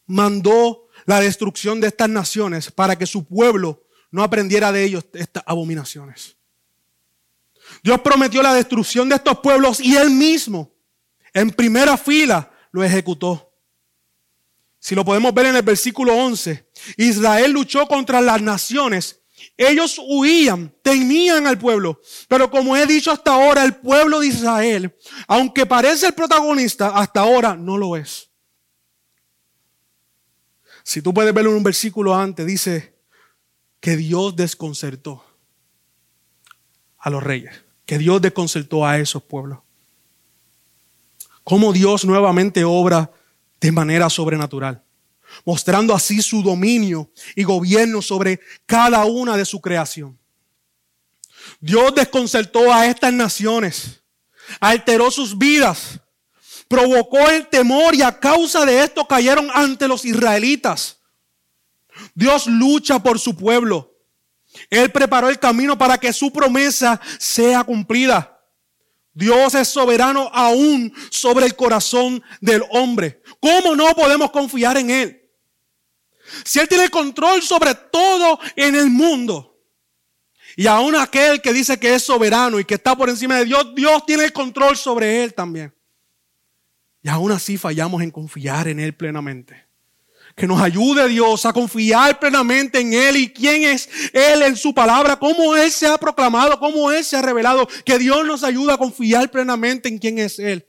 mandó 0.07 0.89
la 1.07 1.21
destrucción 1.21 1.81
de 1.81 1.89
estas 1.89 2.09
naciones 2.09 2.71
para 2.71 2.97
que 2.97 3.07
su 3.07 3.25
pueblo 3.25 3.84
no 4.15 4.23
aprendiera 4.23 4.71
de 4.71 4.85
ellos 4.85 5.05
estas 5.13 5.43
abominaciones. 5.45 6.37
Dios 7.83 8.01
prometió 8.01 8.45
la 8.45 8.55
destrucción 8.55 9.09
de 9.09 9.17
estos 9.17 9.41
pueblos 9.41 9.81
y 9.81 9.97
él 9.97 10.09
mismo, 10.09 10.73
en 11.33 11.51
primera 11.51 11.97
fila, 11.97 12.49
lo 12.71 12.85
ejecutó. 12.85 13.53
Si 14.79 14.95
lo 14.95 15.05
podemos 15.05 15.35
ver 15.35 15.47
en 15.47 15.57
el 15.57 15.63
versículo 15.63 16.15
11, 16.15 16.71
Israel 16.97 17.51
luchó 17.51 17.89
contra 17.89 18.21
las 18.21 18.41
naciones. 18.41 19.21
Ellos 19.57 20.01
huían, 20.01 20.73
tenían 20.81 21.49
al 21.49 21.59
pueblo. 21.59 22.01
Pero 22.29 22.49
como 22.49 22.77
he 22.77 22.87
dicho 22.87 23.11
hasta 23.11 23.33
ahora, 23.33 23.65
el 23.65 23.75
pueblo 23.75 24.21
de 24.21 24.29
Israel, 24.29 24.97
aunque 25.27 25.67
parece 25.67 26.07
el 26.07 26.15
protagonista, 26.15 26.91
hasta 26.91 27.19
ahora 27.19 27.57
no 27.57 27.77
lo 27.77 27.97
es. 27.97 28.31
Si 30.85 31.03
tú 31.03 31.13
puedes 31.13 31.35
verlo 31.35 31.51
en 31.51 31.57
un 31.57 31.65
versículo 31.65 32.15
antes, 32.15 32.47
dice 32.47 32.94
que 33.85 33.99
Dios 33.99 34.35
desconcertó 34.35 35.23
a 36.97 37.11
los 37.11 37.23
reyes, 37.23 37.53
que 37.85 37.99
Dios 37.99 38.23
desconcertó 38.23 38.87
a 38.87 38.99
esos 38.99 39.23
pueblos. 39.23 39.59
Cómo 41.43 41.71
Dios 41.71 42.07
nuevamente 42.07 42.65
obra 42.65 43.13
de 43.61 43.73
manera 43.73 44.09
sobrenatural, 44.09 44.83
mostrando 45.45 45.95
así 45.95 46.23
su 46.23 46.43
dominio 46.43 47.11
y 47.37 47.43
gobierno 47.45 48.01
sobre 48.01 48.41
cada 48.65 49.05
una 49.05 49.37
de 49.37 49.45
su 49.45 49.61
creación. 49.61 50.19
Dios 51.61 51.95
desconcertó 51.95 52.73
a 52.73 52.87
estas 52.87 53.13
naciones, 53.13 54.01
alteró 54.61 55.11
sus 55.11 55.37
vidas, 55.37 56.01
provocó 56.69 57.29
el 57.29 57.49
temor 57.49 57.95
y 57.95 58.01
a 58.01 58.19
causa 58.19 58.65
de 58.65 58.83
esto 58.83 59.07
cayeron 59.07 59.51
ante 59.53 59.87
los 59.87 60.07
israelitas. 60.07 61.04
Dios 62.15 62.47
lucha 62.47 62.99
por 62.99 63.19
su 63.19 63.37
pueblo. 63.37 63.95
Él 64.71 64.91
preparó 64.91 65.29
el 65.29 65.39
camino 65.39 65.77
para 65.77 65.99
que 65.99 66.13
su 66.13 66.33
promesa 66.33 67.01
sea 67.19 67.65
cumplida. 67.65 68.31
Dios 69.13 69.55
es 69.55 69.69
soberano 69.69 70.31
aún 70.33 70.93
sobre 71.11 71.47
el 71.47 71.55
corazón 71.55 72.23
del 72.41 72.63
hombre. 72.71 73.23
¿Cómo 73.41 73.77
no 73.77 73.95
podemos 73.95 74.31
confiar 74.31 74.77
en 74.77 74.91
Él? 74.91 75.31
Si 76.45 76.59
Él 76.59 76.69
tiene 76.69 76.89
control 76.89 77.43
sobre 77.43 77.75
todo 77.75 78.39
en 78.57 78.75
el 78.75 78.91
mundo. 78.91 79.57
Y 80.57 80.67
aún 80.67 80.95
aquel 80.95 81.41
que 81.41 81.53
dice 81.53 81.79
que 81.79 81.95
es 81.95 82.05
soberano 82.05 82.59
y 82.59 82.65
que 82.65 82.75
está 82.75 82.97
por 82.97 83.09
encima 83.09 83.39
de 83.39 83.45
Dios, 83.45 83.75
Dios 83.75 84.07
tiene 84.07 84.25
el 84.25 84.33
control 84.33 84.77
sobre 84.77 85.23
Él 85.23 85.35
también. 85.35 85.75
Y 87.03 87.09
aún 87.09 87.33
así 87.33 87.57
fallamos 87.57 88.03
en 88.03 88.11
confiar 88.11 88.69
en 88.69 88.81
Él 88.81 88.95
plenamente. 88.95 89.64
Que 90.37 90.49
nos 90.49 90.61
ayude 90.61 91.09
Dios 91.09 91.47
a 91.47 91.53
confiar 91.53 92.19
plenamente 92.19 92.81
en 92.81 92.93
Él 92.93 93.17
y 93.17 93.33
quién 93.33 93.63
es 93.63 93.89
Él 94.13 94.43
en 94.43 94.57
su 94.57 94.75
palabra, 94.75 95.17
cómo 95.17 95.55
Él 95.55 95.71
se 95.71 95.87
ha 95.87 95.97
proclamado, 95.97 96.59
cómo 96.59 96.91
Él 96.91 97.05
se 97.05 97.17
ha 97.17 97.23
revelado. 97.23 97.69
Que 97.85 97.99
Dios 97.99 98.27
nos 98.27 98.43
ayude 98.43 98.73
a 98.73 98.77
confiar 98.77 99.31
plenamente 99.31 99.89
en 99.89 99.99
quién 99.99 100.19
es 100.19 100.39
Él. 100.39 100.67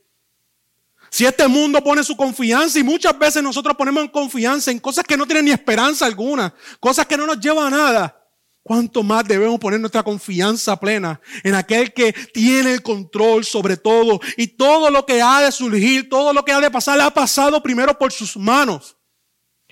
Si 1.15 1.25
este 1.25 1.47
mundo 1.47 1.81
pone 1.81 2.03
su 2.03 2.17
confianza 2.17 2.77
y 2.77 2.83
muchas 2.83 3.17
veces 3.17 3.41
nosotros 3.41 3.75
ponemos 3.77 4.09
confianza 4.11 4.69
en 4.69 4.79
cosas 4.79 5.05
que 5.05 5.15
no 5.15 5.25
tienen 5.25 5.45
ni 5.45 5.51
esperanza 5.51 6.05
alguna, 6.05 6.53
cosas 6.79 7.05
que 7.05 7.15
no 7.15 7.25
nos 7.25 7.39
llevan 7.39 7.73
a 7.73 7.77
nada, 7.77 8.27
¿cuánto 8.61 9.01
más 9.01 9.25
debemos 9.25 9.57
poner 9.59 9.79
nuestra 9.79 10.03
confianza 10.03 10.77
plena 10.77 11.21
en 11.43 11.55
aquel 11.55 11.93
que 11.93 12.11
tiene 12.11 12.73
el 12.73 12.81
control 12.81 13.45
sobre 13.45 13.77
todo 13.77 14.19
y 14.35 14.47
todo 14.47 14.89
lo 14.89 15.05
que 15.05 15.21
ha 15.21 15.41
de 15.41 15.51
surgir, 15.51 16.09
todo 16.09 16.33
lo 16.33 16.43
que 16.43 16.51
ha 16.51 16.59
de 16.59 16.69
pasar, 16.69 16.99
ha 16.99 17.09
pasado 17.09 17.63
primero 17.63 17.97
por 17.97 18.11
sus 18.11 18.35
manos? 18.35 18.94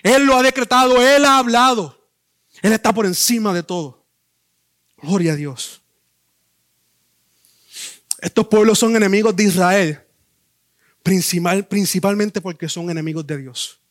Él 0.03 0.25
lo 0.25 0.37
ha 0.37 0.43
decretado, 0.43 1.01
Él 1.01 1.25
ha 1.25 1.39
hablado. 1.39 1.99
Él 2.61 2.73
está 2.73 2.93
por 2.93 3.05
encima 3.05 3.53
de 3.53 3.63
todo. 3.63 4.05
Gloria 5.01 5.33
a 5.33 5.35
Dios. 5.35 5.81
Estos 8.19 8.47
pueblos 8.47 8.77
son 8.77 8.95
enemigos 8.95 9.35
de 9.35 9.43
Israel 9.43 10.03
Principal, 11.03 11.67
principalmente 11.67 12.39
porque 12.39 12.69
son 12.69 12.89
enemigos 12.89 13.27
de 13.27 13.37
Dios. 13.37 13.81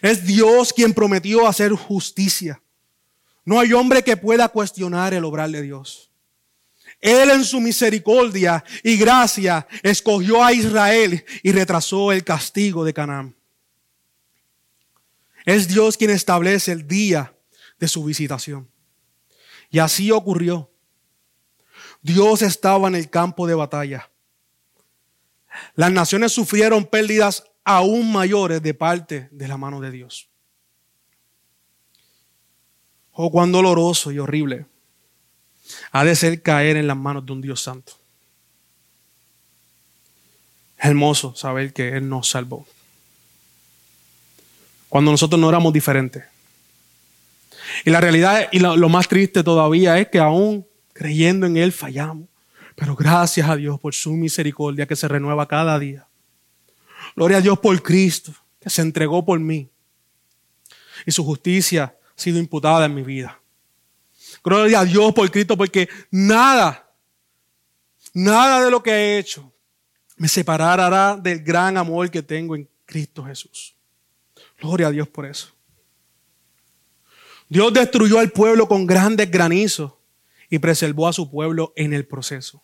Es 0.00 0.24
Dios 0.24 0.72
quien 0.72 0.94
prometió 0.94 1.48
hacer 1.48 1.72
justicia. 1.72 2.62
No 3.44 3.58
hay 3.58 3.72
hombre 3.72 4.04
que 4.04 4.16
pueda 4.16 4.48
cuestionar 4.48 5.12
el 5.14 5.24
obrar 5.24 5.50
de 5.50 5.62
Dios. 5.62 6.10
Él 7.00 7.30
en 7.30 7.44
su 7.44 7.60
misericordia 7.60 8.64
y 8.84 8.96
gracia 8.96 9.66
escogió 9.82 10.44
a 10.44 10.52
Israel 10.52 11.24
y 11.42 11.50
retrasó 11.50 12.12
el 12.12 12.22
castigo 12.22 12.84
de 12.84 12.94
Canaán. 12.94 13.34
Es 15.46 15.68
Dios 15.68 15.96
quien 15.96 16.10
establece 16.10 16.72
el 16.72 16.86
día 16.86 17.34
de 17.78 17.88
su 17.88 18.04
visitación. 18.04 18.68
Y 19.70 19.78
así 19.78 20.10
ocurrió. 20.10 20.70
Dios 22.02 22.42
estaba 22.42 22.88
en 22.88 22.96
el 22.96 23.08
campo 23.08 23.46
de 23.46 23.54
batalla 23.54 24.10
las 25.74 25.92
naciones 25.92 26.32
sufrieron 26.32 26.84
pérdidas 26.84 27.44
aún 27.64 28.12
mayores 28.12 28.62
de 28.62 28.74
parte 28.74 29.28
de 29.30 29.48
la 29.48 29.56
mano 29.56 29.80
de 29.80 29.90
Dios. 29.90 30.28
Oh, 33.12 33.30
cuán 33.30 33.50
doloroso 33.50 34.12
y 34.12 34.18
horrible 34.18 34.66
ha 35.90 36.04
de 36.04 36.14
ser 36.14 36.42
caer 36.42 36.76
en 36.76 36.86
las 36.86 36.96
manos 36.96 37.24
de 37.26 37.32
un 37.32 37.40
Dios 37.40 37.62
santo. 37.62 37.94
Hermoso 40.78 41.34
saber 41.34 41.72
que 41.72 41.96
Él 41.96 42.08
nos 42.08 42.28
salvó. 42.28 42.66
Cuando 44.96 45.10
nosotros 45.10 45.38
no 45.38 45.50
éramos 45.50 45.74
diferentes. 45.74 46.24
Y 47.84 47.90
la 47.90 48.00
realidad 48.00 48.48
y 48.50 48.60
lo, 48.60 48.88
más 48.88 49.06
triste 49.08 49.44
todavía 49.44 49.98
es 49.98 50.08
que 50.08 50.18
aún 50.18 50.66
creyendo 50.94 51.44
en 51.46 51.58
Él 51.58 51.70
fallamos. 51.70 52.30
Pero 52.74 52.96
gracias 52.96 53.46
a 53.46 53.56
Dios 53.56 53.78
por 53.78 53.92
su 53.92 54.14
misericordia 54.14 54.86
que 54.86 54.96
se 54.96 55.06
renueva 55.06 55.46
cada 55.46 55.78
día. 55.78 56.08
Gloria 57.14 57.36
a 57.36 57.40
Dios 57.42 57.58
por 57.58 57.82
Cristo 57.82 58.32
que 58.58 58.70
se 58.70 58.80
entregó 58.80 59.22
por 59.22 59.38
mí. 59.38 59.68
Y 61.04 61.12
su 61.12 61.22
justicia 61.22 61.94
ha 61.94 62.18
sido 62.18 62.38
imputada 62.38 62.86
en 62.86 62.94
mi 62.94 63.02
vida. 63.02 63.38
Gloria 64.42 64.80
a 64.80 64.84
Dios 64.86 65.12
por 65.12 65.30
Cristo 65.30 65.58
porque 65.58 65.90
nada, 66.10 66.90
nada 68.14 68.64
de 68.64 68.70
lo 68.70 68.82
que 68.82 68.92
he 68.92 69.18
hecho 69.18 69.52
me 70.16 70.26
separará 70.26 71.18
del 71.18 71.40
gran 71.40 71.76
amor 71.76 72.10
que 72.10 72.22
tengo 72.22 72.56
en 72.56 72.66
Cristo 72.86 73.22
Jesús. 73.22 73.75
Gloria 74.60 74.88
a 74.88 74.90
Dios 74.90 75.08
por 75.08 75.26
eso. 75.26 75.52
Dios 77.48 77.72
destruyó 77.72 78.18
al 78.18 78.30
pueblo 78.30 78.66
con 78.66 78.86
grandes 78.86 79.30
granizos 79.30 79.92
y 80.50 80.58
preservó 80.58 81.08
a 81.08 81.12
su 81.12 81.30
pueblo 81.30 81.72
en 81.76 81.92
el 81.92 82.06
proceso. 82.06 82.62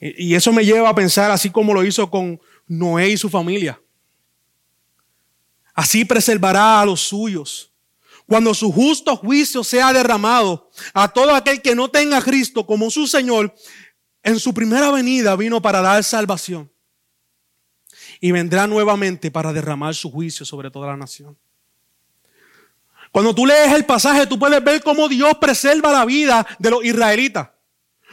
Y 0.00 0.34
eso 0.34 0.52
me 0.52 0.64
lleva 0.64 0.88
a 0.88 0.94
pensar 0.94 1.30
así 1.30 1.50
como 1.50 1.74
lo 1.74 1.84
hizo 1.84 2.10
con 2.10 2.40
Noé 2.66 3.10
y 3.10 3.16
su 3.16 3.28
familia. 3.28 3.80
Así 5.74 6.04
preservará 6.04 6.80
a 6.80 6.86
los 6.86 7.00
suyos. 7.00 7.72
Cuando 8.26 8.54
su 8.54 8.72
justo 8.72 9.16
juicio 9.16 9.64
sea 9.64 9.92
derramado 9.92 10.70
a 10.94 11.08
todo 11.12 11.34
aquel 11.34 11.60
que 11.60 11.74
no 11.74 11.90
tenga 11.90 12.18
a 12.18 12.22
Cristo 12.22 12.64
como 12.64 12.90
su 12.90 13.06
Señor, 13.06 13.54
en 14.22 14.38
su 14.38 14.54
primera 14.54 14.90
venida 14.90 15.36
vino 15.36 15.60
para 15.60 15.80
dar 15.80 16.04
salvación. 16.04 16.70
Y 18.20 18.32
vendrá 18.32 18.66
nuevamente 18.66 19.30
para 19.30 19.52
derramar 19.52 19.94
su 19.94 20.10
juicio 20.10 20.44
sobre 20.44 20.70
toda 20.70 20.88
la 20.88 20.96
nación. 20.96 21.36
Cuando 23.10 23.34
tú 23.34 23.46
lees 23.46 23.72
el 23.72 23.84
pasaje, 23.84 24.26
tú 24.26 24.38
puedes 24.38 24.62
ver 24.62 24.82
cómo 24.82 25.08
Dios 25.08 25.34
preserva 25.40 25.90
la 25.90 26.04
vida 26.04 26.46
de 26.58 26.70
los 26.70 26.84
israelitas. 26.84 27.48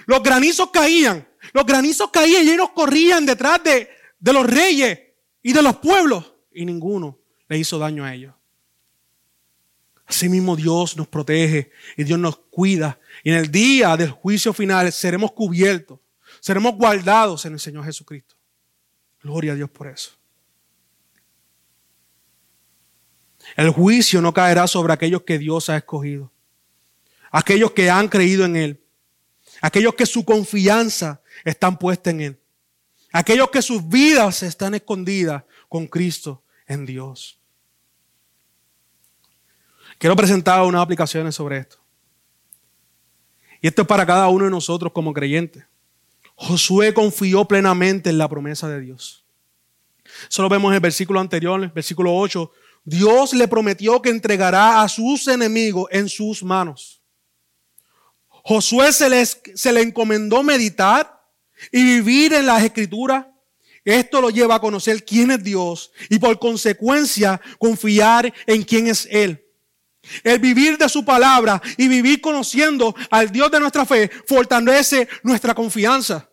Los 0.06 0.24
granizos 0.24 0.70
caían, 0.72 1.28
los 1.54 1.66
granizos 1.66 2.10
caían 2.10 2.48
y 2.48 2.52
ellos 2.52 2.70
corrían 2.74 3.26
detrás 3.26 3.62
de, 3.64 3.90
de 4.20 4.34
los 4.34 4.46
reyes 4.48 5.00
y 5.44 5.54
de 5.54 5.62
los 5.62 5.78
pueblos 5.78 6.34
y 6.54 6.66
ninguno 6.66 7.20
le 7.48 7.58
hizo 7.58 7.78
daño 7.78 8.06
a 8.06 8.14
ellos. 8.14 8.34
Asimismo 10.08 10.56
Dios 10.56 10.96
nos 10.96 11.08
protege 11.08 11.72
y 11.98 12.06
Dios 12.06 12.18
nos 12.18 12.38
cuida. 12.38 12.98
Y 13.24 13.32
en 13.32 13.36
el 13.36 13.52
día 13.52 13.98
del 13.98 14.12
juicio 14.12 14.54
final 14.54 14.92
seremos 14.94 15.34
cubiertos, 15.34 16.00
seremos 16.40 16.76
guardados 16.76 17.46
en 17.46 17.54
el 17.54 17.60
Señor 17.60 17.84
Jesucristo. 17.84 18.37
Gloria 19.28 19.52
a 19.52 19.56
Dios 19.56 19.70
por 19.70 19.88
eso. 19.88 20.12
El 23.58 23.72
juicio 23.72 24.22
no 24.22 24.34
caerá 24.34 24.68
sobre 24.68 24.94
aquellos 24.94 25.24
que 25.24 25.38
Dios 25.38 25.70
ha 25.70 25.76
escogido, 25.76 26.32
aquellos 27.30 27.72
que 27.72 27.90
han 27.90 28.08
creído 28.08 28.46
en 28.46 28.56
Él, 28.56 28.82
aquellos 29.60 29.96
que 29.96 30.06
su 30.06 30.24
confianza 30.24 31.22
están 31.44 31.78
puestas 31.78 32.14
en 32.14 32.22
Él. 32.22 32.40
Aquellos 33.12 33.50
que 33.50 33.62
sus 33.62 33.86
vidas 33.90 34.44
están 34.44 34.76
escondidas 34.76 35.44
con 35.68 35.88
Cristo 35.88 36.44
en 36.66 36.86
Dios. 36.86 37.38
Quiero 39.98 40.16
presentar 40.16 40.64
unas 40.64 40.82
aplicaciones 40.82 41.36
sobre 41.36 41.58
esto. 41.58 41.78
Y 43.60 43.68
esto 43.68 43.82
es 43.82 43.88
para 43.88 44.06
cada 44.06 44.30
uno 44.30 44.46
de 44.46 44.52
nosotros 44.52 44.94
como 44.94 45.12
creyentes. 45.12 45.66
Josué 46.40 46.94
confió 46.94 47.46
plenamente 47.46 48.12
en 48.12 48.20
la 48.20 48.30
promesa 48.30 48.70
de 48.70 48.80
Dios. 48.80 49.26
Solo 50.30 50.50
vemos 50.50 50.70
en 50.70 50.76
el 50.76 50.80
versículo 50.80 51.20
anterior, 51.20 51.62
el 51.62 51.70
versículo 51.70 52.16
8, 52.16 52.52
Dios 52.86 53.34
le 53.34 53.48
prometió 53.48 54.02
que 54.02 54.12
entregará 54.12 54.82
a 54.82 54.88
sus 54.88 55.28
enemigos 55.28 55.88
en 55.92 56.08
sus 56.08 56.44
manos. 56.44 57.02
Josué 58.30 58.94
se, 58.94 59.26
se 59.26 59.74
le 59.74 59.82
encomendó 59.82 60.44
meditar 60.44 61.22
y 61.72 61.84
vivir 61.84 62.34
en 62.34 62.46
las 62.46 62.64
escrituras, 62.64 63.26
esto 63.84 64.22
lo 64.22 64.30
lleva 64.30 64.56
a 64.56 64.62
conocer 64.62 65.04
quién 65.04 65.32
es 65.32 65.44
Dios 65.44 65.92
y 66.10 66.20
por 66.20 66.38
consecuencia 66.40 67.42
confiar 67.58 68.32
en 68.46 68.64
quién 68.64 68.88
es 68.88 69.08
Él. 69.10 69.47
El 70.24 70.40
vivir 70.40 70.78
de 70.78 70.90
su 70.90 71.04
palabra 71.04 71.62
y 71.78 71.88
vivir 71.88 72.22
conociendo 72.22 72.96
al 73.10 73.32
Dios 73.32 73.52
de 73.52 73.60
nuestra 73.60 73.86
fe 73.86 74.10
fortalece 74.26 75.08
nuestra 75.24 75.54
confianza. 75.54 76.30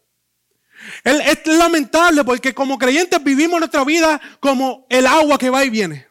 Es 1.03 1.47
lamentable 1.47 2.25
porque 2.25 2.55
como 2.55 2.79
creyentes 2.79 3.23
vivimos 3.23 3.59
nuestra 3.59 3.85
vida 3.85 4.21
como 4.41 4.87
el 4.91 5.07
agua 5.07 5.39
que 5.39 5.51
va 5.51 5.65
y 5.65 5.71
viene. 5.71 6.07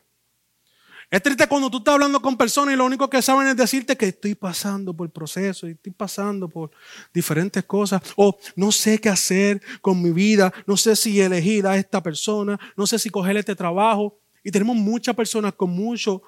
Es 1.14 1.22
triste 1.22 1.46
cuando 1.46 1.70
tú 1.70 1.78
estás 1.78 1.94
hablando 1.94 2.20
con 2.20 2.36
personas 2.36 2.74
y 2.74 2.76
lo 2.76 2.86
único 2.86 3.08
que 3.08 3.22
saben 3.22 3.48
es 3.48 3.56
decirte 3.56 3.96
que 3.96 4.08
estoy 4.08 4.34
pasando 4.34 4.96
por 4.96 5.06
el 5.06 5.12
proceso 5.12 5.68
y 5.68 5.74
estoy 5.74 5.92
pasando 5.92 6.50
por 6.50 6.72
diferentes 7.14 7.64
cosas. 7.66 8.02
O 8.16 8.36
no 8.56 8.72
sé 8.72 8.98
qué 8.98 9.10
hacer 9.10 9.62
con 9.80 10.02
mi 10.02 10.10
vida, 10.10 10.52
no 10.66 10.76
sé 10.76 10.96
si 10.96 11.22
elegir 11.22 11.68
a 11.68 11.78
esta 11.78 12.02
persona, 12.02 12.60
no 12.76 12.88
sé 12.88 12.98
si 12.98 13.12
coger 13.12 13.38
este 13.38 13.56
trabajo. 13.56 14.20
Y 14.44 14.50
tenemos 14.50 14.76
muchas 14.76 15.16
personas 15.16 15.54
con 15.54 15.70
mucho 15.70 16.24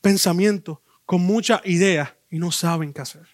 pensamiento, 0.00 0.82
con 1.04 1.22
muchas 1.22 1.60
ideas 1.64 2.10
y 2.30 2.38
no 2.38 2.52
saben 2.52 2.92
qué 2.92 3.00
hacer. 3.00 3.26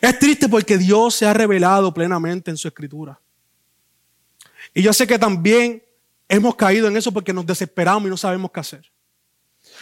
Es 0.00 0.18
triste 0.18 0.48
porque 0.48 0.78
Dios 0.78 1.14
se 1.14 1.26
ha 1.26 1.32
revelado 1.32 1.92
plenamente 1.92 2.50
en 2.50 2.56
su 2.56 2.68
escritura. 2.68 3.20
Y 4.74 4.82
yo 4.82 4.92
sé 4.92 5.06
que 5.06 5.18
también 5.18 5.82
hemos 6.28 6.54
caído 6.54 6.88
en 6.88 6.96
eso 6.96 7.12
porque 7.12 7.32
nos 7.32 7.46
desesperamos 7.46 8.06
y 8.06 8.10
no 8.10 8.16
sabemos 8.16 8.50
qué 8.52 8.60
hacer. 8.60 8.92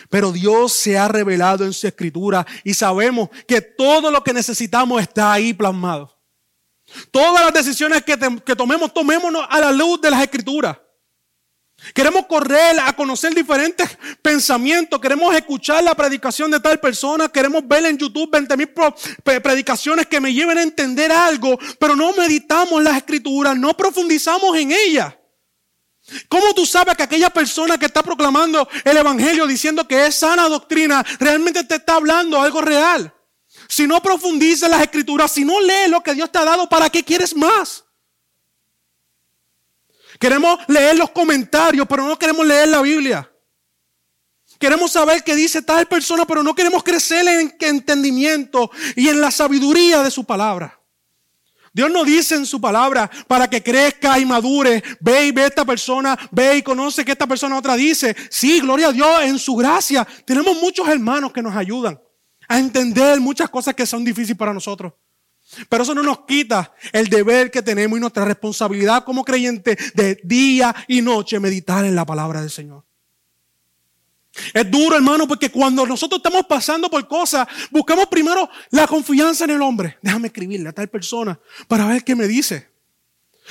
Pero 0.09 0.33
Dios 0.33 0.73
se 0.73 0.97
ha 0.97 1.09
revelado 1.09 1.65
en 1.65 1.73
su 1.73 1.87
escritura 1.87 2.47
y 2.65 2.75
sabemos 2.75 3.29
que 3.47 3.61
todo 3.61 4.11
lo 4.11 4.23
que 4.25 4.33
necesitamos 4.33 5.01
está 5.03 5.33
ahí 5.33 5.53
plasmado. 5.53 6.17
Todas 7.11 7.45
las 7.45 7.53
decisiones 7.53 8.03
que, 8.03 8.17
tomemos, 8.57 8.95
tomémonos 8.95 9.45
a 9.49 9.61
la 9.61 9.73
luz 9.73 10.01
de 10.01 10.11
las 10.11 10.23
escrituras. 10.23 10.79
Queremos 11.95 12.27
correr 12.27 12.79
a 12.81 12.93
conocer 12.93 13.35
diferentes 13.35 13.89
pensamientos, 14.21 15.01
queremos 15.01 15.35
escuchar 15.35 15.83
la 15.83 15.95
predicación 15.95 16.51
de 16.51 16.59
tal 16.59 16.81
persona, 16.81 17.29
queremos 17.29 17.67
ver 17.67 17.87
en 17.87 17.97
YouTube 17.97 18.31
20 18.31 18.57
mil 18.57 18.71
predicaciones 19.23 20.07
que 20.07 20.21
me 20.21 20.35
lleven 20.35 20.59
a 20.59 20.63
entender 20.63 21.13
algo, 21.13 21.59
pero 21.79 21.95
no 21.95 22.13
meditamos 22.15 22.83
las 22.83 22.97
escrituras, 22.97 23.57
no 23.57 23.77
profundizamos 23.77 24.57
en 24.57 24.73
ellas. 24.73 25.15
¿Cómo 26.29 26.53
tú 26.55 26.67
sabes 26.67 26.97
que 26.97 27.03
aquella 27.03 27.31
persona 27.31 27.79
que 27.79 27.87
está 27.87 28.03
proclamando 28.03 28.69
el 28.85 28.97
Evangelio 28.97 29.47
diciendo 29.47 29.87
que 29.87 30.07
es 30.07 30.17
sana 30.17 30.49
doctrina 30.49 31.05
realmente 31.21 31.65
te 31.65 31.77
está 31.77 31.95
hablando 31.95 32.41
algo 32.41 32.61
real? 32.61 33.15
Si 33.69 33.87
no 33.87 34.03
profundiza 34.03 34.69
las 34.69 34.83
escrituras, 34.83 35.31
si 35.31 35.45
no 35.45 35.61
lees 35.61 35.91
lo 35.91 36.03
que 36.03 36.15
Dios 36.15 36.33
te 36.33 36.39
ha 36.39 36.45
dado, 36.45 36.69
¿para 36.69 36.91
qué 36.91 37.05
quieres 37.05 37.37
más? 37.37 37.85
Queremos 40.19 40.59
leer 40.67 40.97
los 40.97 41.11
comentarios, 41.11 41.87
pero 41.89 42.07
no 42.07 42.19
queremos 42.19 42.47
leer 42.47 42.69
la 42.69 42.83
Biblia. 42.83 43.31
Queremos 44.59 44.91
saber 44.91 45.23
qué 45.23 45.37
dice 45.37 45.63
tal 45.63 45.87
persona, 45.87 46.27
pero 46.27 46.43
no 46.43 46.55
queremos 46.55 46.83
crecer 46.83 47.27
en 47.29 47.55
entendimiento 47.61 48.71
y 48.97 49.09
en 49.09 49.21
la 49.21 49.31
sabiduría 49.31 50.03
de 50.03 50.11
su 50.11 50.25
palabra. 50.25 50.79
Dios 51.73 51.91
no 51.93 52.05
dice 52.05 52.35
en 52.35 52.45
su 52.45 52.61
palabra 52.61 53.09
para 53.29 53.49
que 53.49 53.63
crezca 53.63 54.19
y 54.19 54.27
madure. 54.27 54.83
Ve 54.99 55.27
y 55.27 55.31
ve 55.31 55.45
a 55.45 55.47
esta 55.47 55.65
persona, 55.65 56.19
ve 56.33 56.57
y 56.57 56.63
conoce 56.63 57.05
que 57.05 57.13
esta 57.13 57.27
persona 57.27 57.57
otra 57.57 57.77
dice. 57.77 58.17
Sí, 58.31 58.61
gloria 58.61 58.89
a 58.89 58.93
Dios, 58.93 59.23
en 59.23 59.39
su 59.39 59.55
gracia. 59.55 60.07
Tenemos 60.25 60.61
muchos 60.61 60.89
hermanos 60.89 61.33
que 61.33 61.43
nos 61.43 61.55
ayudan 61.55 62.01
a 62.49 62.59
entender 62.59 63.21
muchas 63.21 63.49
cosas 63.49 63.75
que 63.75 63.87
son 63.87 64.05
difíciles 64.05 64.37
para 64.37 64.53
nosotros. 64.53 64.93
Pero 65.69 65.83
eso 65.83 65.95
no 65.95 66.03
nos 66.03 66.27
quita 66.27 66.75
el 66.93 67.09
deber 67.09 67.51
que 67.51 67.63
tenemos 67.63 67.97
y 67.97 68.01
nuestra 68.01 68.25
responsabilidad 68.25 69.05
como 69.05 69.25
creyentes 69.25 69.95
de 69.95 70.21
día 70.23 70.75
y 70.87 71.01
noche 71.01 71.41
meditar 71.41 71.85
en 71.85 71.95
la 71.95 72.05
palabra 72.05 72.41
del 72.41 72.51
Señor. 72.51 72.85
Es 74.53 74.71
duro, 74.71 74.97
hermano, 74.97 75.27
porque 75.27 75.51
cuando 75.51 75.87
nosotros 75.87 76.19
estamos 76.19 76.47
pasando 76.47 76.89
por 76.89 77.07
cosas, 77.09 77.49
buscamos 77.71 78.07
primero 78.07 78.49
la 78.71 78.87
confianza 78.87 79.45
en 79.45 79.51
el 79.51 79.63
hombre. 79.63 79.99
Déjame 80.03 80.29
escribirle 80.29 80.69
a 80.69 80.73
tal 80.73 80.89
persona 80.89 81.39
para 81.67 81.87
ver 81.87 82.05
qué 82.05 82.15
me 82.15 82.27
dice. 82.29 82.69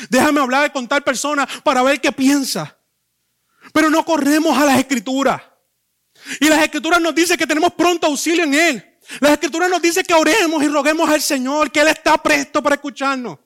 Déjame 0.09 0.39
hablar 0.39 0.71
con 0.71 0.87
tal 0.87 1.03
persona 1.03 1.47
para 1.63 1.81
ver 1.81 1.99
qué 1.99 2.11
piensa. 2.11 2.77
Pero 3.73 3.89
no 3.89 4.05
corremos 4.05 4.57
a 4.57 4.65
las 4.65 4.79
escrituras. 4.79 5.41
Y 6.39 6.47
las 6.47 6.63
escrituras 6.63 7.01
nos 7.01 7.13
dicen 7.13 7.37
que 7.37 7.47
tenemos 7.47 7.73
pronto 7.73 8.07
auxilio 8.07 8.43
en 8.43 8.53
Él. 8.53 8.96
Las 9.19 9.31
escrituras 9.31 9.69
nos 9.69 9.81
dicen 9.81 10.03
que 10.03 10.13
oremos 10.13 10.61
y 10.63 10.67
roguemos 10.67 11.09
al 11.09 11.21
Señor, 11.21 11.71
que 11.71 11.79
Él 11.79 11.87
está 11.87 12.17
presto 12.17 12.61
para 12.61 12.75
escucharnos. 12.75 13.37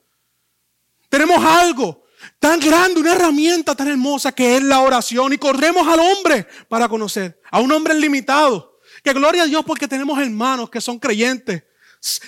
Tenemos 1.09 1.43
algo 1.43 2.03
tan 2.39 2.59
grande, 2.59 2.99
una 2.99 3.13
herramienta 3.13 3.75
tan 3.75 3.87
hermosa 3.87 4.31
que 4.31 4.57
es 4.57 4.63
la 4.63 4.79
oración 4.79 5.33
y 5.33 5.37
corremos 5.37 5.87
al 5.87 5.99
hombre 5.99 6.47
para 6.67 6.87
conocer, 6.87 7.39
a 7.51 7.59
un 7.59 7.71
hombre 7.71 7.93
limitado. 7.93 8.79
Que 9.03 9.13
gloria 9.13 9.43
a 9.43 9.45
Dios 9.45 9.63
porque 9.65 9.87
tenemos 9.87 10.19
hermanos 10.19 10.69
que 10.69 10.81
son 10.81 10.99
creyentes, 10.99 11.63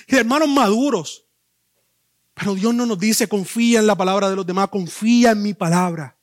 hermanos 0.08 0.50
maduros. 0.50 1.26
Pero 2.34 2.56
Dios 2.56 2.74
no 2.74 2.86
nos 2.86 2.98
dice 2.98 3.28
confía 3.28 3.80
en 3.80 3.88
la 3.88 3.96
palabra 3.96 4.30
de 4.30 4.36
los 4.36 4.46
demás, 4.46 4.70
confía 4.70 5.32
en 5.32 5.42
mi 5.42 5.54
palabra. 5.54 6.18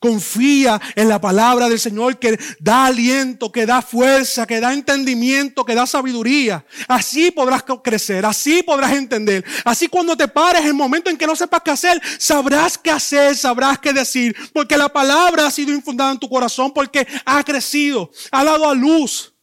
Confía 0.00 0.80
en 0.94 1.08
la 1.08 1.20
palabra 1.20 1.68
del 1.68 1.80
Señor 1.80 2.18
que 2.18 2.38
da 2.60 2.86
aliento, 2.86 3.50
que 3.50 3.66
da 3.66 3.82
fuerza, 3.82 4.46
que 4.46 4.60
da 4.60 4.72
entendimiento, 4.72 5.64
que 5.64 5.74
da 5.74 5.88
sabiduría. 5.88 6.64
Así 6.86 7.32
podrás 7.32 7.64
crecer, 7.82 8.24
así 8.24 8.62
podrás 8.62 8.92
entender. 8.92 9.44
Así 9.64 9.88
cuando 9.88 10.16
te 10.16 10.28
pares, 10.28 10.60
en 10.60 10.68
el 10.68 10.74
momento 10.74 11.10
en 11.10 11.16
que 11.16 11.26
no 11.26 11.34
sepas 11.34 11.62
qué 11.64 11.72
hacer, 11.72 12.00
sabrás 12.18 12.78
qué 12.78 12.92
hacer, 12.92 13.34
sabrás 13.36 13.80
qué 13.80 13.92
decir. 13.92 14.36
Porque 14.52 14.76
la 14.76 14.88
palabra 14.88 15.48
ha 15.48 15.50
sido 15.50 15.72
infundada 15.72 16.12
en 16.12 16.18
tu 16.18 16.28
corazón, 16.28 16.72
porque 16.72 17.04
ha 17.24 17.42
crecido, 17.42 18.12
ha 18.30 18.44
dado 18.44 18.70
a 18.70 18.74
luz. 18.74 19.34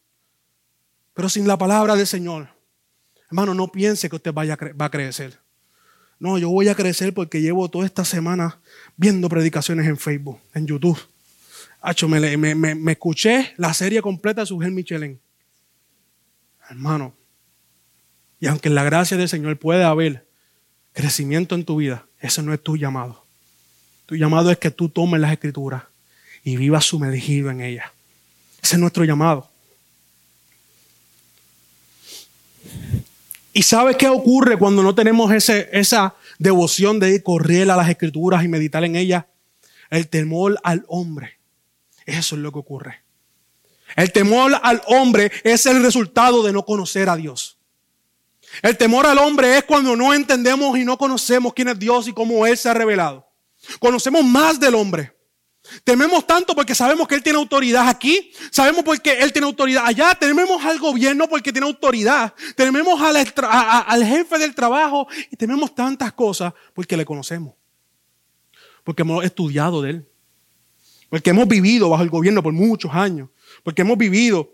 Pero 1.13 1.28
sin 1.28 1.48
la 1.48 1.58
palabra 1.58 1.98
del 1.98 2.08
Señor, 2.08 2.48
hermano, 3.28 3.54
no 3.54 3.68
piense 3.68 4.10
que 4.10 4.15
usted 4.15 4.32
vaya 4.32 4.58
va 4.80 4.86
a 4.86 4.91
crecer. 4.91 5.38
No, 6.18 6.38
yo 6.38 6.50
voy 6.50 6.70
a 6.70 6.76
crecer 6.76 7.13
porque 7.13 7.41
llevo 7.41 7.70
toda 7.70 7.86
esta 7.86 8.06
semana 8.06 8.62
viendo 8.97 9.29
predicaciones 9.29 9.88
en 9.88 9.97
Facebook, 9.97 10.39
en 10.53 10.67
YouTube. 10.67 10.99
Hacho, 11.81 12.08
me, 12.08 12.38
me, 12.38 12.91
escuché 12.91 13.53
la 13.58 13.73
serie 13.73 14.01
completa 14.01 14.41
de 14.41 14.47
Sujel 14.47 14.71
Michelin. 14.71 15.19
Hermano, 16.69 17.13
y 18.39 18.47
aunque 18.47 18.69
en 18.69 18.75
la 18.75 18.84
gracia 18.84 19.17
del 19.17 19.29
Señor 19.29 19.58
puede 19.58 19.84
haber 19.84 20.27
crecimiento 20.93 21.55
en 21.55 21.63
tu 21.63 21.77
vida, 21.77 22.05
ese 22.19 22.41
no 22.41 22.53
es 22.53 22.63
tu 22.63 22.75
llamado. 22.75 23.23
Tu 24.05 24.15
llamado 24.15 24.51
es 24.51 24.58
que 24.58 24.71
tú 24.71 24.89
tomes 24.89 25.21
las 25.21 25.31
escrituras 25.31 25.84
y 26.43 26.58
vivas 26.58 26.86
sumergido 26.86 27.51
en 27.51 27.62
ellas. 27.62 27.88
Ese 28.62 28.75
es 28.75 28.79
nuestro 28.79 29.03
llamado. 29.03 29.49
¿Y 33.53 33.63
sabes 33.63 33.95
qué 33.95 34.10
ocurre 34.10 34.58
cuando 34.58 34.84
no 34.84 34.93
tenemos 34.93 35.31
ese, 35.31 35.69
esa 35.71 36.15
devoción 36.39 37.00
de 37.00 37.21
correr 37.24 37.69
a 37.71 37.78
las 37.78 37.89
escrituras 37.89 38.43
y 38.43 38.48
meditar 38.48 38.84
en 38.84 38.95
ellas? 38.95 39.26
El 39.89 40.08
temor 40.08 40.60
al 40.63 40.86
hombre. 40.88 41.39
Eso 42.06 42.36
es 42.36 42.41
lo 42.41 42.52
que 42.52 42.60
ocurre. 42.60 43.04
El 43.95 44.12
temor 44.12 44.60
al 44.62 44.82
hombre 44.88 45.32
es 45.43 45.65
el 45.65 45.82
resultado 45.82 46.43
de 46.43 46.52
no 46.52 46.65
conocer 46.65 47.10
a 47.10 47.15
Dios. 47.15 47.58
El 48.62 48.78
temor 48.78 49.06
al 49.06 49.17
hombre 49.17 49.58
es 49.58 49.63
cuando 49.63 49.95
no 49.95 50.13
entendemos 50.13 50.78
y 50.78 50.86
no 50.86 50.98
conocemos 50.98 51.54
quién 51.54 51.69
es 51.69 51.80
Dios 51.80 52.08
y 52.08 52.13
cómo 52.13 52.45
Él 52.45 52.58
se 52.58 52.69
ha 52.69 52.74
revelado. 52.74 53.28
Conocemos 53.80 54.24
más 54.24 54.60
del 54.60 54.76
hombre. 54.76 55.14
Tememos 55.84 56.25
tanto 56.25 56.56
porque 56.56 56.75
sabemos 56.75 57.08
que 57.08 57.15
Él 57.15 57.23
tiene 57.23 57.39
autoridad 57.39 57.88
aquí, 57.88 58.32
sabemos 58.51 58.84
porque 58.84 59.19
Él 59.19 59.32
tiene 59.32 59.47
autoridad 59.47 59.86
allá, 59.86 60.15
tememos 60.15 60.63
al 60.63 60.80
gobierno 60.80 61.28
porque 61.28 61.51
tiene 61.51 61.67
autoridad, 61.67 62.34
tememos 62.56 63.01
al, 63.01 64.06
jefe 64.06 64.38
del 64.38 64.54
trabajo 64.54 65.08
y 65.32 65.36
tememos 65.36 65.73
tantas 65.73 66.13
cosas 66.13 66.54
porque 66.73 66.95
le 66.95 67.06
conocemos, 67.06 67.54
porque 68.84 69.01
hemos 69.01 69.23
estudiado 69.25 69.82
de 69.82 69.89
Él, 69.91 70.10
porque 71.10 71.32
hemos 71.32 71.47
vivido 71.47 71.89
bajo 71.89 72.04
el 72.04 72.10
gobierno 72.10 72.43
por 72.43 72.54
muchos 72.54 72.91
años, 72.93 73.30
porque 73.63 73.82
hemos 73.82 73.97
vivido 73.97 74.51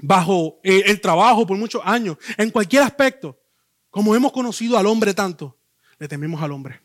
bajo 0.00 0.58
el, 0.62 0.82
el 0.86 1.00
trabajo 1.00 1.46
por 1.46 1.56
muchos 1.56 1.82
años, 1.84 2.16
en 2.36 2.50
cualquier 2.50 2.82
aspecto, 2.82 3.38
como 3.90 4.14
hemos 4.14 4.32
conocido 4.32 4.76
al 4.76 4.86
hombre 4.86 5.14
tanto, 5.14 5.56
le 5.98 6.08
tememos 6.08 6.42
al 6.42 6.52
hombre. 6.52 6.81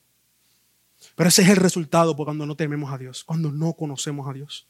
Pero 1.17 1.29
ese 1.29 1.41
es 1.41 1.49
el 1.49 1.55
resultado 1.55 2.15
por 2.15 2.25
cuando 2.25 2.45
no 2.45 2.55
tememos 2.55 2.93
a 2.93 2.97
Dios, 2.99 3.23
cuando 3.23 3.51
no 3.51 3.73
conocemos 3.73 4.29
a 4.29 4.33
Dios. 4.33 4.67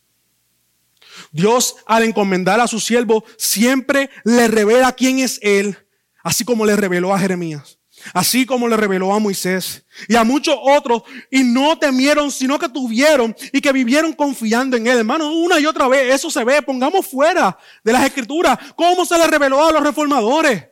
Dios, 1.34 1.76
al 1.86 2.04
encomendar 2.04 2.62
a 2.62 2.68
su 2.68 2.80
siervo, 2.80 3.26
siempre 3.38 4.10
le 4.24 4.48
revela 4.48 4.94
quién 4.94 5.20
es 5.20 5.42
Él, 5.44 5.78
así 6.24 6.46
como 6.46 6.66
le 6.66 6.78
reveló 6.78 7.14
a 7.14 7.20
Jeremías, 7.20 7.80
así 8.14 8.46
como 8.46 8.70
le 8.70 8.78
reveló 8.78 9.14
a 9.14 9.20
Moisés 9.20 9.84
y 10.08 10.16
a 10.16 10.24
muchos 10.24 10.56
otros, 10.58 11.04
y 11.30 11.44
no 11.44 11.78
temieron, 11.78 12.32
sino 12.32 12.58
que 12.58 12.70
tuvieron 12.70 13.36
y 13.52 13.60
que 13.60 13.74
vivieron 13.74 14.14
confiando 14.14 14.78
en 14.78 14.88
Él. 14.88 15.00
Hermano, 15.00 15.30
una 15.34 15.60
y 15.60 15.66
otra 15.66 15.90
vez, 15.90 16.16
eso 16.16 16.32
se 16.32 16.46
ve, 16.46 16.62
pongamos 16.62 17.06
fuera 17.06 17.58
de 17.84 17.92
las 17.92 18.06
escrituras, 18.06 18.58
cómo 18.78 19.06
se 19.06 19.18
le 19.18 19.28
reveló 19.28 19.68
a 19.68 19.74
los 19.74 19.84
reformadores. 19.84 20.64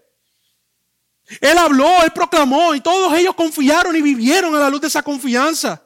Él 1.42 1.58
habló, 1.58 2.04
él 2.04 2.12
proclamó 2.12 2.76
y 2.76 2.82
todos 2.82 3.14
ellos 3.18 3.34
confiaron 3.36 3.96
y 3.96 4.02
vivieron 4.02 4.56
a 4.56 4.60
la 4.60 4.70
luz 4.70 4.82
de 4.82 4.88
esa 4.88 5.02
confianza. 5.02 5.84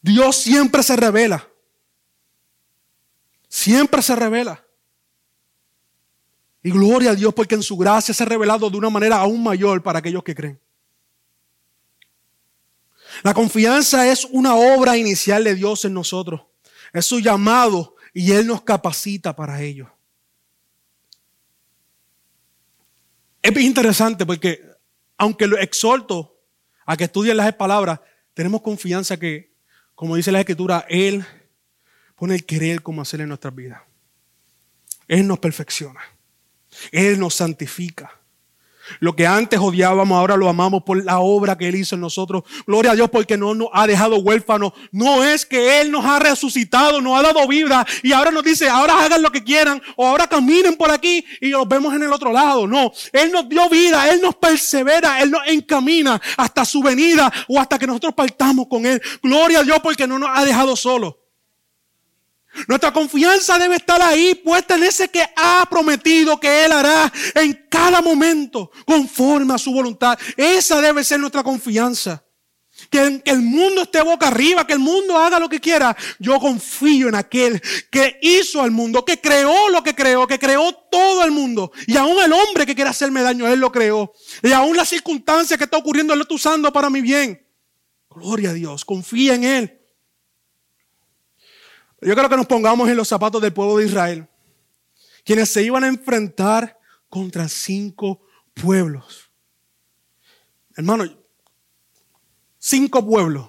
Dios 0.00 0.36
siempre 0.36 0.82
se 0.82 0.96
revela. 0.96 1.48
Siempre 3.48 4.02
se 4.02 4.16
revela. 4.16 4.64
Y 6.62 6.70
gloria 6.70 7.10
a 7.10 7.14
Dios 7.14 7.34
porque 7.34 7.54
en 7.54 7.62
su 7.62 7.76
gracia 7.76 8.14
se 8.14 8.22
ha 8.22 8.26
revelado 8.26 8.70
de 8.70 8.76
una 8.78 8.90
manera 8.90 9.16
aún 9.16 9.42
mayor 9.42 9.82
para 9.82 9.98
aquellos 9.98 10.24
que 10.24 10.34
creen. 10.34 10.60
La 13.22 13.34
confianza 13.34 14.10
es 14.10 14.24
una 14.24 14.54
obra 14.54 14.96
inicial 14.96 15.44
de 15.44 15.54
Dios 15.54 15.84
en 15.84 15.94
nosotros. 15.94 16.42
Es 16.92 17.06
su 17.06 17.20
llamado 17.20 17.96
y 18.12 18.32
Él 18.32 18.46
nos 18.46 18.62
capacita 18.62 19.36
para 19.36 19.60
ello. 19.60 19.90
Es 23.44 23.54
interesante 23.58 24.24
porque, 24.24 24.58
aunque 25.18 25.46
lo 25.46 25.58
exhorto 25.58 26.40
a 26.86 26.96
que 26.96 27.04
estudien 27.04 27.36
las 27.36 27.52
palabras, 27.52 28.00
tenemos 28.32 28.62
confianza 28.62 29.18
que, 29.18 29.52
como 29.94 30.16
dice 30.16 30.32
la 30.32 30.40
Escritura, 30.40 30.86
Él 30.88 31.26
pone 32.16 32.36
el 32.36 32.46
querer 32.46 32.80
como 32.80 33.02
hacer 33.02 33.20
en 33.20 33.28
nuestras 33.28 33.54
vidas. 33.54 33.82
Él 35.08 35.26
nos 35.28 35.40
perfecciona. 35.40 36.00
Él 36.90 37.20
nos 37.20 37.34
santifica. 37.34 38.18
Lo 39.00 39.14
que 39.16 39.26
antes 39.26 39.58
odiábamos, 39.58 40.16
ahora 40.16 40.36
lo 40.36 40.48
amamos 40.48 40.82
por 40.82 41.04
la 41.04 41.18
obra 41.20 41.56
que 41.56 41.68
Él 41.68 41.76
hizo 41.76 41.94
en 41.94 42.00
nosotros. 42.00 42.44
Gloria 42.66 42.92
a 42.92 42.94
Dios 42.94 43.10
porque 43.10 43.36
no 43.36 43.54
nos 43.54 43.68
ha 43.72 43.86
dejado 43.86 44.16
huérfanos. 44.18 44.72
No 44.92 45.24
es 45.24 45.46
que 45.46 45.80
Él 45.80 45.90
nos 45.90 46.04
ha 46.04 46.18
resucitado, 46.18 47.00
nos 47.00 47.18
ha 47.18 47.22
dado 47.22 47.46
vida 47.48 47.86
y 48.02 48.12
ahora 48.12 48.30
nos 48.30 48.44
dice, 48.44 48.68
ahora 48.68 49.04
hagan 49.04 49.22
lo 49.22 49.30
que 49.30 49.44
quieran 49.44 49.82
o 49.96 50.06
ahora 50.06 50.26
caminen 50.26 50.76
por 50.76 50.90
aquí 50.90 51.24
y 51.40 51.48
los 51.48 51.68
vemos 51.68 51.94
en 51.94 52.02
el 52.02 52.12
otro 52.12 52.32
lado. 52.32 52.66
No, 52.66 52.92
Él 53.12 53.32
nos 53.32 53.48
dio 53.48 53.68
vida, 53.68 54.08
Él 54.10 54.20
nos 54.22 54.36
persevera, 54.36 55.20
Él 55.20 55.30
nos 55.30 55.42
encamina 55.46 56.20
hasta 56.36 56.64
su 56.64 56.82
venida 56.82 57.32
o 57.48 57.60
hasta 57.60 57.78
que 57.78 57.86
nosotros 57.86 58.14
partamos 58.14 58.66
con 58.68 58.86
Él. 58.86 59.00
Gloria 59.22 59.60
a 59.60 59.62
Dios 59.64 59.78
porque 59.82 60.06
no 60.06 60.18
nos 60.18 60.30
ha 60.32 60.44
dejado 60.44 60.76
solos. 60.76 61.14
Nuestra 62.68 62.92
confianza 62.92 63.58
debe 63.58 63.76
estar 63.76 64.00
ahí, 64.00 64.34
puesta 64.34 64.76
en 64.76 64.84
ese 64.84 65.08
que 65.08 65.24
ha 65.36 65.66
prometido 65.68 66.38
que 66.38 66.64
Él 66.64 66.72
hará 66.72 67.12
en 67.34 67.66
cada 67.68 68.00
momento, 68.00 68.70
conforme 68.86 69.54
a 69.54 69.58
su 69.58 69.72
voluntad. 69.72 70.18
Esa 70.36 70.80
debe 70.80 71.04
ser 71.04 71.20
nuestra 71.20 71.42
confianza. 71.42 72.24
que, 72.90 73.22
el 73.24 73.40
mundo 73.40 73.82
esté 73.82 74.02
boca 74.02 74.28
arriba, 74.28 74.66
que 74.66 74.72
el 74.72 74.78
mundo 74.78 75.18
haga 75.18 75.38
lo 75.38 75.48
que 75.48 75.60
quiera. 75.60 75.96
Yo 76.18 76.38
confío 76.38 77.08
en 77.08 77.14
aquel 77.14 77.60
que 77.90 78.18
hizo 78.22 78.62
al 78.62 78.70
mundo, 78.70 79.04
que 79.04 79.20
creó 79.20 79.68
lo 79.70 79.82
que 79.82 79.94
creó, 79.94 80.26
que 80.26 80.38
creó 80.38 80.72
todo 80.90 81.24
el 81.24 81.30
mundo. 81.30 81.72
Y 81.86 81.96
aún 81.96 82.22
el 82.22 82.32
hombre 82.32 82.66
que 82.66 82.74
quiere 82.74 82.90
hacerme 82.90 83.22
daño, 83.22 83.48
Él 83.48 83.60
lo 83.60 83.72
creó. 83.72 84.12
Y 84.42 84.52
aún 84.52 84.76
la 84.76 84.84
circunstancia 84.84 85.56
que 85.56 85.64
está 85.64 85.76
ocurriendo, 85.76 86.12
Él 86.12 86.18
lo 86.18 86.24
está 86.24 86.34
usando 86.34 86.72
para 86.72 86.90
mi 86.90 87.00
bien. 87.00 87.40
Gloria 88.10 88.50
a 88.50 88.52
Dios, 88.52 88.84
confía 88.84 89.34
en 89.34 89.44
Él. 89.44 89.83
Yo 92.04 92.14
creo 92.14 92.28
que 92.28 92.36
nos 92.36 92.46
pongamos 92.46 92.88
en 92.90 92.96
los 92.96 93.08
zapatos 93.08 93.40
del 93.40 93.54
pueblo 93.54 93.78
de 93.78 93.86
Israel, 93.86 94.28
quienes 95.24 95.48
se 95.48 95.62
iban 95.62 95.84
a 95.84 95.88
enfrentar 95.88 96.78
contra 97.08 97.48
cinco 97.48 98.20
pueblos. 98.52 99.30
Hermano, 100.76 101.04
cinco 102.58 103.04
pueblos. 103.06 103.48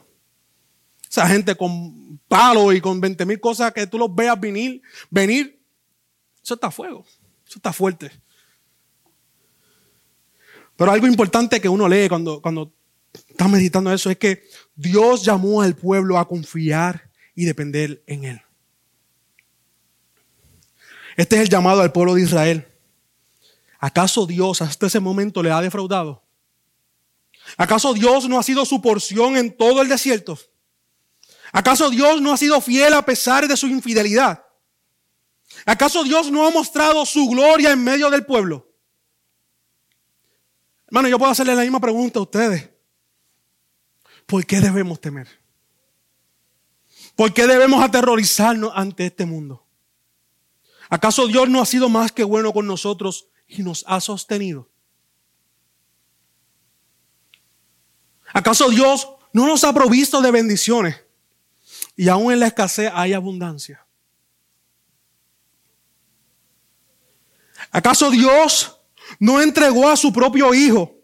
Esa 1.09 1.27
gente 1.27 1.55
con 1.55 2.17
palo 2.29 2.71
y 2.71 2.79
con 2.79 3.01
20 3.01 3.25
mil 3.25 3.39
cosas 3.41 3.73
que 3.73 3.87
tú 3.87 3.97
los 3.97 4.13
veas 4.13 4.39
venir, 4.39 4.81
venir. 5.09 5.61
Eso 6.41 6.53
está 6.53 6.67
a 6.67 6.71
fuego. 6.71 7.05
Eso 7.45 7.59
está 7.59 7.73
fuerte. 7.73 8.09
Pero 10.77 10.91
algo 10.91 11.07
importante 11.07 11.59
que 11.59 11.69
uno 11.69 11.89
lee 11.89 12.07
cuando, 12.07 12.41
cuando 12.41 12.73
está 13.13 13.49
meditando 13.49 13.91
eso 13.91 14.09
es 14.09 14.17
que 14.17 14.43
Dios 14.75 15.25
llamó 15.25 15.61
al 15.61 15.75
pueblo 15.75 16.17
a 16.17 16.27
confiar 16.27 17.09
y 17.33 17.43
depender 17.43 18.01
en 18.07 18.23
Él. 18.25 18.44
Este 21.15 21.37
es 21.37 21.43
el 21.43 21.49
llamado 21.49 21.81
al 21.81 21.91
pueblo 21.91 22.15
de 22.15 22.23
Israel. 22.23 22.67
¿Acaso 23.79 24.25
Dios 24.25 24.61
hasta 24.61 24.87
ese 24.87 24.99
momento 24.99 25.41
le 25.43 25.51
ha 25.51 25.61
defraudado? 25.61 26.23
¿Acaso 27.57 27.93
Dios 27.93 28.27
no 28.27 28.39
ha 28.39 28.43
sido 28.43 28.65
su 28.65 28.81
porción 28.81 29.37
en 29.37 29.55
todo 29.55 29.81
el 29.81 29.87
desierto? 29.87 30.37
¿Acaso 31.51 31.89
Dios 31.89 32.21
no 32.21 32.33
ha 32.33 32.37
sido 32.37 32.59
fiel 32.59 32.93
a 32.93 33.05
pesar 33.05 33.47
de 33.47 33.55
su 33.55 33.67
infidelidad? 33.67 34.43
¿Acaso 35.65 36.03
Dios 36.03 36.31
no 36.31 36.45
ha 36.45 36.51
mostrado 36.51 37.05
su 37.05 37.27
gloria 37.29 37.71
en 37.71 37.83
medio 37.83 38.09
del 38.09 38.25
pueblo? 38.25 38.67
Hermano, 40.87 41.07
yo 41.07 41.17
puedo 41.17 41.31
hacerle 41.31 41.55
la 41.55 41.61
misma 41.61 41.79
pregunta 41.79 42.19
a 42.19 42.23
ustedes. 42.23 42.69
¿Por 44.25 44.45
qué 44.45 44.59
debemos 44.59 44.99
temer? 44.99 45.27
¿Por 47.15 47.33
qué 47.33 47.47
debemos 47.47 47.83
aterrorizarnos 47.83 48.71
ante 48.75 49.05
este 49.05 49.25
mundo? 49.25 49.64
¿Acaso 50.89 51.27
Dios 51.27 51.49
no 51.49 51.61
ha 51.61 51.65
sido 51.65 51.89
más 51.89 52.11
que 52.11 52.23
bueno 52.23 52.53
con 52.53 52.67
nosotros 52.67 53.27
y 53.47 53.63
nos 53.63 53.83
ha 53.87 53.99
sostenido? 54.01 54.69
¿Acaso 58.33 58.69
Dios 58.69 59.07
no 59.33 59.47
nos 59.47 59.63
ha 59.63 59.73
provisto 59.73 60.21
de 60.21 60.31
bendiciones? 60.31 61.01
Y 61.95 62.09
aún 62.09 62.33
en 62.33 62.41
la 62.41 62.47
escasez 62.47 62.91
hay 62.93 63.13
abundancia. 63.13 63.85
¿Acaso 67.71 68.11
Dios 68.11 68.79
no 69.19 69.41
entregó 69.41 69.89
a 69.89 69.95
su 69.95 70.11
propio 70.11 70.53
Hijo 70.53 70.95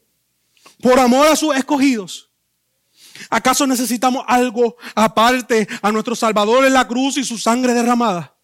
por 0.81 0.99
amor 0.99 1.27
a 1.27 1.35
sus 1.35 1.55
escogidos? 1.55 2.29
¿Acaso 3.29 3.65
necesitamos 3.67 4.23
algo 4.27 4.75
aparte 4.95 5.67
a 5.81 5.91
nuestro 5.91 6.15
Salvador 6.15 6.65
en 6.65 6.73
la 6.73 6.87
cruz 6.87 7.17
y 7.17 7.23
su 7.23 7.37
sangre 7.37 7.73
derramada? 7.73 8.35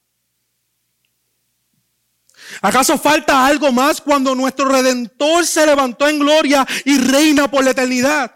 ¿Acaso 2.61 2.97
falta 2.97 3.45
algo 3.45 3.71
más 3.71 4.01
cuando 4.01 4.33
nuestro 4.35 4.67
Redentor 4.67 5.45
se 5.45 5.65
levantó 5.65 6.07
en 6.07 6.19
gloria 6.19 6.65
y 6.85 6.97
reina 6.97 7.49
por 7.49 7.63
la 7.63 7.71
eternidad? 7.71 8.35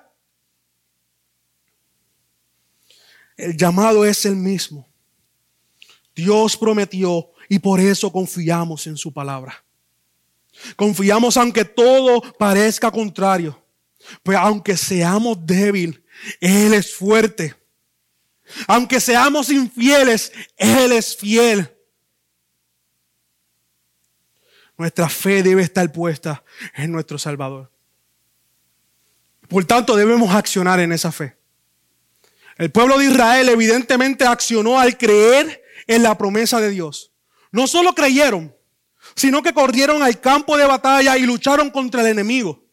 El 3.37 3.57
llamado 3.57 4.05
es 4.05 4.25
el 4.25 4.35
mismo. 4.35 4.87
Dios 6.15 6.55
prometió 6.57 7.31
y 7.49 7.59
por 7.59 7.79
eso 7.79 8.11
confiamos 8.11 8.85
en 8.87 8.97
su 8.97 9.11
palabra. 9.11 9.63
Confiamos 10.75 11.37
aunque 11.37 11.65
todo 11.65 12.21
parezca 12.37 12.91
contrario. 12.91 13.59
Pues 14.23 14.37
aunque 14.37 14.77
seamos 14.77 15.45
débiles, 15.45 16.01
Él 16.39 16.73
es 16.73 16.93
fuerte. 16.93 17.55
Aunque 18.67 18.99
seamos 18.99 19.49
infieles, 19.49 20.31
Él 20.57 20.91
es 20.91 21.15
fiel. 21.15 21.69
Nuestra 24.81 25.09
fe 25.09 25.43
debe 25.43 25.61
estar 25.61 25.91
puesta 25.91 26.43
en 26.73 26.91
nuestro 26.91 27.19
Salvador. 27.19 27.71
Por 29.47 29.63
tanto, 29.63 29.95
debemos 29.95 30.33
accionar 30.33 30.79
en 30.79 30.91
esa 30.91 31.11
fe. 31.11 31.37
El 32.57 32.71
pueblo 32.71 32.97
de 32.97 33.05
Israel 33.05 33.49
evidentemente 33.49 34.25
accionó 34.25 34.79
al 34.79 34.97
creer 34.97 35.63
en 35.85 36.01
la 36.01 36.17
promesa 36.17 36.59
de 36.59 36.71
Dios. 36.71 37.11
No 37.51 37.67
solo 37.67 37.93
creyeron, 37.93 38.55
sino 39.15 39.43
que 39.43 39.53
corrieron 39.53 40.01
al 40.01 40.19
campo 40.19 40.57
de 40.57 40.65
batalla 40.65 41.15
y 41.15 41.27
lucharon 41.27 41.69
contra 41.69 42.01
el 42.01 42.07
enemigo. 42.07 42.65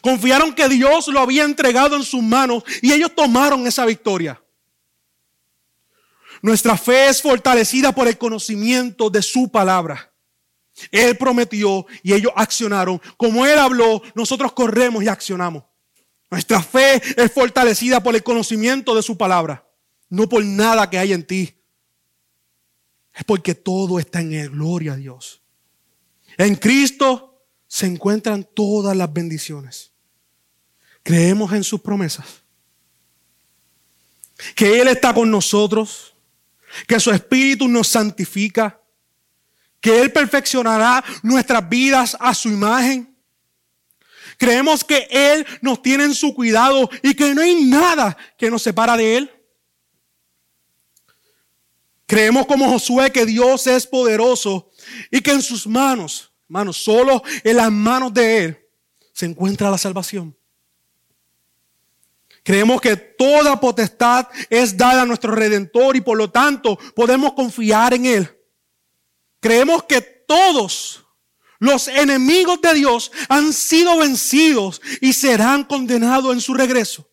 Confiaron 0.00 0.54
que 0.54 0.66
Dios 0.70 1.08
lo 1.08 1.20
había 1.20 1.44
entregado 1.44 1.94
en 1.94 2.04
sus 2.04 2.22
manos 2.22 2.64
y 2.80 2.90
ellos 2.90 3.14
tomaron 3.14 3.66
esa 3.66 3.84
victoria. 3.84 4.42
Nuestra 6.40 6.78
fe 6.78 7.08
es 7.08 7.20
fortalecida 7.20 7.94
por 7.94 8.08
el 8.08 8.16
conocimiento 8.16 9.10
de 9.10 9.20
su 9.20 9.50
palabra. 9.50 10.11
Él 10.90 11.16
prometió 11.16 11.86
y 12.02 12.12
ellos 12.12 12.32
accionaron. 12.34 13.00
Como 13.16 13.46
Él 13.46 13.58
habló, 13.58 14.02
nosotros 14.14 14.52
corremos 14.52 15.02
y 15.02 15.08
accionamos. 15.08 15.64
Nuestra 16.30 16.62
fe 16.62 17.02
es 17.16 17.30
fortalecida 17.30 18.02
por 18.02 18.14
el 18.14 18.22
conocimiento 18.22 18.94
de 18.94 19.02
su 19.02 19.18
palabra, 19.18 19.68
no 20.08 20.28
por 20.28 20.44
nada 20.44 20.88
que 20.88 20.98
hay 20.98 21.12
en 21.12 21.26
ti. 21.26 21.54
Es 23.12 23.24
porque 23.24 23.54
todo 23.54 23.98
está 23.98 24.20
en. 24.20 24.50
Gloria 24.50 24.94
a 24.94 24.96
Dios. 24.96 25.42
En 26.38 26.56
Cristo 26.56 27.44
se 27.66 27.86
encuentran 27.86 28.48
todas 28.54 28.96
las 28.96 29.12
bendiciones. 29.12 29.92
Creemos 31.02 31.52
en 31.52 31.64
sus 31.64 31.80
promesas. 31.80 32.42
Que 34.54 34.80
Él 34.80 34.88
está 34.88 35.12
con 35.12 35.30
nosotros. 35.30 36.14
Que 36.86 36.98
su 36.98 37.10
Espíritu 37.10 37.68
nos 37.68 37.88
santifica 37.88 38.81
que 39.82 40.00
Él 40.00 40.12
perfeccionará 40.12 41.04
nuestras 41.22 41.68
vidas 41.68 42.16
a 42.18 42.32
su 42.32 42.48
imagen. 42.48 43.14
Creemos 44.38 44.82
que 44.82 45.08
Él 45.10 45.44
nos 45.60 45.82
tiene 45.82 46.04
en 46.04 46.14
su 46.14 46.32
cuidado 46.32 46.88
y 47.02 47.14
que 47.14 47.34
no 47.34 47.42
hay 47.42 47.64
nada 47.64 48.16
que 48.38 48.50
nos 48.50 48.62
separa 48.62 48.96
de 48.96 49.16
Él. 49.18 49.30
Creemos 52.06 52.46
como 52.46 52.68
Josué 52.70 53.10
que 53.10 53.26
Dios 53.26 53.66
es 53.66 53.86
poderoso 53.86 54.70
y 55.10 55.20
que 55.20 55.32
en 55.32 55.42
sus 55.42 55.66
manos, 55.66 56.32
manos, 56.46 56.76
solo 56.76 57.22
en 57.42 57.56
las 57.56 57.72
manos 57.72 58.14
de 58.14 58.44
Él 58.44 58.68
se 59.12 59.26
encuentra 59.26 59.70
la 59.70 59.78
salvación. 59.78 60.36
Creemos 62.44 62.80
que 62.80 62.96
toda 62.96 63.58
potestad 63.58 64.28
es 64.48 64.76
dada 64.76 65.02
a 65.02 65.06
nuestro 65.06 65.34
Redentor 65.34 65.96
y 65.96 66.00
por 66.00 66.16
lo 66.16 66.30
tanto 66.30 66.78
podemos 66.94 67.32
confiar 67.32 67.94
en 67.94 68.06
Él. 68.06 68.41
Creemos 69.42 69.82
que 69.82 70.00
todos 70.00 71.04
los 71.58 71.88
enemigos 71.88 72.60
de 72.62 72.74
Dios 72.74 73.10
han 73.28 73.52
sido 73.52 73.98
vencidos 73.98 74.80
y 75.00 75.12
serán 75.12 75.64
condenados 75.64 76.32
en 76.32 76.40
su 76.40 76.54
regreso. 76.54 77.10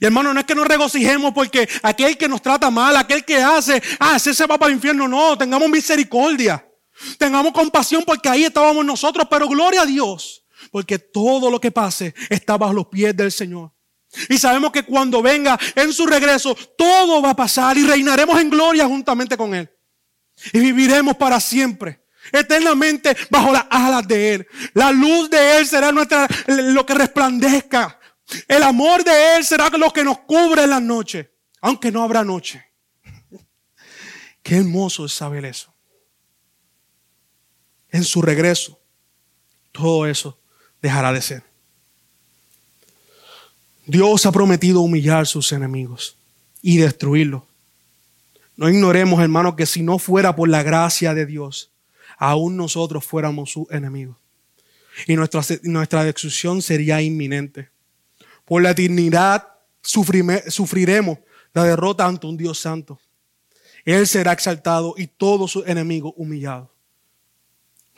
Y 0.00 0.06
hermano, 0.06 0.32
no 0.32 0.40
es 0.40 0.46
que 0.46 0.54
nos 0.54 0.66
regocijemos 0.66 1.34
porque 1.34 1.68
aquel 1.82 2.16
que 2.16 2.28
nos 2.28 2.40
trata 2.40 2.70
mal, 2.70 2.96
aquel 2.96 3.26
que 3.26 3.36
hace, 3.36 3.82
ah, 4.00 4.16
ese 4.16 4.32
se 4.32 4.46
va 4.46 4.56
para 4.56 4.70
el 4.70 4.76
infierno. 4.76 5.06
No, 5.06 5.36
tengamos 5.36 5.68
misericordia. 5.68 6.66
Tengamos 7.18 7.52
compasión 7.52 8.02
porque 8.02 8.30
ahí 8.30 8.44
estábamos 8.44 8.86
nosotros, 8.86 9.26
pero 9.30 9.46
gloria 9.46 9.82
a 9.82 9.86
Dios, 9.86 10.46
porque 10.70 10.98
todo 10.98 11.50
lo 11.50 11.60
que 11.60 11.70
pase 11.70 12.14
está 12.30 12.56
bajo 12.56 12.72
los 12.72 12.86
pies 12.86 13.14
del 13.14 13.30
Señor. 13.30 13.70
Y 14.30 14.38
sabemos 14.38 14.72
que 14.72 14.82
cuando 14.82 15.20
venga 15.20 15.60
en 15.74 15.92
su 15.92 16.06
regreso, 16.06 16.56
todo 16.78 17.20
va 17.20 17.30
a 17.30 17.36
pasar 17.36 17.76
y 17.76 17.86
reinaremos 17.86 18.40
en 18.40 18.48
gloria 18.48 18.86
juntamente 18.86 19.36
con 19.36 19.54
Él. 19.54 19.70
Y 20.52 20.60
viviremos 20.60 21.16
para 21.16 21.40
siempre. 21.40 22.00
Eternamente 22.32 23.16
bajo 23.30 23.52
las 23.52 23.66
alas 23.70 24.06
de 24.06 24.34
Él. 24.34 24.46
La 24.74 24.90
luz 24.92 25.30
de 25.30 25.58
Él 25.58 25.66
será 25.66 25.92
nuestra, 25.92 26.28
lo 26.46 26.84
que 26.84 26.94
resplandezca. 26.94 27.98
El 28.48 28.62
amor 28.62 29.04
de 29.04 29.36
Él 29.36 29.44
será 29.44 29.68
lo 29.70 29.92
que 29.92 30.04
nos 30.04 30.18
cubre 30.20 30.64
en 30.64 30.70
la 30.70 30.80
noche. 30.80 31.30
Aunque 31.60 31.90
no 31.90 32.02
habrá 32.02 32.24
noche. 32.24 32.64
Qué 34.42 34.56
hermoso 34.56 35.06
es 35.06 35.12
saber 35.12 35.44
eso. 35.44 35.72
En 37.90 38.04
su 38.04 38.22
regreso, 38.22 38.78
todo 39.72 40.06
eso 40.06 40.38
dejará 40.82 41.12
de 41.12 41.22
ser. 41.22 41.42
Dios 43.86 44.26
ha 44.26 44.32
prometido 44.32 44.80
humillar 44.80 45.22
a 45.22 45.24
sus 45.24 45.52
enemigos 45.52 46.16
y 46.60 46.78
destruirlos. 46.78 47.42
No 48.56 48.68
ignoremos, 48.68 49.20
hermano, 49.20 49.54
que 49.54 49.66
si 49.66 49.82
no 49.82 49.98
fuera 49.98 50.34
por 50.34 50.48
la 50.48 50.62
gracia 50.62 51.14
de 51.14 51.26
Dios, 51.26 51.72
aún 52.18 52.56
nosotros 52.56 53.04
fuéramos 53.04 53.50
sus 53.50 53.70
enemigos. 53.70 54.16
Y 55.06 55.14
nuestra, 55.14 55.42
nuestra 55.62 56.04
destrucción 56.04 56.62
sería 56.62 57.02
inminente. 57.02 57.68
Por 58.46 58.62
la 58.62 58.70
eternidad 58.70 59.46
sufriremos 59.82 61.18
la 61.52 61.64
derrota 61.64 62.06
ante 62.06 62.26
un 62.26 62.36
Dios 62.36 62.58
santo. 62.58 62.98
Él 63.84 64.06
será 64.06 64.32
exaltado 64.32 64.94
y 64.96 65.06
todos 65.06 65.52
sus 65.52 65.66
enemigos 65.66 66.12
humillados. 66.16 66.68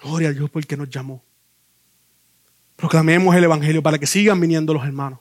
Gloria 0.03 0.29
a 0.29 0.33
Dios 0.33 0.51
porque 0.51 0.77
nos 0.77 0.91
llamó. 0.91 1.25
Proclamemos 2.77 3.35
el 3.35 3.45
Evangelio 3.45 3.83
para 3.83 3.99
que 3.99 4.07
sigan 4.07 4.41
viniendo 4.41 4.75
los 4.75 4.85
hermanos. 4.85 5.21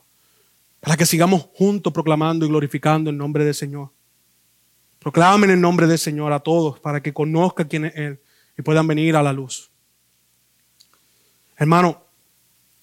Para 0.79 0.95
que 0.95 1.05
sigamos 1.05 1.47
juntos 1.53 1.91
proclamando 1.93 2.45
y 2.45 2.49
glorificando 2.49 3.09
el 3.09 3.17
nombre 3.17 3.45
del 3.45 3.55
Señor. 3.55 3.91
Proclamen 4.99 5.49
el 5.49 5.61
nombre 5.61 5.87
del 5.87 5.99
Señor 5.99 6.33
a 6.33 6.39
todos 6.39 6.79
para 6.79 7.01
que 7.01 7.13
conozcan 7.13 7.67
quién 7.67 7.85
es 7.85 7.95
Él 7.95 8.19
y 8.57 8.61
puedan 8.61 8.87
venir 8.87 9.15
a 9.15 9.23
la 9.23 9.33
luz. 9.33 9.69
Hermano, 11.55 12.03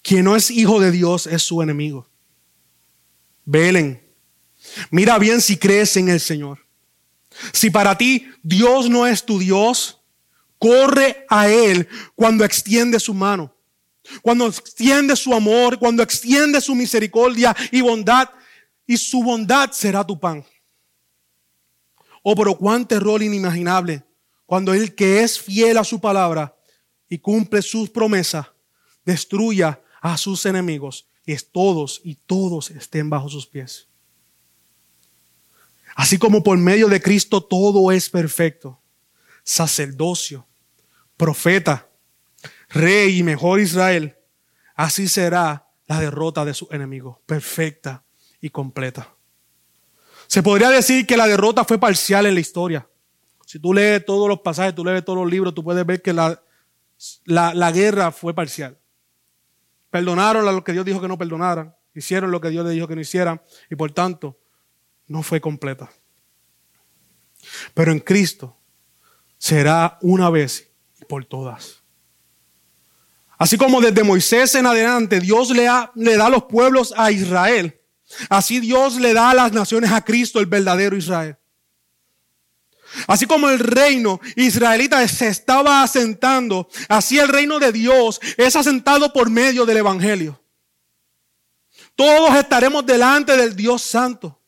quien 0.01 0.25
no 0.25 0.35
es 0.35 0.51
hijo 0.51 0.79
de 0.79 0.91
Dios 0.91 1.27
es 1.27 1.43
su 1.43 1.61
enemigo. 1.61 2.07
Velen. 3.43 4.01
Mira 4.89 5.17
bien 5.19 5.41
si 5.41 5.57
crees 5.57 5.95
en 5.97 6.09
el 6.09 6.19
Señor. 6.19 6.65
Si 7.51 7.69
para 7.69 7.97
ti 7.97 8.27
Dios 8.43 8.89
no 8.89 9.05
es 9.05 9.23
tu 9.23 9.39
Dios, 9.39 10.01
corre 10.57 11.25
a 11.29 11.49
Él 11.49 11.87
cuando 12.15 12.43
extiende 12.45 12.99
su 12.99 13.13
mano, 13.13 13.53
cuando 14.21 14.47
extiende 14.47 15.15
su 15.15 15.33
amor, 15.33 15.77
cuando 15.77 16.01
extiende 16.01 16.61
su 16.61 16.75
misericordia 16.75 17.55
y 17.71 17.81
bondad, 17.81 18.29
y 18.87 18.97
su 18.97 19.23
bondad 19.23 19.71
será 19.71 20.05
tu 20.05 20.19
pan. 20.19 20.45
Oh, 22.27 22.35
pero 22.35 22.57
cuán 22.57 22.87
terror 22.87 23.21
inimaginable 23.21 24.03
cuando 24.47 24.73
el 24.73 24.95
que 24.95 25.21
es 25.21 25.39
fiel 25.39 25.77
a 25.77 25.83
su 25.83 26.01
palabra 26.01 26.57
y 27.07 27.19
cumple 27.19 27.61
sus 27.61 27.87
promesas, 27.91 28.47
destruya 29.05 29.79
a 30.01 30.17
sus 30.17 30.43
enemigos 30.47 31.07
y 31.23 31.35
todos 31.35 32.01
y 32.03 32.15
todos 32.15 32.71
estén 32.71 33.11
bajo 33.11 33.29
sus 33.29 33.45
pies. 33.45 33.87
Así 35.95 36.17
como 36.17 36.41
por 36.41 36.57
medio 36.57 36.87
de 36.87 36.99
Cristo 36.99 37.43
todo 37.43 37.91
es 37.91 38.09
perfecto, 38.09 38.81
sacerdocio, 39.43 40.47
profeta, 41.17 41.91
rey 42.69 43.19
y 43.19 43.23
mejor 43.23 43.59
Israel, 43.59 44.17
así 44.73 45.07
será 45.07 45.67
la 45.85 45.99
derrota 45.99 46.43
de 46.43 46.55
sus 46.55 46.71
enemigos, 46.71 47.17
perfecta 47.27 48.03
y 48.41 48.49
completa. 48.49 49.14
Se 50.27 50.43
podría 50.43 50.69
decir 50.69 51.05
que 51.05 51.17
la 51.17 51.27
derrota 51.27 51.63
fue 51.63 51.77
parcial 51.77 52.25
en 52.25 52.33
la 52.33 52.39
historia. 52.39 52.87
Si 53.45 53.59
tú 53.59 53.73
lees 53.73 54.03
todos 54.05 54.27
los 54.27 54.39
pasajes, 54.39 54.73
tú 54.73 54.83
lees 54.83 55.05
todos 55.05 55.19
los 55.19 55.29
libros, 55.29 55.53
tú 55.53 55.63
puedes 55.63 55.85
ver 55.85 56.01
que 56.01 56.13
la, 56.13 56.41
la, 57.25 57.71
guerra 57.71 58.11
fue 58.11 58.33
parcial. 58.33 58.77
Perdonaron 59.89 60.47
a 60.47 60.51
lo 60.51 60.63
que 60.63 60.73
Dios 60.73 60.85
dijo 60.85 60.99
que 60.99 61.07
no 61.07 61.17
perdonaran, 61.17 61.75
hicieron 61.93 62.31
lo 62.31 62.41
que 62.41 62.49
Dios 62.49 62.65
les 62.65 62.73
dijo 62.73 62.87
que 62.87 62.95
no 62.95 63.01
hicieran, 63.01 63.41
y 63.69 63.75
por 63.75 63.91
tanto, 63.91 64.37
no 65.07 65.21
fue 65.21 65.39
completa. 65.39 65.91
Pero 67.73 67.91
en 67.91 67.99
Cristo 67.99 68.57
será 69.37 69.99
una 70.01 70.29
vez 70.29 70.71
y 70.99 71.05
por 71.05 71.25
todas. 71.25 71.83
Así 73.37 73.57
como 73.57 73.81
desde 73.81 74.03
Moisés 74.03 74.55
en 74.55 74.65
adelante 74.65 75.19
Dios 75.19 75.51
le, 75.51 75.67
le 75.95 76.17
da 76.17 76.29
los 76.29 76.45
pueblos 76.45 76.93
a 76.97 77.11
Israel, 77.11 77.79
así 78.29 78.59
Dios 78.59 78.95
le 78.95 79.13
da 79.13 79.31
a 79.31 79.33
las 79.33 79.51
naciones 79.51 79.91
a 79.91 80.03
Cristo, 80.03 80.39
el 80.39 80.45
verdadero 80.45 80.95
Israel. 80.95 81.37
Así 83.07 83.25
como 83.25 83.49
el 83.49 83.59
reino 83.59 84.21
israelita 84.35 85.05
se 85.07 85.27
estaba 85.27 85.83
asentando, 85.83 86.69
así 86.87 87.19
el 87.19 87.27
reino 87.27 87.59
de 87.59 87.71
Dios 87.71 88.19
es 88.37 88.55
asentado 88.55 89.11
por 89.11 89.29
medio 89.29 89.65
del 89.65 89.77
Evangelio. 89.77 90.41
Todos 91.95 92.35
estaremos 92.35 92.85
delante 92.85 93.35
del 93.35 93.55
Dios 93.55 93.81
Santo. 93.81 94.39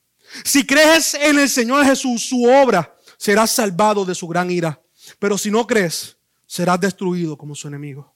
Si 0.43 0.65
crees 0.65 1.13
en 1.13 1.39
el 1.39 1.49
Señor 1.49 1.85
Jesús, 1.85 2.27
su 2.27 2.43
obra, 2.43 2.95
serás 3.17 3.51
salvado 3.51 4.05
de 4.05 4.15
su 4.15 4.27
gran 4.27 4.51
ira. 4.51 4.81
Pero 5.19 5.37
si 5.37 5.49
no 5.49 5.65
crees, 5.65 6.17
serás 6.45 6.79
destruido 6.79 7.37
como 7.37 7.55
su 7.55 7.67
enemigo. 7.67 8.13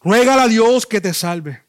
Ruégale 0.00 0.42
a 0.42 0.48
Dios 0.48 0.86
que 0.86 1.00
te 1.00 1.12
salve. 1.14 1.62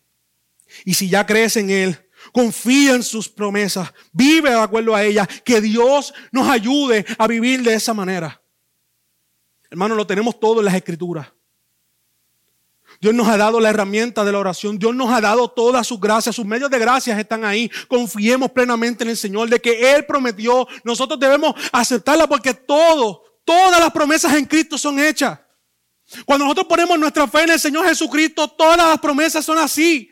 Y 0.86 0.94
si 0.94 1.10
ya 1.10 1.26
crees 1.26 1.58
en 1.58 1.70
Él, 1.70 2.10
confía 2.32 2.94
en 2.94 3.04
sus 3.04 3.28
promesas, 3.30 3.94
vive 4.12 4.50
de 4.50 4.60
acuerdo 4.60 4.96
a 4.96 5.04
ellas, 5.04 5.28
que 5.44 5.62
Dios 5.62 6.14
nos 6.32 6.48
ayude 6.48 7.06
a 7.18 7.28
vivir 7.28 7.62
de 7.64 7.74
esa 7.74 7.94
manera. 7.94 8.42
Hermano, 9.70 9.96
lo 9.96 10.06
tenemos 10.06 10.40
todo 10.40 10.60
en 10.60 10.66
las 10.66 10.76
escrituras. 10.76 11.28
Dios 13.00 13.16
nos 13.16 13.28
ha 13.28 13.36
dado 13.36 13.60
la 13.60 13.70
herramienta 13.70 14.24
de 14.24 14.32
la 14.32 14.38
oración. 14.38 14.78
Dios 14.78 14.94
nos 14.94 15.12
ha 15.12 15.20
dado 15.20 15.48
todas 15.48 15.88
sus 15.88 16.00
gracias. 16.00 16.36
Sus 16.36 16.46
medios 16.46 16.70
de 16.70 16.78
gracias 16.78 17.18
están 17.18 17.44
ahí. 17.44 17.72
Confiemos 17.88 18.52
plenamente 18.52 19.04
en 19.04 19.10
el 19.10 19.18
Señor 19.18 19.50
de 19.50 19.60
que 19.60 19.96
Él 19.96 20.06
prometió. 20.06 20.68
Nosotros 20.84 21.20
debemos 21.20 21.56
aceptarla 21.72 22.28
porque 22.28 22.54
todo, 22.54 23.24
todas 23.44 23.80
las 23.80 23.92
promesas 23.92 24.36
en 24.36 24.46
Cristo 24.46 24.78
son 24.78 25.00
hechas. 25.00 25.40
Cuando 26.26 26.46
nosotros 26.46 26.68
ponemos 26.68 27.00
nuestra 27.00 27.28
fe 27.28 27.44
en 27.44 27.52
el 27.52 27.60
Señor 27.60 27.88
Jesucristo, 27.88 28.48
todas 28.50 28.78
las 28.78 29.00
promesas 29.00 29.44
son 29.44 29.58
así. 29.58 30.11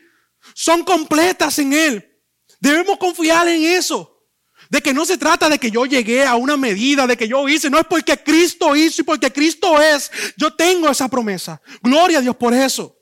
Son 0.60 0.84
completas 0.84 1.58
en 1.58 1.72
Él. 1.72 2.20
Debemos 2.60 2.98
confiar 2.98 3.48
en 3.48 3.62
eso. 3.62 4.26
De 4.68 4.82
que 4.82 4.92
no 4.92 5.06
se 5.06 5.16
trata 5.16 5.48
de 5.48 5.58
que 5.58 5.70
yo 5.70 5.86
llegué 5.86 6.26
a 6.26 6.34
una 6.34 6.58
medida, 6.58 7.06
de 7.06 7.16
que 7.16 7.26
yo 7.26 7.48
hice, 7.48 7.70
no 7.70 7.78
es 7.78 7.86
porque 7.86 8.22
Cristo 8.22 8.76
hizo 8.76 9.00
y 9.00 9.04
porque 9.06 9.32
Cristo 9.32 9.80
es. 9.80 10.10
Yo 10.36 10.52
tengo 10.52 10.90
esa 10.90 11.08
promesa. 11.08 11.62
Gloria 11.82 12.18
a 12.18 12.20
Dios 12.20 12.36
por 12.36 12.52
eso. 12.52 12.94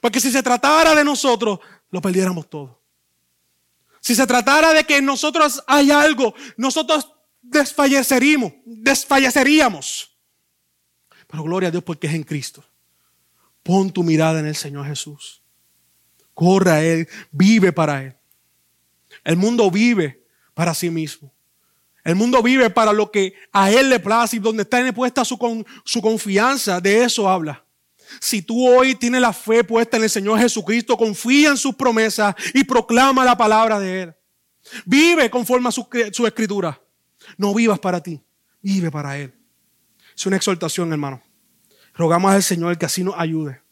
Porque 0.00 0.18
si 0.18 0.32
se 0.32 0.42
tratara 0.42 0.92
de 0.96 1.04
nosotros, 1.04 1.60
lo 1.92 2.02
perdiéramos 2.02 2.50
todo. 2.50 2.82
Si 4.00 4.16
se 4.16 4.26
tratara 4.26 4.72
de 4.72 4.82
que 4.82 4.96
en 4.96 5.04
nosotros 5.04 5.62
hay 5.68 5.92
algo, 5.92 6.34
nosotros 6.56 7.12
desfalleceríamos, 7.42 8.54
desfalleceríamos. 8.64 10.18
Pero 11.28 11.44
gloria 11.44 11.68
a 11.68 11.70
Dios 11.70 11.84
porque 11.84 12.08
es 12.08 12.14
en 12.14 12.24
Cristo. 12.24 12.64
Pon 13.62 13.92
tu 13.92 14.02
mirada 14.02 14.40
en 14.40 14.46
el 14.46 14.56
Señor 14.56 14.84
Jesús. 14.84 15.45
Corre 16.36 16.70
a 16.70 16.84
Él, 16.84 17.08
vive 17.32 17.72
para 17.72 18.02
Él. 18.04 18.14
El 19.24 19.38
mundo 19.38 19.70
vive 19.70 20.22
para 20.52 20.74
sí 20.74 20.90
mismo. 20.90 21.32
El 22.04 22.14
mundo 22.14 22.42
vive 22.42 22.68
para 22.68 22.92
lo 22.92 23.10
que 23.10 23.32
a 23.50 23.70
Él 23.70 23.88
le 23.88 23.98
place 24.00 24.36
y 24.36 24.38
donde 24.38 24.64
está 24.64 24.92
puesta 24.92 25.24
su, 25.24 25.38
confianza. 26.02 26.78
De 26.78 27.04
eso 27.04 27.26
habla. 27.26 27.64
Si 28.20 28.42
tú 28.42 28.68
hoy 28.68 28.94
tienes 28.94 29.22
la 29.22 29.32
fe 29.32 29.64
puesta 29.64 29.96
en 29.96 30.02
el 30.02 30.10
Señor 30.10 30.38
Jesucristo, 30.38 30.98
confía 30.98 31.48
en 31.48 31.56
sus 31.56 31.74
promesas 31.74 32.34
y 32.52 32.64
proclama 32.64 33.24
la 33.24 33.34
palabra 33.34 33.80
de 33.80 34.02
Él. 34.02 34.14
Vive 34.84 35.30
conforme 35.30 35.70
a 35.70 35.72
su, 35.72 35.88
su 36.12 36.26
escritura. 36.26 36.78
No 37.38 37.54
vivas 37.54 37.78
para 37.78 38.02
ti, 38.02 38.22
vive 38.60 38.90
para 38.90 39.16
Él. 39.16 39.32
Es 40.14 40.26
una 40.26 40.36
exhortación, 40.36 40.92
hermano. 40.92 41.22
Rogamos 41.94 42.30
al 42.30 42.42
Señor 42.42 42.76
que 42.76 42.84
así 42.84 43.02
nos 43.02 43.14
ayude 43.16 43.62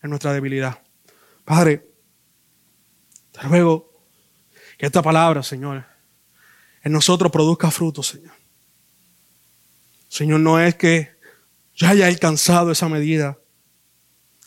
en 0.00 0.10
nuestra 0.10 0.32
debilidad. 0.32 0.80
Padre, 1.44 1.91
te 3.32 3.40
ruego 3.40 3.92
que 4.78 4.86
esta 4.86 5.02
palabra, 5.02 5.42
Señor, 5.42 5.84
en 6.82 6.92
nosotros 6.92 7.30
produzca 7.32 7.70
fruto, 7.70 8.02
Señor. 8.02 8.34
Señor, 10.08 10.40
no 10.40 10.60
es 10.60 10.74
que 10.74 11.12
yo 11.74 11.88
haya 11.88 12.06
alcanzado 12.06 12.70
esa 12.70 12.88
medida. 12.88 13.38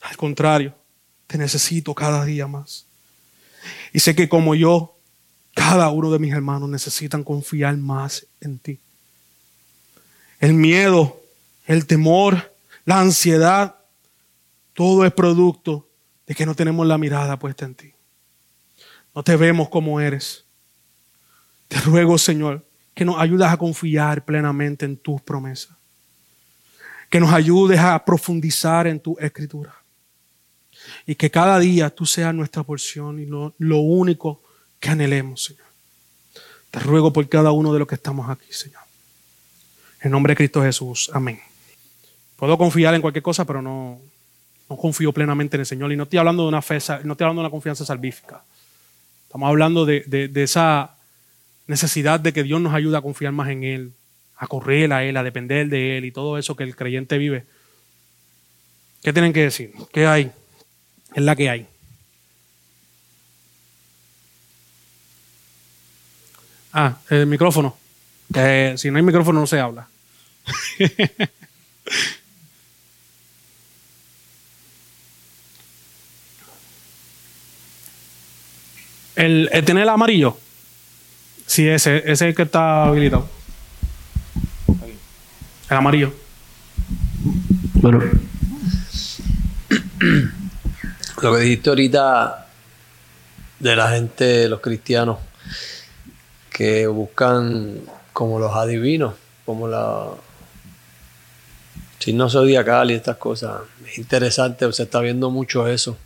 Al 0.02 0.16
contrario, 0.16 0.76
te 1.28 1.38
necesito 1.38 1.96
cada 1.96 2.24
día 2.24 2.48
más. 2.48 2.86
Y 3.92 4.00
sé 4.00 4.16
que 4.16 4.30
como 4.30 4.54
yo, 4.54 4.96
cada 5.56 5.90
uno 5.90 6.12
de 6.12 6.20
mis 6.20 6.34
hermanos 6.34 6.70
necesitan 6.70 7.24
confiar 7.24 7.78
más 7.78 8.28
en 8.42 8.60
ti. 8.60 8.80
El 10.40 10.54
miedo, 10.54 11.20
el 11.66 11.88
temor, 11.88 12.54
la 12.84 13.00
ansiedad, 13.00 13.78
todo 14.74 15.06
es 15.06 15.14
producto 15.14 15.88
de 16.28 16.36
que 16.36 16.46
no 16.46 16.54
tenemos 16.54 16.86
la 16.86 16.98
mirada 16.98 17.40
puesta 17.40 17.66
en 17.66 17.74
ti. 17.74 17.95
No 19.16 19.24
te 19.24 19.36
vemos 19.38 19.70
como 19.70 19.99
eres. 20.01 20.43
Te 21.70 21.80
ruego, 21.80 22.18
Señor, 22.18 22.66
que 22.93 23.05
nos 23.05 23.18
ayudes 23.18 23.47
a 23.47 23.57
confiar 23.57 24.26
plenamente 24.26 24.86
en 24.86 24.97
tus 24.97 25.22
promesas. 25.22 25.76
Que 27.09 27.20
nos 27.20 27.34
ayudes 27.34 27.80
a 27.80 28.03
profundizar 28.03 28.88
en 28.88 28.99
tu 28.99 29.18
escritura. 29.18 29.74
Y 31.07 31.16
que 31.16 31.32
cada 31.32 31.57
día 31.59 31.89
tú 31.89 32.05
seas 32.05 32.36
nuestra 32.36 32.63
porción 32.63 33.20
y 33.20 33.26
lo, 33.26 33.55
lo 33.57 33.78
único 33.78 34.41
que 34.80 34.89
anhelemos, 34.89 35.45
Señor. 35.45 35.66
Te 36.70 36.80
ruego 36.80 37.13
por 37.13 37.28
cada 37.30 37.51
uno 37.51 37.72
de 37.72 37.80
los 37.80 37.88
que 37.88 37.95
estamos 37.95 38.30
aquí, 38.30 38.51
Señor. 38.51 38.82
En 40.01 40.11
nombre 40.11 40.32
de 40.32 40.38
Cristo 40.38 40.61
Jesús. 40.61 41.09
Amén. 41.13 41.39
Puedo 42.36 42.57
confiar 42.57 42.93
en 42.93 43.01
cualquier 43.01 43.24
cosa, 43.24 43.45
pero 43.45 43.61
no, 43.61 43.99
no 44.70 44.78
confío 44.78 45.13
plenamente 45.13 45.55
en 45.55 45.61
el 45.61 45.66
Señor. 45.66 45.91
Y 45.93 45.95
no 45.95 46.03
estoy 46.03 46.20
hablando 46.20 46.43
de 46.43 46.49
una 46.49 46.61
fe, 46.61 46.80
no 47.03 47.13
estoy 47.13 47.24
hablando 47.24 47.41
de 47.41 47.45
una 47.45 47.49
confianza 47.49 47.86
salvífica. 47.86 48.43
Estamos 49.36 49.50
hablando 49.50 49.86
de, 49.86 50.00
de 50.08 50.44
esa 50.44 50.96
necesidad 51.68 52.22
de 52.22 52.32
que 52.32 52.42
Dios 52.42 52.62
nos 52.62 52.74
ayude 52.74 52.96
a 52.96 53.02
confiar 53.02 53.34
más 53.34 53.50
en 53.50 53.66
Él, 53.66 53.92
a 54.38 54.48
correr 54.48 54.94
a 54.94 55.04
Él, 55.04 55.18
a 55.18 55.24
depender 55.24 55.68
de 55.68 55.98
Él 55.98 56.06
y 56.06 56.12
todo 56.14 56.38
eso 56.38 56.56
que 56.56 56.64
el 56.64 56.74
creyente 56.74 57.18
vive. 57.18 57.44
¿Qué 59.04 59.12
tienen 59.12 59.34
que 59.34 59.42
decir? 59.42 59.74
¿Qué 59.92 60.08
hay? 60.08 60.32
Es 61.14 61.22
la 61.22 61.36
que 61.36 61.50
hay. 61.50 61.68
Ah, 66.72 66.98
el 67.10 67.26
micrófono. 67.26 67.78
Que 68.34 68.76
si 68.78 68.90
no 68.90 68.96
hay 68.96 69.04
micrófono 69.04 69.42
no 69.42 69.48
se 69.48 69.60
habla. 69.60 69.90
el, 79.16 79.49
el 79.51 79.66
tener 79.66 79.84
el 79.84 79.89
amarillo. 79.89 80.38
Sí, 81.45 81.68
ese, 81.68 81.97
ese 81.97 82.11
es 82.11 82.22
el 82.22 82.36
que 82.36 82.43
está 82.43 82.86
habilitado. 82.86 83.28
El 85.70 85.78
amarillo. 85.78 86.13
Bueno. 87.76 88.01
Lo 91.22 91.36
que 91.36 91.41
dijiste 91.41 91.70
ahorita 91.70 92.47
de 93.59 93.76
la 93.76 93.89
gente, 93.89 94.49
los 94.49 94.59
cristianos, 94.59 95.18
que 96.51 96.88
buscan 96.88 97.80
como 98.13 98.39
los 98.39 98.53
adivinos, 98.55 99.16
como 99.45 99.68
la 99.68 100.07
signo 101.99 102.30
zodiacal 102.30 102.91
y 102.91 102.93
estas 102.93 103.18
cosas. 103.18 103.61
Es 103.88 103.97
interesante, 103.97 104.72
se 104.72 104.84
está 104.84 104.99
viendo 104.99 105.32
mucho 105.32 105.68
eso. 105.68 105.97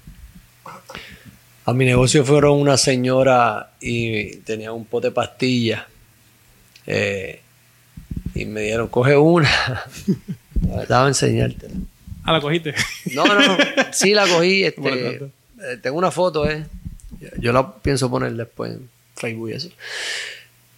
A 1.69 1.73
mi 1.73 1.85
negocio 1.85 2.25
fueron 2.25 2.59
una 2.59 2.77
señora 2.77 3.73
y 3.79 4.37
tenía 4.37 4.71
un 4.71 4.85
pote 4.85 5.09
de 5.09 5.11
pastillas. 5.11 5.83
Eh, 6.87 7.41
y 8.33 8.45
me 8.45 8.61
dieron, 8.61 8.87
coge 8.87 9.15
una. 9.15 9.51
Estaba 10.81 11.05
a 11.05 11.09
enseñártela. 11.09 11.75
Ah, 12.23 12.33
la 12.33 12.41
cogiste. 12.41 12.73
No, 13.13 13.23
no, 13.23 13.35
no. 13.35 13.57
Sí 13.91 14.15
la 14.15 14.27
cogí. 14.27 14.63
Este, 14.69 15.15
eh, 15.15 15.77
tengo 15.79 15.99
una 15.99 16.09
foto, 16.09 16.49
¿eh? 16.49 16.65
Yo 17.37 17.53
la 17.53 17.71
pienso 17.71 18.09
poner 18.09 18.33
después 18.33 18.71
en 18.71 18.89
Facebook 19.15 19.51
y 19.51 19.53
eso. 19.53 19.69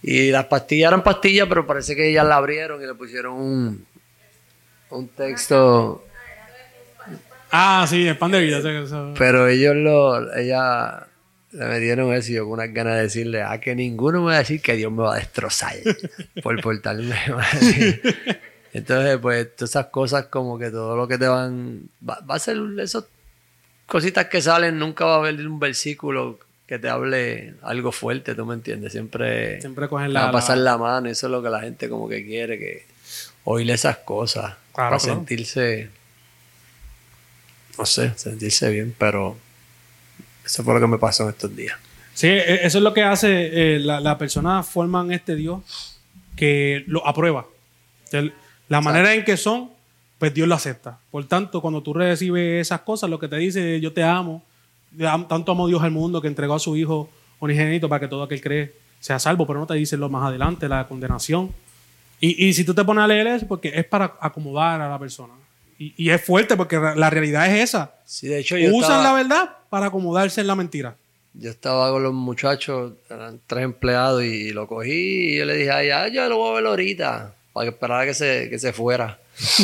Y 0.02 0.30
las 0.30 0.44
pastillas 0.44 0.88
eran 0.88 1.02
pastillas, 1.02 1.48
pero 1.48 1.66
parece 1.66 1.96
que 1.96 2.10
ellas 2.10 2.26
la 2.26 2.36
abrieron 2.36 2.82
y 2.82 2.86
le 2.86 2.92
pusieron 2.92 3.32
un, 3.32 3.86
un 4.90 5.08
texto. 5.08 6.04
Ah, 7.52 7.86
sí, 7.88 8.06
el 8.08 8.16
pan 8.16 8.32
de 8.32 8.40
vida. 8.40 8.60
Pero 9.18 9.46
ellos 9.46 9.76
lo, 9.76 10.34
ella 10.34 11.06
le 11.52 11.66
metieron 11.66 12.12
eso 12.14 12.32
y 12.32 12.36
yo 12.36 12.44
con 12.44 12.54
unas 12.54 12.72
ganas 12.72 12.96
de 12.96 13.02
decirle, 13.02 13.42
a 13.42 13.60
que 13.60 13.74
ninguno 13.74 14.20
me 14.20 14.28
va 14.28 14.36
a 14.36 14.38
decir 14.38 14.62
que 14.62 14.74
Dios 14.74 14.90
me 14.90 15.02
va 15.02 15.14
a 15.14 15.18
destrozar 15.18 15.74
por 16.42 16.60
portarme 16.62 17.14
mal. 17.28 18.00
Entonces, 18.72 19.18
pues, 19.18 19.54
todas 19.54 19.70
esas 19.70 19.86
cosas 19.86 20.26
como 20.26 20.58
que 20.58 20.70
todo 20.70 20.96
lo 20.96 21.06
que 21.06 21.18
te 21.18 21.28
van... 21.28 21.90
Va, 22.08 22.18
a 22.26 22.38
ser 22.38 22.56
esas 22.80 23.04
cositas 23.84 24.26
que 24.26 24.40
salen, 24.40 24.78
nunca 24.78 25.04
va 25.04 25.16
a 25.16 25.18
haber 25.18 25.46
un 25.46 25.60
versículo 25.60 26.38
que 26.66 26.78
te 26.78 26.88
hable 26.88 27.52
algo 27.60 27.92
fuerte, 27.92 28.34
¿tú 28.34 28.46
me 28.46 28.54
entiendes? 28.54 28.92
Siempre, 28.92 29.60
Siempre 29.60 29.88
cogen 29.88 30.14
la, 30.14 30.22
va 30.22 30.28
a 30.30 30.32
pasar 30.32 30.56
la, 30.56 30.78
mano, 30.78 31.10
eso 31.10 31.26
es 31.26 31.30
lo 31.30 31.42
que 31.42 31.50
la 31.50 31.60
gente 31.60 31.90
como 31.90 32.08
que 32.08 32.24
quiere, 32.24 32.58
que 32.58 32.86
oírle 33.44 33.74
esas 33.74 33.98
cosas, 33.98 34.54
para 34.72 34.98
sentirse, 34.98 35.90
no 37.78 37.86
sé, 37.86 38.12
sentirse 38.16 38.70
bien, 38.70 38.94
pero 38.98 39.36
eso 40.44 40.62
fue 40.62 40.74
lo 40.74 40.80
que 40.80 40.86
me 40.86 40.98
pasó 40.98 41.24
en 41.24 41.30
estos 41.30 41.54
días. 41.54 41.78
Sí, 42.14 42.28
e, 42.28 42.66
eso 42.66 42.78
es 42.78 42.84
lo 42.84 42.92
que 42.92 43.02
hace, 43.02 43.76
eh, 43.76 43.80
la, 43.80 44.00
la 44.00 44.18
persona 44.18 44.62
forman 44.62 45.12
este 45.12 45.36
Dios 45.36 45.98
que 46.36 46.84
lo 46.86 47.06
aprueba. 47.06 47.46
La 48.68 48.80
manera 48.80 49.14
en 49.14 49.24
que 49.24 49.36
son, 49.36 49.70
pues 50.18 50.34
Dios 50.34 50.48
lo 50.48 50.54
acepta. 50.54 50.98
Por 51.10 51.24
tanto, 51.26 51.60
cuando 51.60 51.82
tú 51.82 51.94
recibes 51.94 52.60
esas 52.60 52.80
cosas, 52.82 53.08
lo 53.08 53.18
que 53.18 53.28
te 53.28 53.36
dice, 53.36 53.80
yo 53.80 53.92
te 53.92 54.02
amo, 54.02 54.42
tanto 55.28 55.52
amó 55.52 55.66
Dios 55.66 55.82
al 55.82 55.90
mundo 55.90 56.20
que 56.20 56.28
entregó 56.28 56.54
a 56.54 56.58
su 56.58 56.76
Hijo 56.76 57.08
unigénito 57.40 57.88
para 57.88 58.00
que 58.00 58.08
todo 58.08 58.22
aquel 58.22 58.40
cree 58.40 58.74
sea 59.00 59.18
salvo, 59.18 59.46
pero 59.46 59.58
no 59.58 59.66
te 59.66 59.74
dice 59.74 59.96
lo 59.96 60.08
más 60.08 60.28
adelante, 60.28 60.68
la 60.68 60.86
condenación. 60.86 61.52
Y, 62.20 62.46
y 62.46 62.52
si 62.52 62.64
tú 62.64 62.72
te 62.72 62.84
pones 62.84 63.02
a 63.02 63.08
leer 63.08 63.26
eso, 63.26 63.48
porque 63.48 63.72
es 63.74 63.84
para 63.84 64.14
acomodar 64.20 64.80
a 64.80 64.88
la 64.88 64.98
persona. 64.98 65.34
Y, 65.82 65.94
y 65.96 66.10
es 66.10 66.22
fuerte 66.22 66.56
porque 66.56 66.76
la 66.76 67.10
realidad 67.10 67.52
es 67.52 67.70
esa. 67.70 67.94
Sí, 68.04 68.28
de 68.28 68.38
hecho 68.38 68.54
Usan 68.72 69.02
la 69.02 69.14
verdad 69.14 69.50
para 69.68 69.86
acomodarse 69.86 70.40
en 70.40 70.46
la 70.46 70.54
mentira. 70.54 70.94
Yo 71.34 71.50
estaba 71.50 71.90
con 71.90 72.04
los 72.04 72.12
muchachos, 72.12 72.92
eran 73.10 73.40
tres 73.46 73.64
empleados, 73.64 74.22
y 74.22 74.50
lo 74.50 74.68
cogí 74.68 75.32
y 75.32 75.38
yo 75.38 75.44
le 75.44 75.56
dije, 75.56 75.70
ay, 75.72 75.88
ya, 75.88 76.06
yo 76.06 76.28
lo 76.28 76.36
voy 76.36 76.52
a 76.52 76.54
ver 76.60 76.66
ahorita 76.66 77.34
para 77.52 77.64
que 77.64 77.70
esperara 77.70 78.04
que 78.04 78.14
se, 78.14 78.48
que 78.48 78.58
se 78.60 78.72
fuera. 78.72 79.18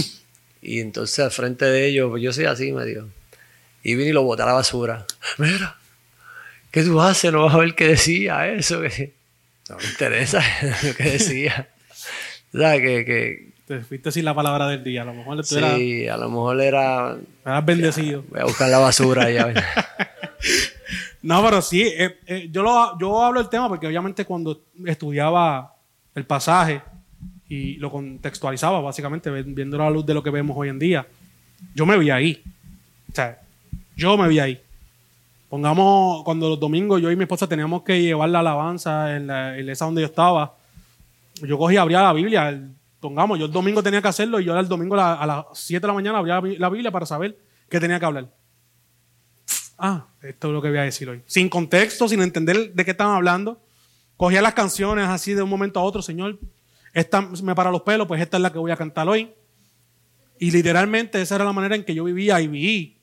y 0.63 0.81
entonces 0.81 1.21
al 1.21 1.31
frente 1.31 1.67
de 1.67 1.87
ellos, 1.87 2.11
pues 2.11 2.23
yo 2.23 2.33
soy 2.33 2.47
así, 2.47 2.73
me 2.73 2.85
dijo. 2.85 3.07
Y 3.85 3.95
vine 3.95 4.11
y 4.11 4.13
lo 4.13 4.25
boté 4.25 4.43
a 4.43 4.47
la 4.47 4.55
basura. 4.55 5.07
Mira, 5.37 5.77
¿qué 6.73 6.83
tú 6.83 7.01
haces? 7.01 7.33
No 7.33 7.45
vas 7.45 7.55
a 7.55 7.59
ver 7.59 7.77
qué 7.77 7.89
decía 7.89 8.49
eso. 8.49 8.81
Que 8.81 9.13
no 9.69 9.77
me 9.77 9.85
interesa 9.85 10.43
lo 10.83 10.95
que 10.95 11.05
decía. 11.05 11.69
¿Sabes? 12.51 12.81
Que, 12.81 13.05
que, 13.05 13.58
Te 13.69 13.81
fuiste 13.81 14.11
sin 14.11 14.25
la 14.25 14.35
palabra 14.35 14.67
del 14.67 14.83
día. 14.83 15.03
A 15.03 15.05
lo 15.05 15.13
mejor 15.13 15.37
tú 15.37 15.43
Sí, 15.43 16.09
a 16.09 16.17
lo 16.17 16.31
mejor 16.31 16.59
era. 16.59 17.19
Eras 17.45 17.67
bendecido. 17.67 18.25
voy 18.31 18.41
a 18.41 18.45
buscar 18.45 18.71
la 18.71 18.79
basura 18.79 19.31
ya. 19.31 19.53
no, 21.23 21.45
pero 21.45 21.61
sí. 21.61 21.83
Eh, 21.83 22.19
eh, 22.27 22.49
yo, 22.51 22.63
lo, 22.63 22.99
yo 22.99 23.23
hablo 23.23 23.41
del 23.41 23.51
tema 23.51 23.69
porque 23.69 23.87
obviamente 23.87 24.25
cuando 24.25 24.63
estudiaba 24.87 25.75
el 26.15 26.25
pasaje 26.25 26.81
y 27.47 27.75
lo 27.75 27.91
contextualizaba 27.91 28.81
básicamente, 28.81 29.31
viendo 29.31 29.77
la 29.77 29.91
luz 29.91 30.07
de 30.07 30.15
lo 30.15 30.23
que 30.23 30.31
vemos 30.31 30.57
hoy 30.57 30.71
en 30.71 30.79
día. 30.79 31.07
Yo 31.75 31.85
me 31.85 31.99
vi 31.99 32.09
ahí. 32.09 32.43
O 33.13 33.15
sea, 33.15 33.39
yo 33.97 34.17
me 34.17 34.29
vi 34.29 34.39
ahí. 34.39 34.59
Pongamos, 35.51 36.25
cuando 36.25 36.49
los 36.49 36.59
domingos 36.59 37.03
yo 37.03 37.11
y 37.11 37.17
mi 37.17 37.25
esposa 37.25 37.47
teníamos 37.47 37.83
que 37.83 38.01
llevar 38.01 38.31
la 38.31 38.41
alabanza 38.41 39.15
en 39.15 39.27
la 39.27 39.59
iglesia 39.59 39.85
donde 39.85 40.01
yo 40.01 40.07
estaba, 40.07 40.55
yo 41.43 41.59
cogí 41.59 41.75
y 41.75 41.77
abría 41.77 42.01
la 42.01 42.15
Biblia. 42.15 42.59
Pongamos, 43.01 43.39
yo 43.39 43.47
el 43.47 43.53
domingo 43.53 43.83
tenía 43.83 44.03
que 44.03 44.09
hacerlo 44.09 44.41
y 44.41 44.45
yo 44.45 44.59
el 44.59 44.69
domingo 44.69 44.97
a 44.97 45.27
las 45.27 45.45
7 45.55 45.81
de 45.81 45.87
la 45.87 45.93
mañana 45.93 46.19
abría 46.19 46.41
la 46.59 46.69
Biblia 46.69 46.91
para 46.91 47.07
saber 47.07 47.39
qué 47.69 47.81
tenía 47.81 47.99
que 47.99 48.07
hablar. 48.07 48.33
Ah, 49.79 50.09
esto 50.23 50.49
es 50.49 50.55
lo 50.55 50.61
que 50.61 50.69
voy 50.69 50.79
a 50.79 50.83
decir 50.83 51.09
hoy. 51.09 51.23
Sin 51.27 51.49
contexto, 51.49 52.09
sin 52.09 52.21
entender 52.21 52.73
de 52.75 52.85
qué 52.85 52.91
estaban 52.91 53.15
hablando. 53.15 53.63
Cogía 54.17 54.43
las 54.43 54.55
canciones 54.55 55.07
así 55.09 55.35
de 55.35 55.43
un 55.43 55.49
momento 55.49 55.79
a 55.79 55.85
otro, 55.85 56.03
Señor, 56.03 56.41
esta 56.93 57.21
me 57.21 57.55
para 57.55 57.71
los 57.71 57.83
pelos, 57.83 58.09
pues 58.09 58.21
esta 58.21 58.37
es 58.39 58.43
la 58.43 58.53
que 58.53 58.59
voy 58.59 58.73
a 58.73 58.77
cantar 58.77 59.09
hoy. 59.09 59.33
Y 60.41 60.51
literalmente 60.51 61.21
esa 61.21 61.37
era 61.37 61.45
la 61.45 61.53
manera 61.53 61.77
en 61.77 61.85
que 61.85 61.95
yo 61.95 62.05
vivía 62.05 62.41
y 62.41 62.49
viví. 62.49 62.99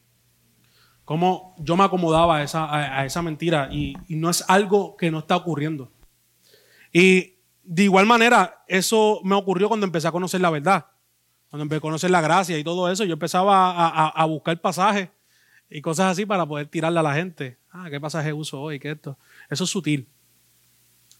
Cómo 1.06 1.56
yo 1.60 1.78
me 1.78 1.84
acomodaba 1.84 2.38
a 2.38 2.44
esa, 2.44 3.00
a, 3.00 3.06
esa 3.06 3.22
mentira. 3.22 3.70
Y, 3.72 3.96
no 4.10 4.30
es 4.30 4.44
algo 4.48 4.98
que 4.98 5.12
no 5.12 5.20
está 5.20 5.36
ocurriendo. 5.36 5.92
Y 6.92 7.35
de 7.66 7.84
igual 7.84 8.06
manera, 8.06 8.64
eso 8.68 9.22
me 9.24 9.36
ocurrió 9.36 9.68
cuando 9.68 9.86
empecé 9.86 10.08
a 10.08 10.12
conocer 10.12 10.42
la 10.42 10.50
verdad. 10.50 10.86
Cuando 11.50 11.64
empecé 11.64 11.78
a 11.78 11.82
conocer 11.82 12.12
la 12.12 12.22
gracia 12.22 12.58
y 12.58 12.64
todo 12.64 12.92
eso, 12.92 13.04
yo 13.04 13.14
empezaba 13.14 13.72
a, 13.72 14.10
a 14.10 14.26
buscar 14.26 14.60
pasajes 14.60 15.10
y 15.70 15.82
cosas 15.82 16.12
así 16.12 16.26
para 16.26 16.46
poder 16.46 16.68
tirarle 16.68 17.00
a 17.00 17.04
la 17.04 17.14
gente. 17.14 17.58
Ah, 17.72 17.88
¿qué 17.90 18.00
pasaje 18.00 18.32
uso 18.34 18.62
hoy? 18.62 18.80
¿Qué 18.80 18.92
esto? 18.92 19.18
Eso 19.50 19.64
es 19.64 19.70
sutil. 19.70 20.08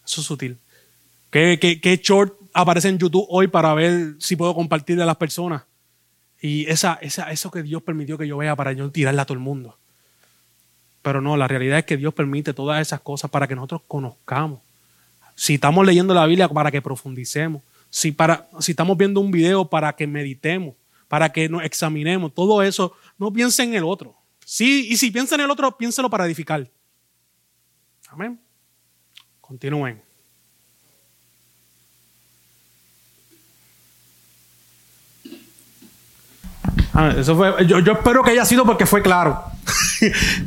Eso 0.04 0.20
es 0.20 0.26
sutil. 0.26 0.58
¿Qué, 1.30 1.58
qué, 1.60 1.80
qué 1.80 1.96
short 1.96 2.34
aparece 2.54 2.88
en 2.88 2.98
YouTube 2.98 3.26
hoy 3.28 3.48
para 3.48 3.74
ver 3.74 4.14
si 4.18 4.36
puedo 4.36 4.54
compartirle 4.54 5.02
a 5.02 5.06
las 5.06 5.16
personas? 5.16 5.64
Y 6.40 6.66
esa, 6.66 6.94
esa, 7.02 7.30
eso 7.30 7.50
que 7.50 7.62
Dios 7.62 7.82
permitió 7.82 8.16
que 8.16 8.28
yo 8.28 8.36
vea 8.36 8.54
para 8.54 8.72
yo 8.72 8.90
tirarle 8.90 9.20
a 9.20 9.24
todo 9.24 9.34
el 9.34 9.40
mundo. 9.40 9.78
Pero 11.02 11.20
no, 11.20 11.36
la 11.36 11.48
realidad 11.48 11.78
es 11.78 11.84
que 11.84 11.96
Dios 11.96 12.14
permite 12.14 12.54
todas 12.54 12.80
esas 12.80 13.00
cosas 13.00 13.30
para 13.30 13.46
que 13.46 13.54
nosotros 13.54 13.82
conozcamos. 13.86 14.60
Si 15.36 15.54
estamos 15.54 15.86
leyendo 15.86 16.12
la 16.14 16.26
Biblia 16.26 16.48
para 16.48 16.72
que 16.72 16.82
profundicemos. 16.82 17.62
Si, 17.90 18.10
para, 18.10 18.48
si 18.58 18.72
estamos 18.72 18.96
viendo 18.96 19.20
un 19.20 19.30
video 19.30 19.70
para 19.70 19.94
que 19.94 20.08
meditemos, 20.08 20.74
para 21.06 21.30
que 21.30 21.48
nos 21.48 21.62
examinemos. 21.62 22.34
Todo 22.34 22.62
eso, 22.62 22.94
no 23.18 23.32
piense 23.32 23.62
en 23.62 23.74
el 23.74 23.84
otro. 23.84 24.16
Sí, 24.44 24.88
y 24.90 24.96
si 24.96 25.12
piensa 25.12 25.36
en 25.36 25.42
el 25.42 25.50
otro, 25.50 25.76
piénselo 25.76 26.10
para 26.10 26.26
edificar. 26.26 26.68
Amén. 28.08 28.40
Continúen. 29.40 30.02
Ah, 36.98 37.14
eso 37.16 37.36
fue, 37.36 37.66
yo, 37.66 37.78
espero 37.78 38.22
que 38.22 38.30
haya 38.30 38.44
sido 38.46 38.64
porque 38.64 38.86
fue 38.86 39.02
claro. 39.02 39.44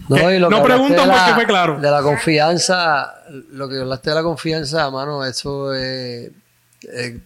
No, 0.10 0.64
pregunto 0.64 1.04
porque 1.04 1.34
fue 1.36 1.46
claro. 1.46 1.80
De 1.80 1.92
la 1.92 2.02
confianza, 2.02 3.24
lo 3.52 3.68
que 3.68 3.80
hablaste 3.80 4.10
de 4.10 4.16
la 4.16 4.24
confianza, 4.24 4.90
mano, 4.90 5.26
eso 5.26 5.74
es, 5.74 6.32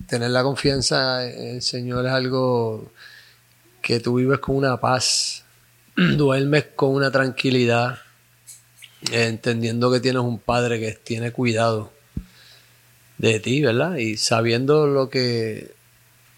tener 0.07 0.31
la 0.31 0.43
confianza 0.43 1.25
en 1.25 1.55
el 1.55 1.61
Señor 1.61 2.05
es 2.05 2.11
algo 2.11 2.91
que 3.81 3.99
tú 3.99 4.15
vives 4.15 4.39
con 4.39 4.55
una 4.55 4.79
paz, 4.79 5.43
duermes 5.95 6.65
con 6.75 6.91
una 6.91 7.11
tranquilidad, 7.11 7.99
entendiendo 9.11 9.91
que 9.91 9.99
tienes 9.99 10.21
un 10.21 10.39
padre 10.39 10.79
que 10.79 10.93
tiene 10.93 11.31
cuidado 11.31 11.91
de 13.17 13.39
ti, 13.39 13.61
¿verdad? 13.61 13.97
Y 13.97 14.17
sabiendo 14.17 14.87
lo 14.87 15.09
que 15.09 15.73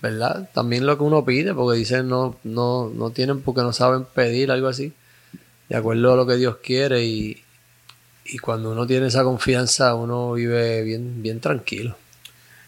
¿verdad? 0.05 0.47
También 0.53 0.85
lo 0.85 0.97
que 0.97 1.03
uno 1.03 1.25
pide, 1.25 1.55
porque 1.55 1.79
dicen 1.79 2.07
no, 2.07 2.37
no, 2.43 2.89
no 2.89 3.09
tienen 3.09 3.41
porque 3.41 3.61
no 3.61 3.73
saben 3.73 4.05
pedir, 4.05 4.51
algo 4.51 4.67
así, 4.67 4.93
de 5.69 5.75
acuerdo 5.75 6.13
a 6.13 6.15
lo 6.15 6.27
que 6.27 6.35
Dios 6.35 6.57
quiere 6.57 7.03
y, 7.03 7.43
y 8.25 8.37
cuando 8.39 8.71
uno 8.71 8.87
tiene 8.87 9.07
esa 9.07 9.23
confianza, 9.23 9.95
uno 9.95 10.33
vive 10.33 10.83
bien, 10.83 11.21
bien 11.21 11.39
tranquilo. 11.39 11.95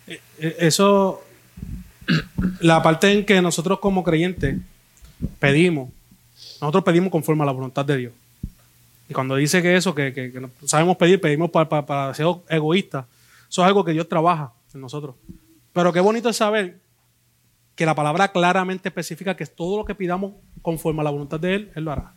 Eh, 0.05 0.21
eh, 0.39 0.55
eso, 0.59 1.23
la 2.59 2.81
parte 2.83 3.11
en 3.11 3.25
que 3.25 3.41
nosotros 3.41 3.79
como 3.79 4.03
creyentes 4.03 4.57
pedimos, 5.39 5.89
nosotros 6.61 6.83
pedimos 6.83 7.11
conforme 7.11 7.43
a 7.43 7.47
la 7.47 7.51
voluntad 7.51 7.85
de 7.85 7.97
Dios. 7.97 8.13
Y 9.09 9.13
cuando 9.13 9.35
dice 9.35 9.61
que 9.61 9.75
eso, 9.75 9.95
que, 9.95 10.31
no 10.39 10.51
sabemos 10.67 10.97
pedir, 10.97 11.19
pedimos 11.19 11.49
para, 11.49 11.85
para, 11.85 12.13
ser 12.13 12.27
egoístas, 12.49 13.05
eso 13.49 13.61
es 13.61 13.67
algo 13.67 13.83
que 13.83 13.93
Dios 13.93 14.07
trabaja 14.07 14.51
en 14.73 14.81
nosotros. 14.81 15.15
Pero 15.73 15.93
qué 15.93 16.01
bonito 16.01 16.29
es 16.29 16.37
saber 16.37 16.77
que 17.75 17.85
la 17.85 17.95
palabra 17.95 18.31
claramente 18.31 18.89
especifica 18.89 19.35
que 19.35 19.45
todo 19.45 19.77
lo 19.77 19.85
que 19.85 19.95
pidamos 19.95 20.33
conforme 20.61 21.01
a 21.01 21.03
la 21.05 21.09
voluntad 21.09 21.39
de 21.39 21.55
Él, 21.55 21.71
Él 21.75 21.85
lo 21.85 21.91
hará. 21.91 22.13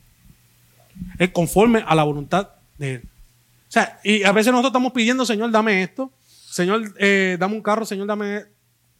Es 1.18 1.30
conforme 1.30 1.84
a 1.86 1.94
la 1.94 2.04
voluntad 2.04 2.50
de 2.78 2.94
Él. 2.94 3.02
O 3.04 3.72
sea, 3.72 4.00
y 4.02 4.24
a 4.24 4.32
veces 4.32 4.52
nosotros 4.52 4.70
estamos 4.70 4.92
pidiendo, 4.92 5.24
Señor, 5.24 5.50
dame 5.50 5.82
esto. 5.82 6.10
Señor, 6.26 6.92
eh, 6.98 7.36
dame 7.38 7.54
un 7.54 7.62
carro. 7.62 7.84
Señor, 7.84 8.06
dame 8.06 8.44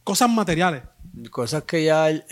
cosas 0.04 0.30
materiales. 0.30 0.82
Cosas 1.30 1.64
que 1.64 1.84
ya 1.84 2.08
eh, 2.10 2.22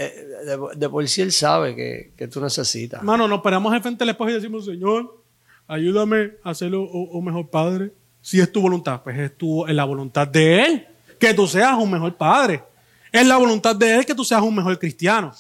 de, 0.77 0.89
por 0.89 1.07
sí 1.09 1.23
Él 1.23 1.33
sabe 1.33 1.75
que, 1.75 2.29
tú 2.29 2.41
necesitas. 2.41 3.03
Mano, 3.03 3.27
nos 3.27 3.41
paramos 3.41 3.73
al 3.73 3.83
frente 3.83 4.05
del 4.05 4.11
esposo 4.11 4.31
y 4.31 4.35
decimos, 4.35 4.65
Señor, 4.65 5.23
ayúdame 5.67 6.35
a 6.45 6.55
ser 6.55 6.75
un 6.75 7.25
mejor 7.25 7.51
padre. 7.51 7.93
Si 8.21 8.41
es 8.41 8.53
tu 8.53 8.61
voluntad, 8.61 9.03
pues 9.03 9.19
es 9.19 9.37
tu, 9.37 9.67
es 9.67 9.75
la 9.75 9.85
voluntad 9.85 10.29
de 10.29 10.65
Él 10.65 10.87
que 11.19 11.35
tú 11.35 11.47
seas 11.47 11.77
un 11.77 11.91
mejor 11.91 12.17
padre. 12.17 12.63
Es 13.11 13.27
la 13.27 13.37
voluntad 13.37 13.75
de 13.75 13.97
Él 13.97 14.07
que 14.07 14.15
tú 14.15 14.25
seas 14.25 14.43
un 14.43 14.55
mejor 14.55 14.79
cristiano. 14.79 15.33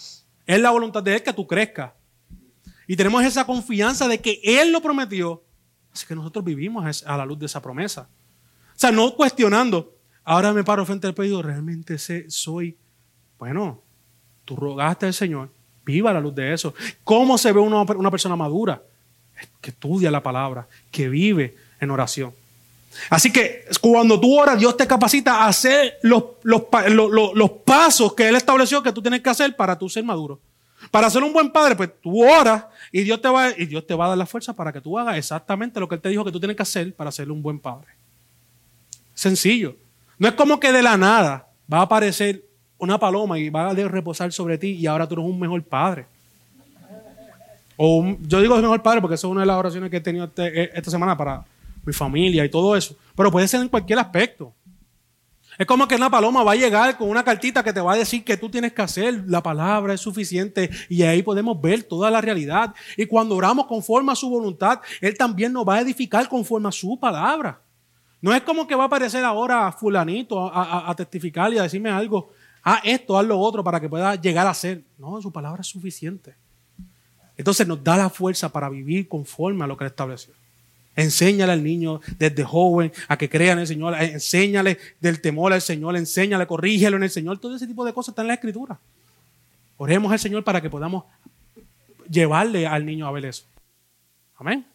Es 0.46 0.60
la 0.60 0.70
voluntad 0.70 1.02
de 1.02 1.14
Él 1.14 1.22
que 1.22 1.32
tú 1.32 1.46
crezcas. 1.46 1.92
Y 2.89 2.97
tenemos 2.97 3.22
esa 3.22 3.47
confianza 3.47 4.09
de 4.09 4.20
que 4.20 4.41
Él 4.43 4.72
lo 4.72 4.82
prometió 4.82 5.45
Así 5.99 6.07
que 6.07 6.14
nosotros 6.14 6.45
vivimos 6.45 7.03
a 7.05 7.16
la 7.16 7.26
luz 7.26 7.41
de 7.41 7.47
esa 7.47 7.61
promesa. 7.61 8.09
O 8.76 8.78
sea, 8.78 8.93
no 8.93 9.14
cuestionando. 9.16 9.97
Ahora 10.22 10.53
me 10.53 10.62
paro 10.62 10.86
frente 10.86 11.09
al 11.09 11.14
pedido, 11.14 11.43
realmente 11.43 11.99
sé, 11.99 12.30
soy. 12.30 12.76
Bueno, 13.36 13.82
tú 14.45 14.55
rogaste 14.55 15.07
al 15.07 15.14
Señor, 15.14 15.51
viva 15.84 16.12
la 16.12 16.20
luz 16.20 16.36
de 16.36 16.53
eso. 16.53 16.72
¿Cómo 17.03 17.36
se 17.36 17.51
ve 17.51 17.59
una, 17.59 18.11
persona 18.11 18.36
madura? 18.36 18.80
Que 19.61 19.70
estudia 19.70 20.09
la 20.11 20.22
palabra, 20.22 20.68
que 20.91 21.09
vive 21.09 21.57
en 21.80 21.91
oración. 21.91 22.32
Así 23.11 23.32
que 23.32 23.64
cuando 23.80 24.20
tú 24.20 24.39
oras, 24.39 24.57
Dios 24.57 24.76
te 24.76 24.86
capacita 24.86 25.45
a 25.45 25.49
hacer 25.49 25.99
los, 26.03 26.24
los, 26.45 26.62
los, 27.34 27.51
pasos 27.64 28.14
que 28.14 28.28
Él 28.28 28.36
estableció 28.36 28.82
que 28.84 28.93
tú 28.93 29.03
tienes 29.03 29.20
que 29.20 29.30
hacer 29.30 29.57
para 29.57 29.76
tú 29.76 29.89
ser 29.89 30.05
maduro. 30.05 30.41
Para 30.91 31.11
ser 31.11 31.22
un 31.22 31.32
buen 31.32 31.51
padre, 31.51 31.76
pues 31.76 31.91
tú 32.01 32.24
oras 32.24 32.64
y 32.91 33.03
Dios 33.03 33.20
te 33.20 33.28
va, 33.28 33.51
y 33.51 33.66
Dios 33.66 33.86
te 33.86 33.95
va 33.95 34.07
a 34.07 34.09
dar 34.11 34.18
la 34.18 34.26
fuerza 34.26 34.55
para 34.55 34.72
que 34.72 34.80
tú 34.80 34.99
hagas 34.99 35.16
exactamente 35.16 35.80
lo 35.80 35.89
que 35.89 35.97
Él 35.97 36.01
te 36.01 36.09
dijo 36.09 36.24
que 36.24 36.32
tú 36.32 36.41
tienes 36.41 36.57
que 36.57 36.62
hacer 36.62 36.95
para 36.95 37.12
ser 37.12 37.30
un 37.30 37.43
buen 37.43 37.59
padre. 37.59 37.89
Sencillo. 39.14 39.76
No 40.18 40.28
es 40.28 40.34
como 40.34 40.59
que 40.59 40.72
de 40.72 40.82
la 40.82 40.97
nada 40.97 41.49
va 41.72 41.78
a 41.78 41.82
aparecer 41.82 42.45
una 42.78 42.99
paloma 42.99 43.39
y 43.39 43.51
va 43.51 43.70
a 43.70 43.74
reposar 43.74 44.32
sobre 44.32 44.57
ti 44.57 44.70
y 44.70 44.86
ahora 44.86 45.07
tú 45.07 45.14
eres 45.14 45.26
un 45.26 45.39
mejor 45.39 45.62
padre. 45.62 46.07
O 47.76 48.16
yo 48.22 48.41
digo 48.41 48.57
mejor 48.57 48.82
padre 48.82 49.01
porque 49.01 49.14
eso 49.14 49.28
es 49.28 49.30
una 49.30 49.43
de 49.43 49.47
las 49.47 49.57
oraciones 49.57 49.91
que 49.91 49.99
he 49.99 50.01
tenido 50.01 50.24
este, 50.24 50.76
esta 50.76 50.91
semana 50.91 51.16
para 51.16 51.45
mi 51.84 51.93
familia 51.93 52.45
y 52.45 52.49
todo 52.49 52.76
eso. 52.76 52.97
Pero 53.14 53.30
puede 53.30 53.47
ser 53.47 53.61
en 53.61 53.68
cualquier 53.68 53.99
aspecto. 53.99 54.53
Es 55.59 55.66
como 55.66 55.88
que 55.88 55.96
una 55.96 56.09
paloma 56.09 56.44
va 56.44 56.52
a 56.52 56.56
llegar 56.56 56.96
con 56.96 57.11
una 57.11 57.24
cartita 57.24 57.64
que 57.64 57.72
te 57.72 57.80
va 57.80 57.94
a 57.94 57.96
decir 57.96 58.22
que 58.22 58.36
tú 58.36 58.48
tienes 58.48 58.72
que 58.72 58.80
hacer. 58.80 59.24
La 59.26 59.42
palabra 59.42 59.92
es 59.92 60.00
suficiente 60.00 60.70
y 60.88 61.02
ahí 61.02 61.20
podemos 61.20 61.61
ver 61.61 61.82
toda 61.82 62.12
la 62.12 62.20
realidad. 62.20 62.72
Y 62.96 63.06
cuando 63.06 63.34
oramos 63.34 63.66
conforme 63.66 64.12
a 64.12 64.14
su 64.14 64.30
voluntad, 64.30 64.80
Él 65.00 65.18
también 65.18 65.52
nos 65.52 65.66
va 65.66 65.74
a 65.74 65.80
edificar 65.80 66.28
conforme 66.28 66.68
a 66.68 66.72
su 66.72 66.98
palabra. 67.00 67.61
No 68.20 68.32
es 68.32 68.42
como 68.42 68.68
que 68.68 68.76
va 68.76 68.84
a 68.84 68.86
aparecer 68.86 69.24
ahora 69.24 69.72
fulanito 69.72 70.48
a, 70.52 70.94
testificar 70.96 71.52
y 71.52 71.59
a 71.59 71.64
decirme 71.64 71.90
algo. 71.90 72.30
Haz 72.62 72.80
esto, 72.84 73.18
haz 73.18 73.26
lo 73.26 73.38
otro 73.40 73.64
para 73.64 73.80
que 73.80 73.88
pueda 73.88 74.14
llegar 74.14 74.46
a 74.46 74.54
ser. 74.54 74.84
No, 74.96 75.20
su 75.20 75.32
palabra 75.32 75.62
es 75.62 75.66
suficiente. 75.66 76.36
Entonces 77.36 77.66
nos 77.66 77.82
da 77.82 77.96
la 77.96 78.11
fuerza 78.11 78.48
para 78.48 78.68
vivir 78.68 79.09
conforme 79.09 79.64
a 79.64 79.66
lo 79.66 79.76
que 79.76 79.84
Él 79.84 79.90
estableció. 79.90 80.34
Enséñale 80.99 81.53
al 81.53 81.62
niño 81.62 82.01
desde 82.18 82.42
joven 82.42 82.90
a 83.07 83.16
que 83.16 83.30
crea 83.30 83.53
en 83.53 83.61
el 83.61 83.68
Señor. 83.68 83.94
Enséñale 83.94 84.78
del 85.01 85.20
temor 85.20 85.53
al 85.53 85.62
Señor. 85.62 85.96
Enséñale, 85.96 86.44
corrígelo 86.44 86.96
en 86.96 87.05
el 87.05 87.11
Señor. 87.11 87.38
Todo 87.38 87.55
ese 87.55 87.68
tipo 87.68 87.84
de 87.84 87.92
cosas 87.92 88.11
está 88.11 88.22
en 88.22 88.28
la 88.28 88.34
Escritura. 88.34 88.80
Oremos 89.76 90.11
al 90.11 90.18
Señor 90.18 90.42
para 90.42 90.61
que 90.61 90.68
podamos 90.68 91.05
llevarle 92.11 92.66
al 92.66 92.84
niño 92.84 93.07
a 93.07 93.12
ver 93.12 93.26
eso. 93.26 93.44
Amén. 94.38 94.66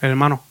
Hermano. 0.00 0.42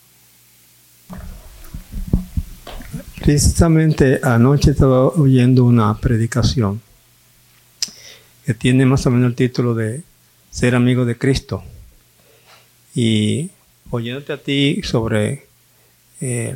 Precisamente 3.19 4.19
anoche 4.21 4.69
estaba 4.69 5.07
oyendo 5.07 5.63
una 5.63 5.97
predicación 5.97 6.84
que 8.45 8.53
tiene 8.53 8.85
más 8.85 9.05
o 9.05 9.11
menos 9.11 9.29
el 9.29 9.35
título 9.35 9.73
de 9.73 10.03
Ser 10.51 10.75
amigo 10.75 11.03
de 11.03 11.17
Cristo. 11.17 11.63
Y 12.93 13.49
oyéndote 13.89 14.33
a 14.33 14.37
ti 14.37 14.81
sobre 14.83 15.47
eh, 16.21 16.55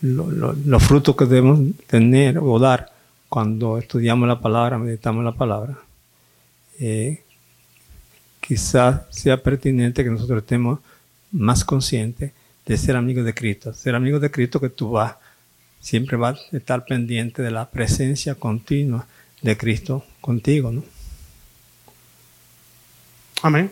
los 0.00 0.82
frutos 0.82 1.16
que 1.16 1.24
debemos 1.24 1.60
tener 1.86 2.38
o 2.38 2.58
dar 2.58 2.92
cuando 3.28 3.78
estudiamos 3.78 4.28
la 4.28 4.40
palabra, 4.40 4.78
meditamos 4.78 5.24
la 5.24 5.32
palabra, 5.32 5.78
eh, 6.78 7.22
quizás 8.40 9.02
sea 9.10 9.42
pertinente 9.42 10.04
que 10.04 10.10
nosotros 10.10 10.42
estemos 10.42 10.80
más 11.32 11.64
conscientes 11.64 12.32
de 12.66 12.76
ser 12.76 12.96
amigos 12.96 13.24
de 13.24 13.34
Cristo. 13.34 13.72
Ser 13.72 13.94
amigos 13.94 14.20
de 14.20 14.30
Cristo 14.30 14.60
que 14.60 14.70
tú 14.70 14.90
vas, 14.90 15.14
siempre 15.80 16.16
vas 16.16 16.40
a 16.52 16.56
estar 16.56 16.84
pendiente 16.84 17.42
de 17.42 17.50
la 17.50 17.70
presencia 17.70 18.34
continua 18.34 19.06
de 19.42 19.56
Cristo 19.56 20.04
contigo, 20.20 20.72
¿no? 20.72 20.95
Amén. 23.46 23.70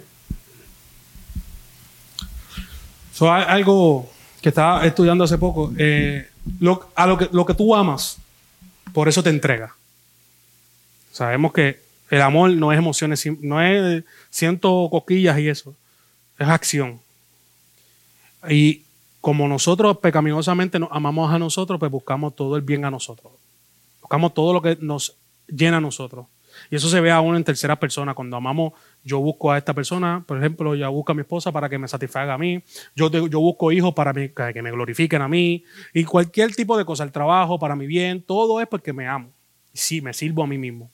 So, 3.13 3.33
algo 3.33 4.09
que 4.41 4.51
estaba 4.51 4.87
estudiando 4.87 5.25
hace 5.25 5.37
poco. 5.37 5.73
Eh, 5.77 6.31
lo, 6.61 6.91
a 6.95 7.09
lo 7.09 7.19
que, 7.19 7.29
lo 7.33 7.45
que 7.45 7.55
tú 7.55 7.75
amas, 7.75 8.19
por 8.93 9.09
eso 9.09 9.21
te 9.21 9.31
entrega. 9.31 9.75
Sabemos 11.11 11.53
que 11.53 11.81
el 12.09 12.23
amor 12.23 12.51
no 12.51 12.71
es 12.71 12.79
emociones, 12.79 13.27
no 13.41 13.61
es 13.61 14.05
siento 14.31 14.87
coquillas 14.93 15.41
y 15.41 15.49
eso. 15.49 15.75
Es 16.39 16.47
acción. 16.47 17.01
Y 18.49 18.83
como 19.21 19.49
nosotros 19.49 19.99
pecaminosamente 19.99 20.79
nos 20.79 20.91
amamos 20.93 21.33
a 21.33 21.39
nosotros, 21.41 21.81
pues 21.81 21.91
buscamos 21.91 22.37
todo 22.37 22.55
el 22.55 22.63
bien 22.63 22.85
a 22.85 22.93
nosotros. 22.93 23.33
Buscamos 24.01 24.35
todo 24.35 24.53
lo 24.53 24.63
que 24.63 24.79
nos 24.81 25.17
llena 25.49 25.79
a 25.79 25.81
nosotros. 25.81 26.27
Y 26.71 26.77
eso 26.77 26.89
se 26.89 27.01
ve 27.01 27.11
aún 27.11 27.35
en 27.35 27.43
tercera 27.43 27.75
persona. 27.77 28.15
Cuando 28.15 28.37
amamos, 28.37 28.73
yo 29.05 29.21
busco 29.21 29.53
a 29.53 29.59
esta 29.59 29.75
persona, 29.75 30.25
por 30.27 30.39
ejemplo, 30.39 30.75
yo 30.75 30.91
busco 30.91 31.13
a 31.13 31.15
mi 31.15 31.21
esposa 31.21 31.53
para 31.53 31.69
que 31.69 31.79
me 31.79 31.87
satisfaga 31.87 32.35
a 32.35 32.39
mí. 32.39 32.63
Yo, 32.97 33.11
yo 33.11 33.39
busco 33.39 33.71
hijos 33.71 33.93
para 33.93 34.15
que 34.15 34.63
me 34.63 34.71
glorifiquen 34.71 35.21
a 35.21 35.29
mí. 35.29 35.63
Y 35.93 36.05
cualquier 36.05 36.55
tipo 36.57 36.77
de 36.79 36.87
cosa, 36.87 37.05
el 37.05 37.13
trabajo 37.13 37.59
para 37.59 37.77
mi 37.77 37.87
bien, 37.87 38.23
todo 38.23 38.61
es 38.61 38.67
porque 38.67 38.95
me 38.95 39.07
amo. 39.07 39.31
Sí, 39.75 40.01
me 40.01 40.15
sirvo 40.15 40.43
a 40.43 40.47
mí 40.47 40.57
mismo. 40.57 40.91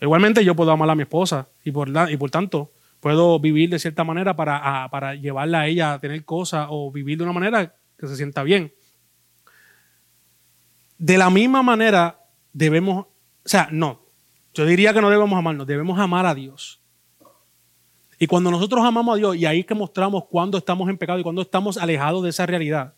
Igualmente 0.00 0.44
yo 0.44 0.56
puedo 0.56 0.72
amar 0.72 0.90
a 0.90 0.94
mi 0.94 1.02
esposa 1.02 1.48
y 1.64 1.70
por, 1.70 1.88
y 2.10 2.16
por 2.16 2.30
tanto 2.30 2.72
puedo 3.00 3.38
vivir 3.38 3.70
de 3.70 3.78
cierta 3.78 4.02
manera 4.04 4.34
para, 4.34 4.88
para 4.90 5.14
llevarla 5.14 5.60
a 5.60 5.66
ella 5.68 5.92
a 5.92 6.00
tener 6.00 6.24
cosas 6.24 6.66
o 6.68 6.90
vivir 6.90 7.18
de 7.18 7.24
una 7.24 7.32
manera 7.32 7.74
que 7.98 8.06
se 8.08 8.16
sienta 8.16 8.42
bien. 8.42 8.72
De 10.98 11.16
la 11.16 11.30
misma 11.30 11.62
manera 11.62 12.18
debemos, 12.52 13.06
o 13.06 13.48
sea, 13.48 13.68
no, 13.70 14.00
yo 14.54 14.66
diría 14.66 14.92
que 14.92 15.00
no 15.00 15.10
debemos 15.10 15.38
amarnos, 15.38 15.66
debemos 15.66 15.98
amar 15.98 16.26
a 16.26 16.34
Dios. 16.34 16.80
Y 18.18 18.26
cuando 18.26 18.50
nosotros 18.50 18.84
amamos 18.84 19.14
a 19.14 19.18
Dios, 19.18 19.36
y 19.36 19.46
ahí 19.46 19.64
que 19.64 19.74
mostramos 19.74 20.24
cuando 20.24 20.58
estamos 20.58 20.88
en 20.88 20.96
pecado 20.96 21.18
y 21.18 21.22
cuando 21.22 21.42
estamos 21.42 21.76
alejados 21.76 22.22
de 22.22 22.30
esa 22.30 22.46
realidad, 22.46 22.94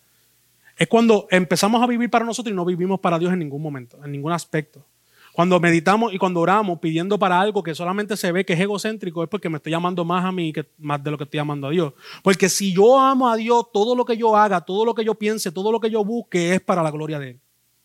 es 0.77 0.87
cuando 0.87 1.27
empezamos 1.29 1.83
a 1.83 1.87
vivir 1.87 2.09
para 2.09 2.23
nosotros 2.23 2.53
y 2.53 2.55
no 2.55 2.63
vivimos 2.63 3.01
para 3.01 3.19
Dios 3.19 3.33
en 3.33 3.39
ningún 3.39 3.61
momento, 3.61 3.99
en 4.03 4.13
ningún 4.13 4.31
aspecto. 4.31 4.85
Cuando 5.33 5.59
meditamos 5.59 6.13
y 6.13 6.17
cuando 6.17 6.39
oramos 6.39 6.79
pidiendo 6.79 7.19
para 7.19 7.39
algo 7.39 7.63
que 7.63 7.75
solamente 7.75 8.17
se 8.17 8.31
ve 8.31 8.45
que 8.45 8.53
es 8.53 8.59
egocéntrico, 8.59 9.23
es 9.23 9.29
porque 9.29 9.49
me 9.49 9.57
estoy 9.57 9.71
llamando 9.71 10.03
más 10.03 10.25
a 10.25 10.31
mí 10.31 10.53
que 10.53 10.65
más 10.77 11.03
de 11.03 11.11
lo 11.11 11.17
que 11.17 11.25
estoy 11.25 11.39
amando 11.39 11.67
a 11.67 11.69
Dios. 11.69 11.93
Porque 12.23 12.49
si 12.49 12.73
yo 12.73 12.99
amo 12.99 13.29
a 13.29 13.35
Dios, 13.35 13.65
todo 13.73 13.95
lo 13.95 14.05
que 14.05 14.17
yo 14.17 14.35
haga, 14.35 14.61
todo 14.61 14.85
lo 14.85 14.95
que 14.95 15.03
yo 15.03 15.15
piense, 15.15 15.51
todo 15.51 15.71
lo 15.71 15.79
que 15.79 15.89
yo 15.89 16.03
busque 16.03 16.55
es 16.55 16.61
para 16.61 16.81
la 16.81 16.91
gloria 16.91 17.19
de 17.19 17.31
Él. 17.31 17.39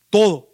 Todo. 0.08 0.53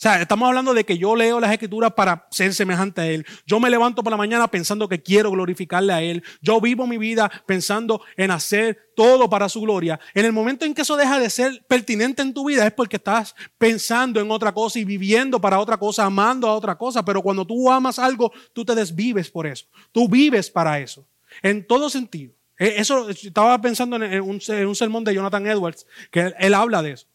Sea, 0.00 0.22
estamos 0.22 0.48
hablando 0.48 0.72
de 0.72 0.86
que 0.86 0.96
yo 0.96 1.14
leo 1.14 1.40
las 1.40 1.52
escrituras 1.52 1.92
para 1.92 2.26
ser 2.30 2.54
semejante 2.54 3.02
a 3.02 3.06
Él. 3.06 3.26
Yo 3.44 3.60
me 3.60 3.68
levanto 3.68 4.02
por 4.02 4.10
la 4.10 4.16
mañana 4.16 4.48
pensando 4.48 4.88
que 4.88 5.02
quiero 5.02 5.30
glorificarle 5.30 5.92
a 5.92 6.00
Él. 6.00 6.24
Yo 6.40 6.58
vivo 6.58 6.86
mi 6.86 6.96
vida 6.96 7.30
pensando 7.44 8.00
en 8.16 8.30
hacer 8.30 8.92
todo 8.96 9.28
para 9.28 9.50
su 9.50 9.60
gloria. 9.60 10.00
En 10.14 10.24
el 10.24 10.32
momento 10.32 10.64
en 10.64 10.72
que 10.72 10.80
eso 10.80 10.96
deja 10.96 11.20
de 11.20 11.28
ser 11.28 11.62
pertinente 11.68 12.22
en 12.22 12.32
tu 12.32 12.48
vida 12.48 12.66
es 12.66 12.72
porque 12.72 12.96
estás 12.96 13.34
pensando 13.58 14.20
en 14.20 14.30
otra 14.30 14.52
cosa 14.52 14.78
y 14.78 14.86
viviendo 14.86 15.38
para 15.38 15.60
otra 15.60 15.76
cosa, 15.76 16.06
amando 16.06 16.48
a 16.48 16.54
otra 16.54 16.78
cosa. 16.78 17.04
Pero 17.04 17.20
cuando 17.20 17.46
tú 17.46 17.70
amas 17.70 17.98
algo, 17.98 18.32
tú 18.54 18.64
te 18.64 18.74
desvives 18.74 19.30
por 19.30 19.46
eso. 19.46 19.66
Tú 19.92 20.08
vives 20.08 20.50
para 20.50 20.80
eso. 20.80 21.04
En 21.42 21.66
todo 21.66 21.90
sentido. 21.90 22.32
E, 22.58 22.80
eso 22.80 23.10
estaba 23.10 23.60
pensando 23.60 24.02
en 24.02 24.22
un, 24.22 24.40
sermón 24.40 25.04
de 25.04 25.12
Jonathan 25.14 25.46
Edwards, 25.46 25.86
que 26.10 26.32
él 26.38 26.54
habla 26.54 26.80
de 26.80 26.92
eso 26.92 27.06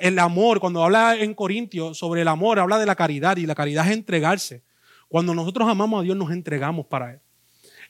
el 0.00 0.18
amor, 0.18 0.60
cuando 0.60 0.84
habla 0.84 1.16
en 1.16 1.34
Corintios 1.34 1.98
sobre 1.98 2.22
el 2.22 2.28
amor, 2.28 2.58
habla 2.58 2.78
de 2.78 2.86
la 2.86 2.94
caridad 2.94 3.36
y 3.36 3.46
la 3.46 3.54
caridad 3.54 3.86
es 3.86 3.92
entregarse. 3.92 4.62
Cuando 5.08 5.34
nosotros 5.34 5.68
amamos 5.68 6.00
a 6.00 6.02
Dios, 6.04 6.16
nos 6.16 6.30
entregamos 6.30 6.86
para 6.86 7.12
Él. 7.12 7.20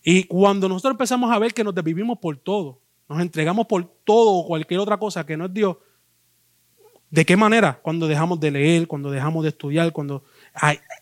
Y 0.03 0.25
cuando 0.25 0.69
nosotros 0.69 0.93
empezamos 0.93 1.31
a 1.33 1.39
ver 1.39 1.55
que 1.55 1.65
nos 1.65 1.75
desvivimos 1.75 2.19
por 2.19 2.37
todo, 2.37 2.81
nos 3.09 3.21
entregamos 3.21 3.67
por 3.67 3.85
todo 4.05 4.33
o 4.33 4.47
cualquier 4.47 4.81
otra 4.81 4.97
cosa 4.97 5.25
que 5.25 5.37
no 5.37 5.47
es 5.47 5.55
Dios, 5.55 5.77
¿de 7.11 7.25
qué 7.25 7.37
manera? 7.37 7.79
Cuando 7.83 8.09
dejamos 8.09 8.41
de 8.41 8.51
leer, 8.51 8.89
cuando 8.89 9.11
dejamos 9.11 9.43
de 9.43 9.51
estudiar, 9.51 9.93
cuando... 9.93 10.25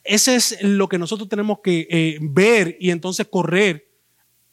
ese 0.04 0.36
es 0.36 0.62
lo 0.62 0.88
que 0.88 0.98
nosotros 0.98 1.28
tenemos 1.28 1.60
que 1.60 1.86
eh, 1.88 2.18
ver 2.20 2.76
y 2.80 2.90
entonces 2.90 3.26
correr 3.28 3.88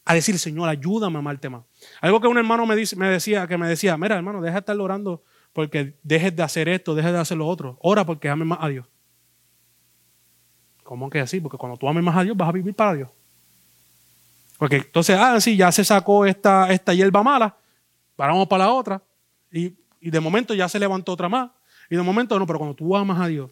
a 0.05 0.13
decir, 0.13 0.39
Señor, 0.39 0.69
ayúdame 0.69 1.17
a 1.17 1.19
amarte 1.19 1.49
más. 1.49 1.63
Algo 1.99 2.21
que 2.21 2.27
un 2.27 2.37
hermano 2.37 2.65
me, 2.65 2.75
dice, 2.75 2.95
me 2.95 3.09
decía, 3.09 3.45
que 3.47 3.57
me 3.57 3.67
decía, 3.67 3.97
mira 3.97 4.15
hermano, 4.15 4.41
deja 4.41 4.53
de 4.53 4.59
estar 4.59 4.79
orando 4.79 5.23
porque 5.57 5.97
dejes 6.03 6.35
de 6.35 6.43
hacer 6.43 6.69
esto, 6.69 6.93
dejes 6.93 7.11
de 7.11 7.17
hacer 7.17 7.35
lo 7.35 7.47
otro. 7.47 7.79
Ora 7.81 8.05
porque 8.05 8.29
ames 8.29 8.47
más 8.47 8.59
a 8.61 8.67
Dios. 8.67 8.85
¿Cómo 10.83 11.09
que 11.09 11.19
así? 11.19 11.41
Porque 11.41 11.57
cuando 11.57 11.79
tú 11.79 11.89
ames 11.89 12.03
más 12.03 12.15
a 12.15 12.23
Dios 12.23 12.37
vas 12.37 12.49
a 12.49 12.51
vivir 12.51 12.75
para 12.75 12.93
Dios. 12.93 13.09
Porque 14.59 14.75
entonces, 14.75 15.17
ah, 15.19 15.41
sí, 15.41 15.57
ya 15.57 15.71
se 15.71 15.83
sacó 15.83 16.27
esta, 16.27 16.71
esta 16.71 16.93
hierba 16.93 17.23
mala, 17.23 17.57
paramos 18.15 18.47
para 18.47 18.65
la 18.65 18.71
otra, 18.71 19.01
y, 19.51 19.73
de 19.99 20.19
momento 20.19 20.53
ya 20.53 20.69
se 20.69 20.77
levantó 20.77 21.13
otra 21.13 21.27
más, 21.27 21.49
y 21.89 21.95
de 21.95 22.03
momento 22.03 22.37
no, 22.37 22.45
pero 22.45 22.59
cuando 22.59 22.75
tú 22.75 22.95
amas 22.95 23.19
a 23.19 23.25
Dios, 23.25 23.49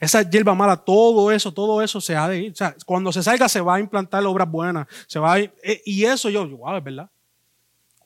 esa 0.00 0.28
hierba 0.28 0.56
mala, 0.56 0.76
todo 0.76 1.30
eso, 1.30 1.54
todo 1.54 1.82
eso 1.82 2.00
se 2.00 2.16
ha 2.16 2.28
de 2.28 2.38
ir. 2.40 2.52
O 2.52 2.56
sea, 2.56 2.74
cuando 2.84 3.12
se 3.12 3.22
salga 3.22 3.48
se 3.48 3.60
va 3.60 3.76
a 3.76 3.80
implantar 3.80 4.26
obras 4.26 4.50
buenas, 4.50 4.88
se 5.06 5.20
va 5.20 5.34
a 5.34 5.38
eh, 5.38 5.82
y 5.84 6.02
eso 6.02 6.30
yo, 6.30 6.48
wow, 6.48 6.78
es 6.78 6.82
verdad. 6.82 7.08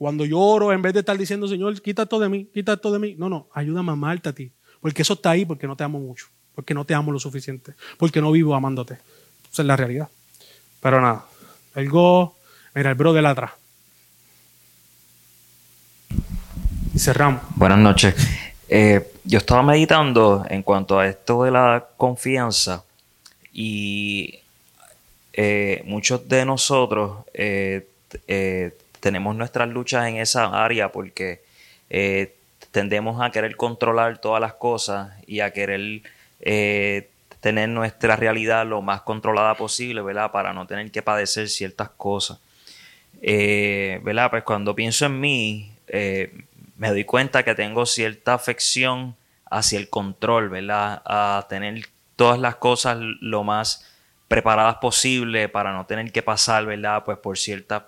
Cuando 0.00 0.24
lloro, 0.24 0.72
en 0.72 0.80
vez 0.80 0.94
de 0.94 1.00
estar 1.00 1.18
diciendo, 1.18 1.46
Señor, 1.46 1.78
quita 1.82 2.04
esto 2.04 2.18
de 2.18 2.30
mí, 2.30 2.46
quita 2.54 2.72
esto 2.72 2.90
de 2.90 2.98
mí. 2.98 3.16
No, 3.18 3.28
no, 3.28 3.48
ayúdame 3.52 3.90
a 3.90 3.92
amarte 3.92 4.30
a 4.30 4.32
ti. 4.32 4.50
Porque 4.80 5.02
eso 5.02 5.12
está 5.12 5.32
ahí 5.32 5.44
porque 5.44 5.66
no 5.66 5.76
te 5.76 5.84
amo 5.84 6.00
mucho. 6.00 6.28
Porque 6.54 6.72
no 6.72 6.86
te 6.86 6.94
amo 6.94 7.12
lo 7.12 7.18
suficiente. 7.18 7.74
Porque 7.98 8.22
no 8.22 8.32
vivo 8.32 8.54
amándote. 8.54 8.94
Esa 9.52 9.60
es 9.60 9.66
la 9.66 9.76
realidad. 9.76 10.08
Pero 10.80 11.02
nada. 11.02 11.26
El 11.74 11.90
go, 11.90 12.34
mira, 12.74 12.88
el 12.88 12.96
bro 12.96 13.12
de 13.12 13.20
la 13.20 13.28
atrás. 13.32 13.50
Y 16.94 16.98
cerramos. 16.98 17.42
Buenas 17.56 17.80
noches. 17.80 18.14
Eh, 18.70 19.06
yo 19.24 19.36
estaba 19.36 19.62
meditando 19.62 20.46
en 20.48 20.62
cuanto 20.62 20.98
a 20.98 21.08
esto 21.08 21.44
de 21.44 21.50
la 21.50 21.88
confianza 21.98 22.84
y 23.52 24.38
eh, 25.34 25.82
muchos 25.84 26.26
de 26.26 26.46
nosotros 26.46 27.18
eh, 27.34 27.86
tenemos 29.00 29.34
nuestras 29.34 29.68
luchas 29.68 30.06
en 30.08 30.16
esa 30.16 30.64
área 30.64 30.92
porque 30.92 31.42
eh, 31.88 32.34
tendemos 32.70 33.20
a 33.20 33.30
querer 33.30 33.56
controlar 33.56 34.18
todas 34.18 34.40
las 34.40 34.54
cosas 34.54 35.12
y 35.26 35.40
a 35.40 35.52
querer 35.52 36.02
eh, 36.40 37.08
tener 37.40 37.68
nuestra 37.68 38.16
realidad 38.16 38.66
lo 38.66 38.82
más 38.82 39.02
controlada 39.02 39.54
posible, 39.54 40.02
¿verdad? 40.02 40.30
Para 40.30 40.52
no 40.52 40.66
tener 40.66 40.90
que 40.90 41.02
padecer 41.02 41.48
ciertas 41.48 41.90
cosas. 41.90 42.38
Eh, 43.22 44.00
¿Verdad? 44.02 44.30
Pues 44.30 44.44
cuando 44.44 44.74
pienso 44.74 45.06
en 45.06 45.20
mí, 45.20 45.72
me 46.76 46.88
doy 46.88 47.04
cuenta 47.04 47.42
que 47.42 47.54
tengo 47.54 47.84
cierta 47.86 48.34
afección 48.34 49.16
hacia 49.50 49.78
el 49.78 49.88
control, 49.90 50.48
¿verdad? 50.48 51.02
A 51.04 51.46
tener 51.48 51.86
todas 52.16 52.38
las 52.38 52.56
cosas 52.56 52.98
lo 53.20 53.42
más 53.42 53.86
preparadas 54.28 54.76
posible 54.76 55.48
para 55.48 55.72
no 55.72 55.86
tener 55.86 56.12
que 56.12 56.22
pasar, 56.22 56.64
¿verdad? 56.64 57.02
Pues 57.04 57.18
por 57.18 57.36
ciertas 57.36 57.82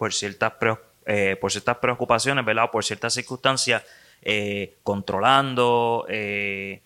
por 0.00 0.14
ciertas, 0.14 0.54
eh, 1.04 1.36
por 1.38 1.52
ciertas 1.52 1.76
preocupaciones, 1.76 2.42
¿verdad? 2.42 2.70
por 2.70 2.82
ciertas 2.82 3.12
circunstancias, 3.12 3.84
eh, 4.22 4.78
controlando, 4.82 6.06
eh, 6.08 6.80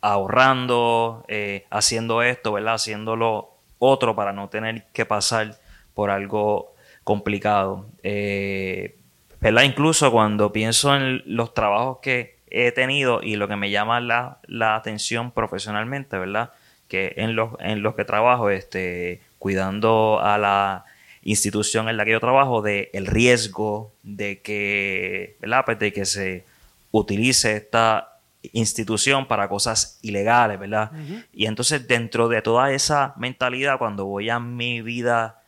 ahorrando, 0.00 1.24
haciendo 1.70 2.20
esto, 2.20 2.52
¿verdad? 2.54 2.74
Haciéndolo 2.74 3.50
otro 3.78 4.16
para 4.16 4.32
no 4.32 4.48
tener 4.48 4.86
que 4.92 5.06
pasar 5.06 5.56
por 5.94 6.10
algo 6.10 6.74
complicado. 7.04 7.86
¿verdad? 8.02 9.62
Incluso 9.62 10.10
cuando 10.10 10.52
pienso 10.52 10.96
en 10.96 11.22
los 11.24 11.54
trabajos 11.54 11.98
que 12.02 12.38
he 12.50 12.72
tenido 12.72 13.22
y 13.22 13.36
lo 13.36 13.46
que 13.46 13.54
me 13.54 13.70
llama 13.70 14.00
la, 14.00 14.38
la 14.48 14.74
atención 14.74 15.30
profesionalmente, 15.30 16.18
¿verdad? 16.18 16.50
Que 16.88 17.14
en 17.18 17.36
los, 17.36 17.52
en 17.60 17.82
los 17.82 17.94
que 17.94 18.04
trabajo, 18.04 18.50
este, 18.50 19.22
cuidando 19.38 20.18
a 20.20 20.38
la 20.38 20.86
institución 21.22 21.88
en 21.88 21.96
la 21.96 22.04
que 22.04 22.12
yo 22.12 22.20
trabajo 22.20 22.62
de 22.62 22.90
el 22.92 23.06
riesgo 23.06 23.92
de 24.02 24.40
que, 24.40 25.36
¿verdad? 25.40 25.64
Pues 25.64 25.78
de 25.78 25.92
que 25.92 26.04
se 26.04 26.44
utilice 26.90 27.56
esta 27.56 28.20
institución 28.52 29.26
para 29.28 29.48
cosas 29.48 29.98
ilegales, 30.02 30.58
¿verdad? 30.58 30.90
Y 31.32 31.46
entonces 31.46 31.86
dentro 31.86 32.28
de 32.28 32.42
toda 32.42 32.72
esa 32.72 33.14
mentalidad, 33.16 33.78
cuando 33.78 34.06
voy 34.06 34.30
a 34.30 34.40
mi 34.40 34.82
vida 34.82 35.42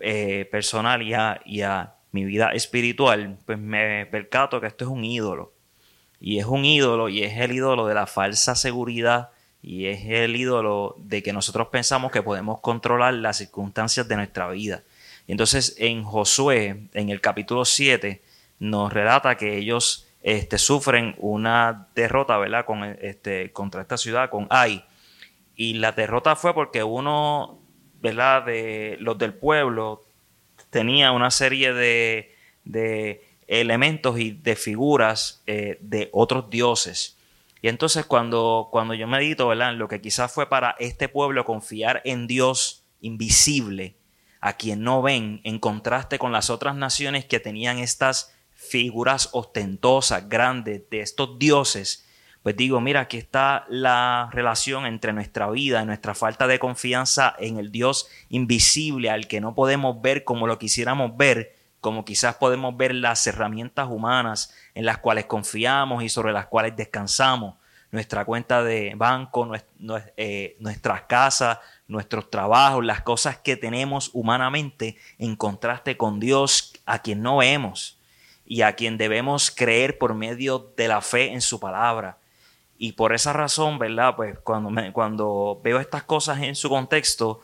eh, 0.00 0.48
personal 0.50 1.02
y 1.02 1.14
a, 1.14 1.40
y 1.44 1.62
a 1.62 1.94
mi 2.10 2.24
vida 2.24 2.50
espiritual, 2.50 3.38
pues 3.46 3.58
me 3.58 4.06
percato 4.06 4.60
que 4.60 4.66
esto 4.66 4.84
es 4.84 4.90
un 4.90 5.04
ídolo. 5.04 5.52
Y 6.20 6.38
es 6.38 6.46
un 6.46 6.64
ídolo 6.64 7.08
y 7.08 7.22
es 7.22 7.38
el 7.38 7.52
ídolo 7.52 7.86
de 7.86 7.94
la 7.94 8.06
falsa 8.06 8.54
seguridad 8.54 9.30
y 9.62 9.86
es 9.86 10.04
el 10.06 10.36
ídolo 10.36 10.96
de 10.98 11.22
que 11.22 11.32
nosotros 11.32 11.68
pensamos 11.68 12.12
que 12.12 12.22
podemos 12.22 12.60
controlar 12.60 13.14
las 13.14 13.38
circunstancias 13.38 14.06
de 14.08 14.16
nuestra 14.16 14.48
vida. 14.48 14.82
Entonces 15.26 15.76
en 15.78 16.04
Josué, 16.04 16.88
en 16.92 17.08
el 17.08 17.20
capítulo 17.20 17.64
7, 17.64 18.22
nos 18.58 18.92
relata 18.92 19.36
que 19.36 19.56
ellos 19.56 20.06
este, 20.22 20.58
sufren 20.58 21.14
una 21.18 21.88
derrota, 21.94 22.38
¿verdad? 22.38 22.64
Con, 22.64 22.84
este, 22.84 23.52
contra 23.52 23.82
esta 23.82 23.96
ciudad, 23.96 24.30
con 24.30 24.46
Ai. 24.50 24.84
Y 25.56 25.74
la 25.74 25.92
derrota 25.92 26.36
fue 26.36 26.54
porque 26.54 26.82
uno, 26.82 27.60
¿verdad? 28.00 28.44
De 28.44 28.96
los 29.00 29.18
del 29.18 29.34
pueblo 29.34 30.02
tenía 30.70 31.12
una 31.12 31.30
serie 31.30 31.72
de, 31.72 32.32
elementos 33.46 34.18
y 34.18 34.32
de 34.32 34.56
figuras 34.56 35.42
eh, 35.46 35.78
de 35.80 36.08
otros 36.12 36.50
dioses. 36.50 37.16
Y 37.60 37.68
entonces 37.68 38.04
cuando, 38.04 38.68
cuando 38.72 38.94
yo 38.94 39.06
medito, 39.06 39.48
¿verdad? 39.48 39.74
lo 39.74 39.88
que 39.88 40.00
quizás 40.00 40.32
fue 40.32 40.48
para 40.48 40.74
este 40.78 41.08
pueblo 41.08 41.44
confiar 41.44 42.02
en 42.04 42.26
Dios 42.26 42.84
invisible, 43.00 43.94
a 44.44 44.58
quien 44.58 44.82
no 44.82 45.00
ven, 45.00 45.40
en 45.44 45.58
contraste 45.58 46.18
con 46.18 46.30
las 46.30 46.50
otras 46.50 46.76
naciones 46.76 47.24
que 47.24 47.40
tenían 47.40 47.78
estas 47.78 48.34
figuras 48.52 49.30
ostentosas, 49.32 50.28
grandes, 50.28 50.82
de 50.90 51.00
estos 51.00 51.38
dioses, 51.38 52.06
pues 52.42 52.54
digo, 52.54 52.78
mira, 52.82 53.00
aquí 53.00 53.16
está 53.16 53.64
la 53.70 54.28
relación 54.32 54.84
entre 54.84 55.14
nuestra 55.14 55.48
vida 55.48 55.80
y 55.80 55.86
nuestra 55.86 56.14
falta 56.14 56.46
de 56.46 56.58
confianza 56.58 57.34
en 57.38 57.56
el 57.56 57.72
Dios 57.72 58.06
invisible, 58.28 59.08
al 59.08 59.28
que 59.28 59.40
no 59.40 59.54
podemos 59.54 60.02
ver 60.02 60.24
como 60.24 60.46
lo 60.46 60.58
quisiéramos 60.58 61.16
ver, 61.16 61.56
como 61.80 62.04
quizás 62.04 62.34
podemos 62.34 62.76
ver 62.76 62.94
las 62.94 63.26
herramientas 63.26 63.88
humanas 63.88 64.54
en 64.74 64.84
las 64.84 64.98
cuales 64.98 65.24
confiamos 65.24 66.04
y 66.04 66.10
sobre 66.10 66.34
las 66.34 66.48
cuales 66.48 66.76
descansamos, 66.76 67.54
nuestra 67.90 68.26
cuenta 68.26 68.62
de 68.62 68.92
banco, 68.94 69.50
eh, 70.18 70.56
nuestras 70.58 71.02
casas, 71.04 71.60
nuestros 71.94 72.28
trabajos, 72.28 72.84
las 72.84 73.00
cosas 73.00 73.38
que 73.38 73.56
tenemos 73.56 74.10
humanamente 74.12 74.96
en 75.18 75.36
contraste 75.36 75.96
con 75.96 76.20
Dios 76.20 76.74
a 76.84 76.98
quien 76.98 77.22
no 77.22 77.38
vemos 77.38 77.98
y 78.44 78.60
a 78.60 78.74
quien 78.74 78.98
debemos 78.98 79.50
creer 79.50 79.96
por 79.96 80.14
medio 80.14 80.72
de 80.76 80.88
la 80.88 81.00
fe 81.00 81.32
en 81.32 81.40
su 81.40 81.58
palabra. 81.58 82.18
Y 82.76 82.92
por 82.92 83.14
esa 83.14 83.32
razón, 83.32 83.78
¿verdad? 83.78 84.16
Pues 84.16 84.38
cuando, 84.40 84.70
cuando 84.92 85.60
veo 85.62 85.80
estas 85.80 86.02
cosas 86.02 86.42
en 86.42 86.54
su 86.54 86.68
contexto, 86.68 87.40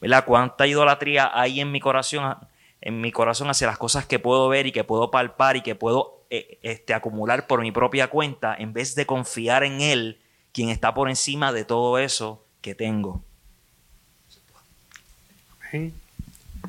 ¿verdad? 0.00 0.24
Cuánta 0.24 0.66
idolatría 0.66 1.30
hay 1.32 1.60
en 1.60 1.70
mi 1.70 1.78
corazón, 1.78 2.36
en 2.80 3.00
mi 3.00 3.12
corazón 3.12 3.50
hacia 3.50 3.66
las 3.66 3.78
cosas 3.78 4.06
que 4.06 4.18
puedo 4.18 4.48
ver 4.48 4.66
y 4.66 4.72
que 4.72 4.82
puedo 4.82 5.10
palpar 5.10 5.56
y 5.56 5.60
que 5.60 5.74
puedo 5.74 6.24
eh, 6.30 6.58
este, 6.62 6.94
acumular 6.94 7.46
por 7.46 7.60
mi 7.60 7.70
propia 7.70 8.08
cuenta, 8.08 8.56
en 8.58 8.72
vez 8.72 8.94
de 8.94 9.06
confiar 9.06 9.62
en 9.62 9.80
Él, 9.80 10.20
quien 10.52 10.70
está 10.70 10.94
por 10.94 11.08
encima 11.08 11.52
de 11.52 11.64
todo 11.64 11.98
eso 11.98 12.44
que 12.60 12.74
tengo. 12.74 13.22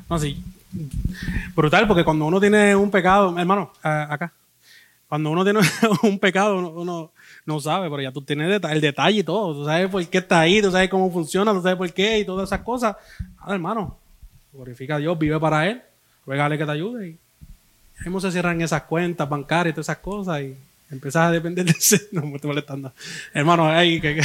No, 0.08 0.18
sí. 0.18 0.42
Brutal, 1.54 1.86
porque 1.86 2.04
cuando 2.04 2.26
uno 2.26 2.40
tiene 2.40 2.74
un 2.74 2.90
pecado, 2.90 3.38
hermano, 3.38 3.72
acá, 3.82 4.32
cuando 5.08 5.30
uno 5.30 5.44
tiene 5.44 5.60
un 6.02 6.18
pecado, 6.18 6.70
uno, 6.70 7.12
no 7.44 7.60
sabe, 7.60 7.90
pero 7.90 8.00
ya 8.00 8.12
tú 8.12 8.22
tienes 8.22 8.62
el 8.62 8.80
detalle 8.80 9.18
y 9.18 9.22
todo. 9.22 9.54
Tú 9.54 9.64
sabes 9.66 9.88
por 9.90 10.06
qué 10.06 10.18
está 10.18 10.40
ahí, 10.40 10.62
tú 10.62 10.70
sabes 10.70 10.88
cómo 10.88 11.10
funciona, 11.10 11.52
tú 11.52 11.60
sabes 11.60 11.76
por 11.76 11.92
qué 11.92 12.20
y 12.20 12.24
todas 12.24 12.48
esas 12.48 12.60
cosas. 12.60 12.96
Ah, 13.38 13.52
hermano, 13.52 13.98
glorifica 14.52 14.94
a 14.94 14.98
Dios, 14.98 15.18
vive 15.18 15.38
para 15.38 15.68
Él, 15.68 15.82
ruégale 16.24 16.56
que 16.56 16.64
te 16.64 16.70
ayude. 16.70 17.08
Y 17.08 17.18
ahí 17.98 18.20
se 18.20 18.32
cierran 18.32 18.60
esas 18.62 18.84
cuentas 18.84 19.28
bancarias 19.28 19.72
y 19.72 19.74
todas 19.74 19.86
esas 19.90 19.98
cosas 19.98 20.40
y 20.40 20.56
empiezas 20.90 21.28
a 21.28 21.30
depender 21.30 21.66
de 21.66 21.72
ese. 21.72 22.08
No 22.12 22.22
me 22.22 22.36
estoy 22.36 22.48
molestando. 22.48 22.92
Hermano, 23.34 23.68
ahí 23.68 24.00
que. 24.00 24.22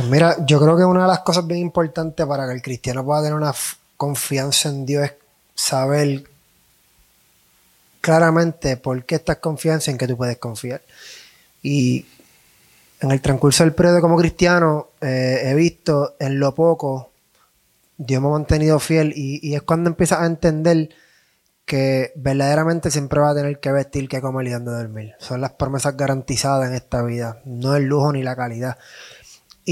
Pues 0.00 0.10
mira, 0.10 0.34
yo 0.46 0.58
creo 0.58 0.78
que 0.78 0.84
una 0.86 1.02
de 1.02 1.08
las 1.08 1.18
cosas 1.18 1.46
bien 1.46 1.60
importantes 1.60 2.24
para 2.24 2.46
que 2.46 2.54
el 2.54 2.62
cristiano 2.62 3.04
pueda 3.04 3.20
tener 3.20 3.34
una 3.34 3.52
confianza 3.98 4.70
en 4.70 4.86
Dios 4.86 5.04
es 5.04 5.12
saber 5.54 6.24
claramente 8.00 8.78
por 8.78 9.04
qué 9.04 9.16
estás 9.16 9.36
confianza 9.36 9.90
en 9.90 9.98
que 9.98 10.08
tú 10.08 10.16
puedes 10.16 10.38
confiar. 10.38 10.80
Y 11.62 12.06
en 12.98 13.10
el 13.10 13.20
transcurso 13.20 13.62
del 13.62 13.74
periodo 13.74 14.00
como 14.00 14.16
cristiano 14.16 14.88
eh, 15.02 15.42
he 15.44 15.54
visto 15.54 16.16
en 16.18 16.40
lo 16.40 16.54
poco, 16.54 17.10
Dios 17.98 18.22
me 18.22 18.28
ha 18.28 18.30
mantenido 18.30 18.78
fiel 18.80 19.12
y, 19.14 19.54
es 19.54 19.60
cuando 19.60 19.90
empiezas 19.90 20.20
a 20.20 20.26
entender 20.26 20.88
que 21.66 22.14
verdaderamente 22.16 22.90
siempre 22.90 23.20
va 23.20 23.32
a 23.32 23.34
tener 23.34 23.60
que 23.60 23.70
vestir, 23.70 24.08
que 24.08 24.22
comer 24.22 24.46
y 24.46 24.50
dónde 24.52 24.72
dormir. 24.72 25.12
Son 25.18 25.42
las 25.42 25.52
promesas 25.52 25.94
garantizadas 25.94 26.70
en 26.70 26.74
esta 26.74 27.02
vida, 27.02 27.42
no 27.44 27.76
el 27.76 27.84
lujo 27.84 28.14
ni 28.14 28.22
la 28.22 28.34
calidad. 28.34 28.78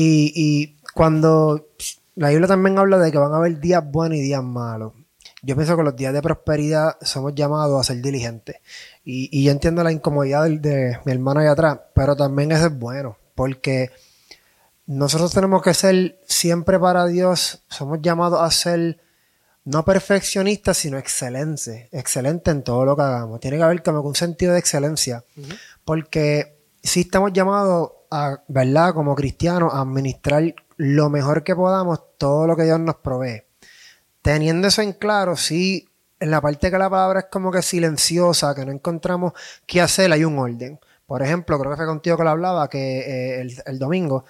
Y, 0.01 0.33
y 0.37 0.77
cuando 0.95 1.71
la 2.15 2.29
Biblia 2.29 2.47
también 2.47 2.79
habla 2.79 2.99
de 2.99 3.11
que 3.11 3.19
van 3.19 3.33
a 3.33 3.39
haber 3.39 3.59
días 3.59 3.83
buenos 3.91 4.19
y 4.19 4.21
días 4.21 4.45
malos 4.45 4.93
yo 5.43 5.55
pienso 5.55 5.77
que 5.77 5.83
los 5.83 5.95
días 5.95 6.13
de 6.13 6.23
prosperidad 6.23 6.97
somos 7.01 7.35
llamados 7.35 7.81
a 7.81 7.85
ser 7.85 8.03
diligentes. 8.03 8.57
Y, 9.05 9.29
y 9.31 9.45
yo 9.45 9.53
entiendo 9.53 9.85
la 9.85 9.93
incomodidad 9.93 10.49
de, 10.49 10.99
mi 11.05 11.13
hermano 11.13 11.41
allá 11.41 11.53
atrás, 11.53 11.81
pero 11.95 12.17
también 12.17 12.51
eso 12.51 12.67
es 12.67 12.79
bueno, 12.79 13.17
porque 13.35 13.91
nosotros 14.87 15.33
tenemos 15.33 15.63
que 15.63 15.75
ser 15.75 16.19
siempre 16.27 16.79
para 16.79 17.07
Dios, 17.07 17.63
somos 17.69 18.01
llamados 18.03 18.41
a 18.41 18.51
ser 18.51 18.99
no 19.65 19.85
perfeccionistas, 19.85 20.79
sino 20.79 20.99
excelentes, 20.99 21.89
excelentes 21.93 22.53
en 22.53 22.63
todo 22.65 22.85
lo 22.85 22.97
que 22.97 23.03
hagamos. 23.03 23.39
Tiene 23.39 23.59
que 23.59 23.63
haber 23.63 23.83
como 23.83 24.01
un 24.01 24.17
sentido 24.17 24.55
de 24.55 24.59
excelencia, 24.59 25.25
porque 25.85 26.59
si 26.83 27.03
estamos 27.03 27.33
llamados 27.33 27.93
¿verdad? 28.49 28.95
Como 28.95 29.15
cristianos, 29.15 29.73
a 29.75 29.81
administrar 29.81 30.55
lo 30.77 31.11
mejor 31.11 31.45
que 31.45 31.57
podamos 31.57 32.01
todo 32.19 32.47
lo 32.47 32.57
que 32.57 32.65
Dios 32.65 32.81
nos 32.81 32.97
provee 32.97 33.49
teniendo 34.23 34.69
eso 34.69 34.83
en 34.83 34.93
claro, 34.93 35.37
sí, 35.37 35.89
en 36.21 36.31
la 36.31 36.43
parte 36.43 36.71
que 36.71 36.77
la 36.79 36.91
palabra 36.91 37.21
es 37.21 37.27
como 37.31 37.51
que 37.51 37.63
silenciosa, 37.63 38.55
que 38.55 38.67
no 38.67 38.73
encontramos 38.73 39.33
qué 39.67 39.81
hacer, 39.81 40.13
hay 40.13 40.25
un 40.25 40.39
orden. 40.39 40.79
Por 41.07 41.23
ejemplo, 41.23 41.59
creo 41.59 41.71
que 41.71 41.77
fue 41.79 41.87
contigo 41.87 42.19
que 42.19 42.25
lo 42.25 42.31
hablaba, 42.31 42.69
que 42.69 43.41
eh, 43.41 43.49
el, 43.65 43.79
domingo, 43.79 44.27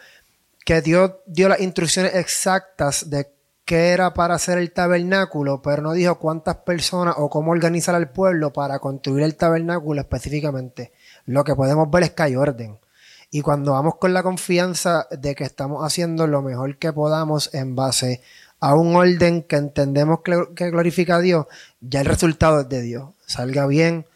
que 0.64 0.82
Dios 0.82 1.12
dio 1.26 1.48
las 1.48 1.60
instrucciones 1.60 2.14
exactas 2.14 3.10
de 3.10 3.28
qué 3.64 3.88
era 3.88 4.14
para 4.14 4.34
hacer 4.36 4.58
el 4.58 4.70
tabernáculo, 4.72 5.60
pero 5.62 5.82
no 5.82 5.92
dijo 5.94 6.18
cuántas 6.20 6.58
personas 6.58 7.16
o 7.18 7.28
cómo 7.28 7.50
organizar 7.50 7.96
al 7.96 8.10
pueblo 8.10 8.52
para 8.52 8.78
construir 8.78 9.24
el 9.24 9.34
tabernáculo 9.34 10.00
específicamente. 10.00 10.92
Lo 11.26 11.42
que 11.42 11.56
podemos 11.56 11.90
ver 11.90 12.04
es 12.04 12.10
que 12.12 12.22
hay 12.22 12.36
orden. 12.36 12.78
Y 13.30 13.42
cuando 13.42 13.72
vamos 13.72 13.96
con 13.96 14.14
la 14.14 14.22
confianza 14.22 15.06
de 15.10 15.34
que 15.34 15.44
estamos 15.44 15.84
haciendo 15.84 16.26
lo 16.26 16.40
mejor 16.40 16.78
que 16.78 16.92
podamos 16.92 17.52
en 17.54 17.76
base 17.76 18.22
a 18.60 18.74
un 18.74 18.96
orden 18.96 19.42
que 19.42 19.56
entendemos 19.56 20.20
que 20.22 20.70
glorifica 20.70 21.16
a 21.16 21.20
Dios, 21.20 21.46
ya 21.80 22.00
el 22.00 22.06
resultado 22.06 22.60
es 22.60 22.68
de 22.68 22.80
Dios, 22.82 23.10
salga 23.26 23.66
bien 23.66 24.06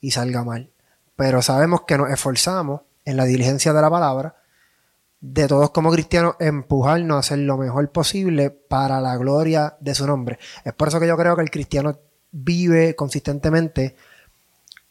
y 0.00 0.12
salga 0.12 0.42
mal. 0.42 0.70
Pero 1.16 1.42
sabemos 1.42 1.82
que 1.82 1.98
nos 1.98 2.10
esforzamos 2.10 2.80
en 3.04 3.16
la 3.16 3.24
diligencia 3.24 3.72
de 3.72 3.82
la 3.82 3.90
palabra, 3.90 4.36
de 5.20 5.46
todos 5.46 5.70
como 5.70 5.92
cristianos, 5.92 6.34
empujarnos 6.40 7.16
a 7.16 7.20
hacer 7.20 7.38
lo 7.38 7.56
mejor 7.58 7.90
posible 7.92 8.50
para 8.50 9.00
la 9.00 9.16
gloria 9.16 9.76
de 9.80 9.94
su 9.94 10.06
nombre. 10.06 10.38
Es 10.64 10.72
por 10.72 10.88
eso 10.88 10.98
que 10.98 11.06
yo 11.06 11.16
creo 11.16 11.36
que 11.36 11.42
el 11.42 11.50
cristiano 11.50 11.98
vive 12.32 12.96
consistentemente 12.96 13.94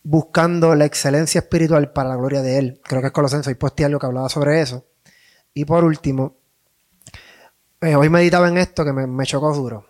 buscando 0.04 0.76
la 0.76 0.86
excelencia 0.86 1.40
espiritual 1.40 1.92
para 1.92 2.10
la 2.10 2.16
gloria 2.16 2.42
de 2.42 2.58
Él. 2.58 2.82
Creo 2.84 3.02
que 3.02 3.08
es 3.08 3.14
Colosenses 3.14 3.52
y 3.52 3.56
posté 3.56 3.86
algo 3.86 4.00
que 4.00 4.08
hablaba 4.08 4.30
sobre 4.30 4.62
eso. 4.62 4.86
Y 5.54 5.66
por 5.66 5.84
último, 5.84 6.38
eh, 7.82 7.96
hoy 7.96 8.10
meditaba 8.10 8.48
en 8.48 8.58
esto 8.58 8.86
que 8.86 8.94
me, 8.94 9.26
chocó 9.26 9.54
duro. 9.54 9.86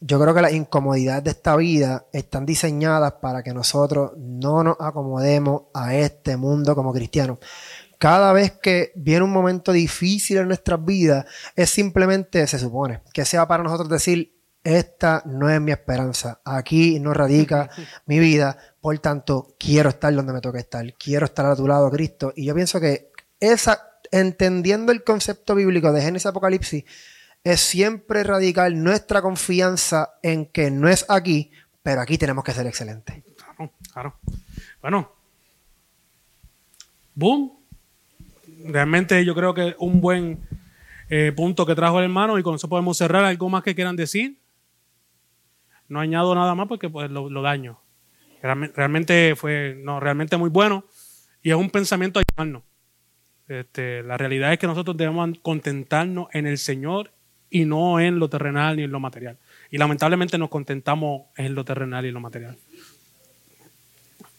Yo 0.00 0.20
creo 0.20 0.34
que 0.34 0.42
las 0.42 0.52
incomodidades 0.52 1.24
de 1.24 1.30
esta 1.30 1.56
vida 1.56 2.06
están 2.12 2.46
diseñadas 2.46 3.14
para 3.14 3.42
que 3.42 3.52
nosotros 3.52 4.12
no 4.16 4.62
nos 4.62 4.76
acomodemos 4.78 5.62
a 5.74 5.94
este 5.94 6.36
mundo 6.36 6.74
como 6.74 6.92
cristianos. 6.92 7.38
Cada 7.98 8.32
vez 8.32 8.52
que 8.62 8.92
viene 8.94 9.24
un 9.24 9.32
momento 9.32 9.72
difícil 9.72 10.36
en 10.36 10.48
nuestras 10.48 10.84
vidas, 10.84 11.24
es 11.54 11.70
simplemente, 11.70 12.46
se 12.46 12.58
supone, 12.58 13.00
que 13.12 13.24
sea 13.24 13.48
para 13.48 13.62
nosotros 13.62 13.88
decir, 13.88 14.36
esta 14.62 15.22
no 15.26 15.48
es 15.48 15.60
mi 15.60 15.72
esperanza, 15.72 16.40
aquí 16.44 17.00
no 17.00 17.14
radica 17.14 17.70
mi 18.06 18.18
vida, 18.18 18.58
por 18.86 18.96
tanto, 19.00 19.56
quiero 19.58 19.88
estar 19.88 20.14
donde 20.14 20.32
me 20.32 20.40
toca 20.40 20.60
estar, 20.60 20.94
quiero 20.94 21.24
estar 21.24 21.44
a 21.44 21.56
tu 21.56 21.66
lado, 21.66 21.90
Cristo. 21.90 22.32
Y 22.36 22.44
yo 22.44 22.54
pienso 22.54 22.78
que 22.78 23.10
esa, 23.40 23.98
entendiendo 24.12 24.92
el 24.92 25.02
concepto 25.02 25.56
bíblico 25.56 25.90
de 25.90 26.00
Génesis 26.00 26.26
Apocalipsis, 26.26 26.84
es 27.42 27.60
siempre 27.60 28.22
radical 28.22 28.80
nuestra 28.80 29.22
confianza 29.22 30.10
en 30.22 30.46
que 30.46 30.70
no 30.70 30.88
es 30.88 31.04
aquí, 31.08 31.50
pero 31.82 32.00
aquí 32.00 32.16
tenemos 32.16 32.44
que 32.44 32.52
ser 32.52 32.64
excelentes. 32.68 33.24
Claro, 33.34 33.72
claro. 33.92 34.16
Bueno, 34.80 35.12
boom. 37.16 37.58
Realmente 38.66 39.24
yo 39.24 39.34
creo 39.34 39.52
que 39.52 39.74
un 39.80 40.00
buen 40.00 40.46
eh, 41.08 41.32
punto 41.34 41.66
que 41.66 41.74
trajo 41.74 41.98
el 41.98 42.04
hermano 42.04 42.38
y 42.38 42.44
con 42.44 42.54
eso 42.54 42.68
podemos 42.68 42.96
cerrar. 42.96 43.24
¿Algo 43.24 43.48
más 43.48 43.64
que 43.64 43.74
quieran 43.74 43.96
decir? 43.96 44.38
No 45.88 45.98
añado 45.98 46.36
nada 46.36 46.54
más 46.54 46.68
porque 46.68 46.88
pues, 46.88 47.10
lo, 47.10 47.42
daño. 47.42 47.80
Realmente 48.42 49.34
fue 49.36 49.78
no, 49.82 50.00
realmente 50.00 50.36
muy 50.36 50.50
bueno 50.50 50.84
y 51.42 51.50
es 51.50 51.56
un 51.56 51.70
pensamiento 51.70 52.20
a 52.20 52.22
llamarnos. 52.22 52.62
Este, 53.48 54.02
la 54.02 54.16
realidad 54.16 54.52
es 54.52 54.58
que 54.58 54.66
nosotros 54.66 54.96
debemos 54.96 55.30
contentarnos 55.42 56.28
en 56.32 56.46
el 56.46 56.58
Señor 56.58 57.12
y 57.50 57.64
no 57.64 58.00
en 58.00 58.18
lo 58.18 58.28
terrenal 58.28 58.76
ni 58.76 58.82
en 58.82 58.90
lo 58.90 59.00
material. 59.00 59.38
Y 59.70 59.78
lamentablemente 59.78 60.38
nos 60.38 60.48
contentamos 60.48 61.22
en 61.36 61.54
lo 61.54 61.64
terrenal 61.64 62.04
y 62.04 62.08
en 62.08 62.14
lo 62.14 62.20
material. 62.20 62.56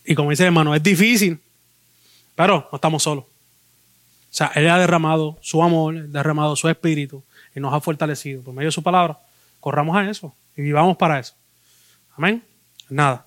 Y 0.05 0.15
como 0.15 0.29
dice 0.29 0.45
hermano, 0.45 0.75
es 0.75 0.83
difícil, 0.83 1.39
pero 2.35 2.67
no 2.71 2.75
estamos 2.75 3.03
solos. 3.03 3.25
O 3.25 4.33
sea, 4.37 4.51
Él 4.55 4.69
ha 4.69 4.77
derramado 4.77 5.37
su 5.41 5.63
amor, 5.63 6.07
derramado 6.09 6.55
su 6.55 6.69
espíritu 6.69 7.23
y 7.55 7.59
nos 7.59 7.73
ha 7.73 7.81
fortalecido 7.81 8.41
por 8.41 8.53
medio 8.53 8.67
de 8.67 8.73
su 8.73 8.83
palabra. 8.83 9.19
Corramos 9.59 9.95
a 9.97 10.09
eso 10.09 10.35
y 10.55 10.61
vivamos 10.61 10.97
para 10.97 11.19
eso. 11.19 11.33
Amén. 12.15 12.43
Nada. 12.89 13.26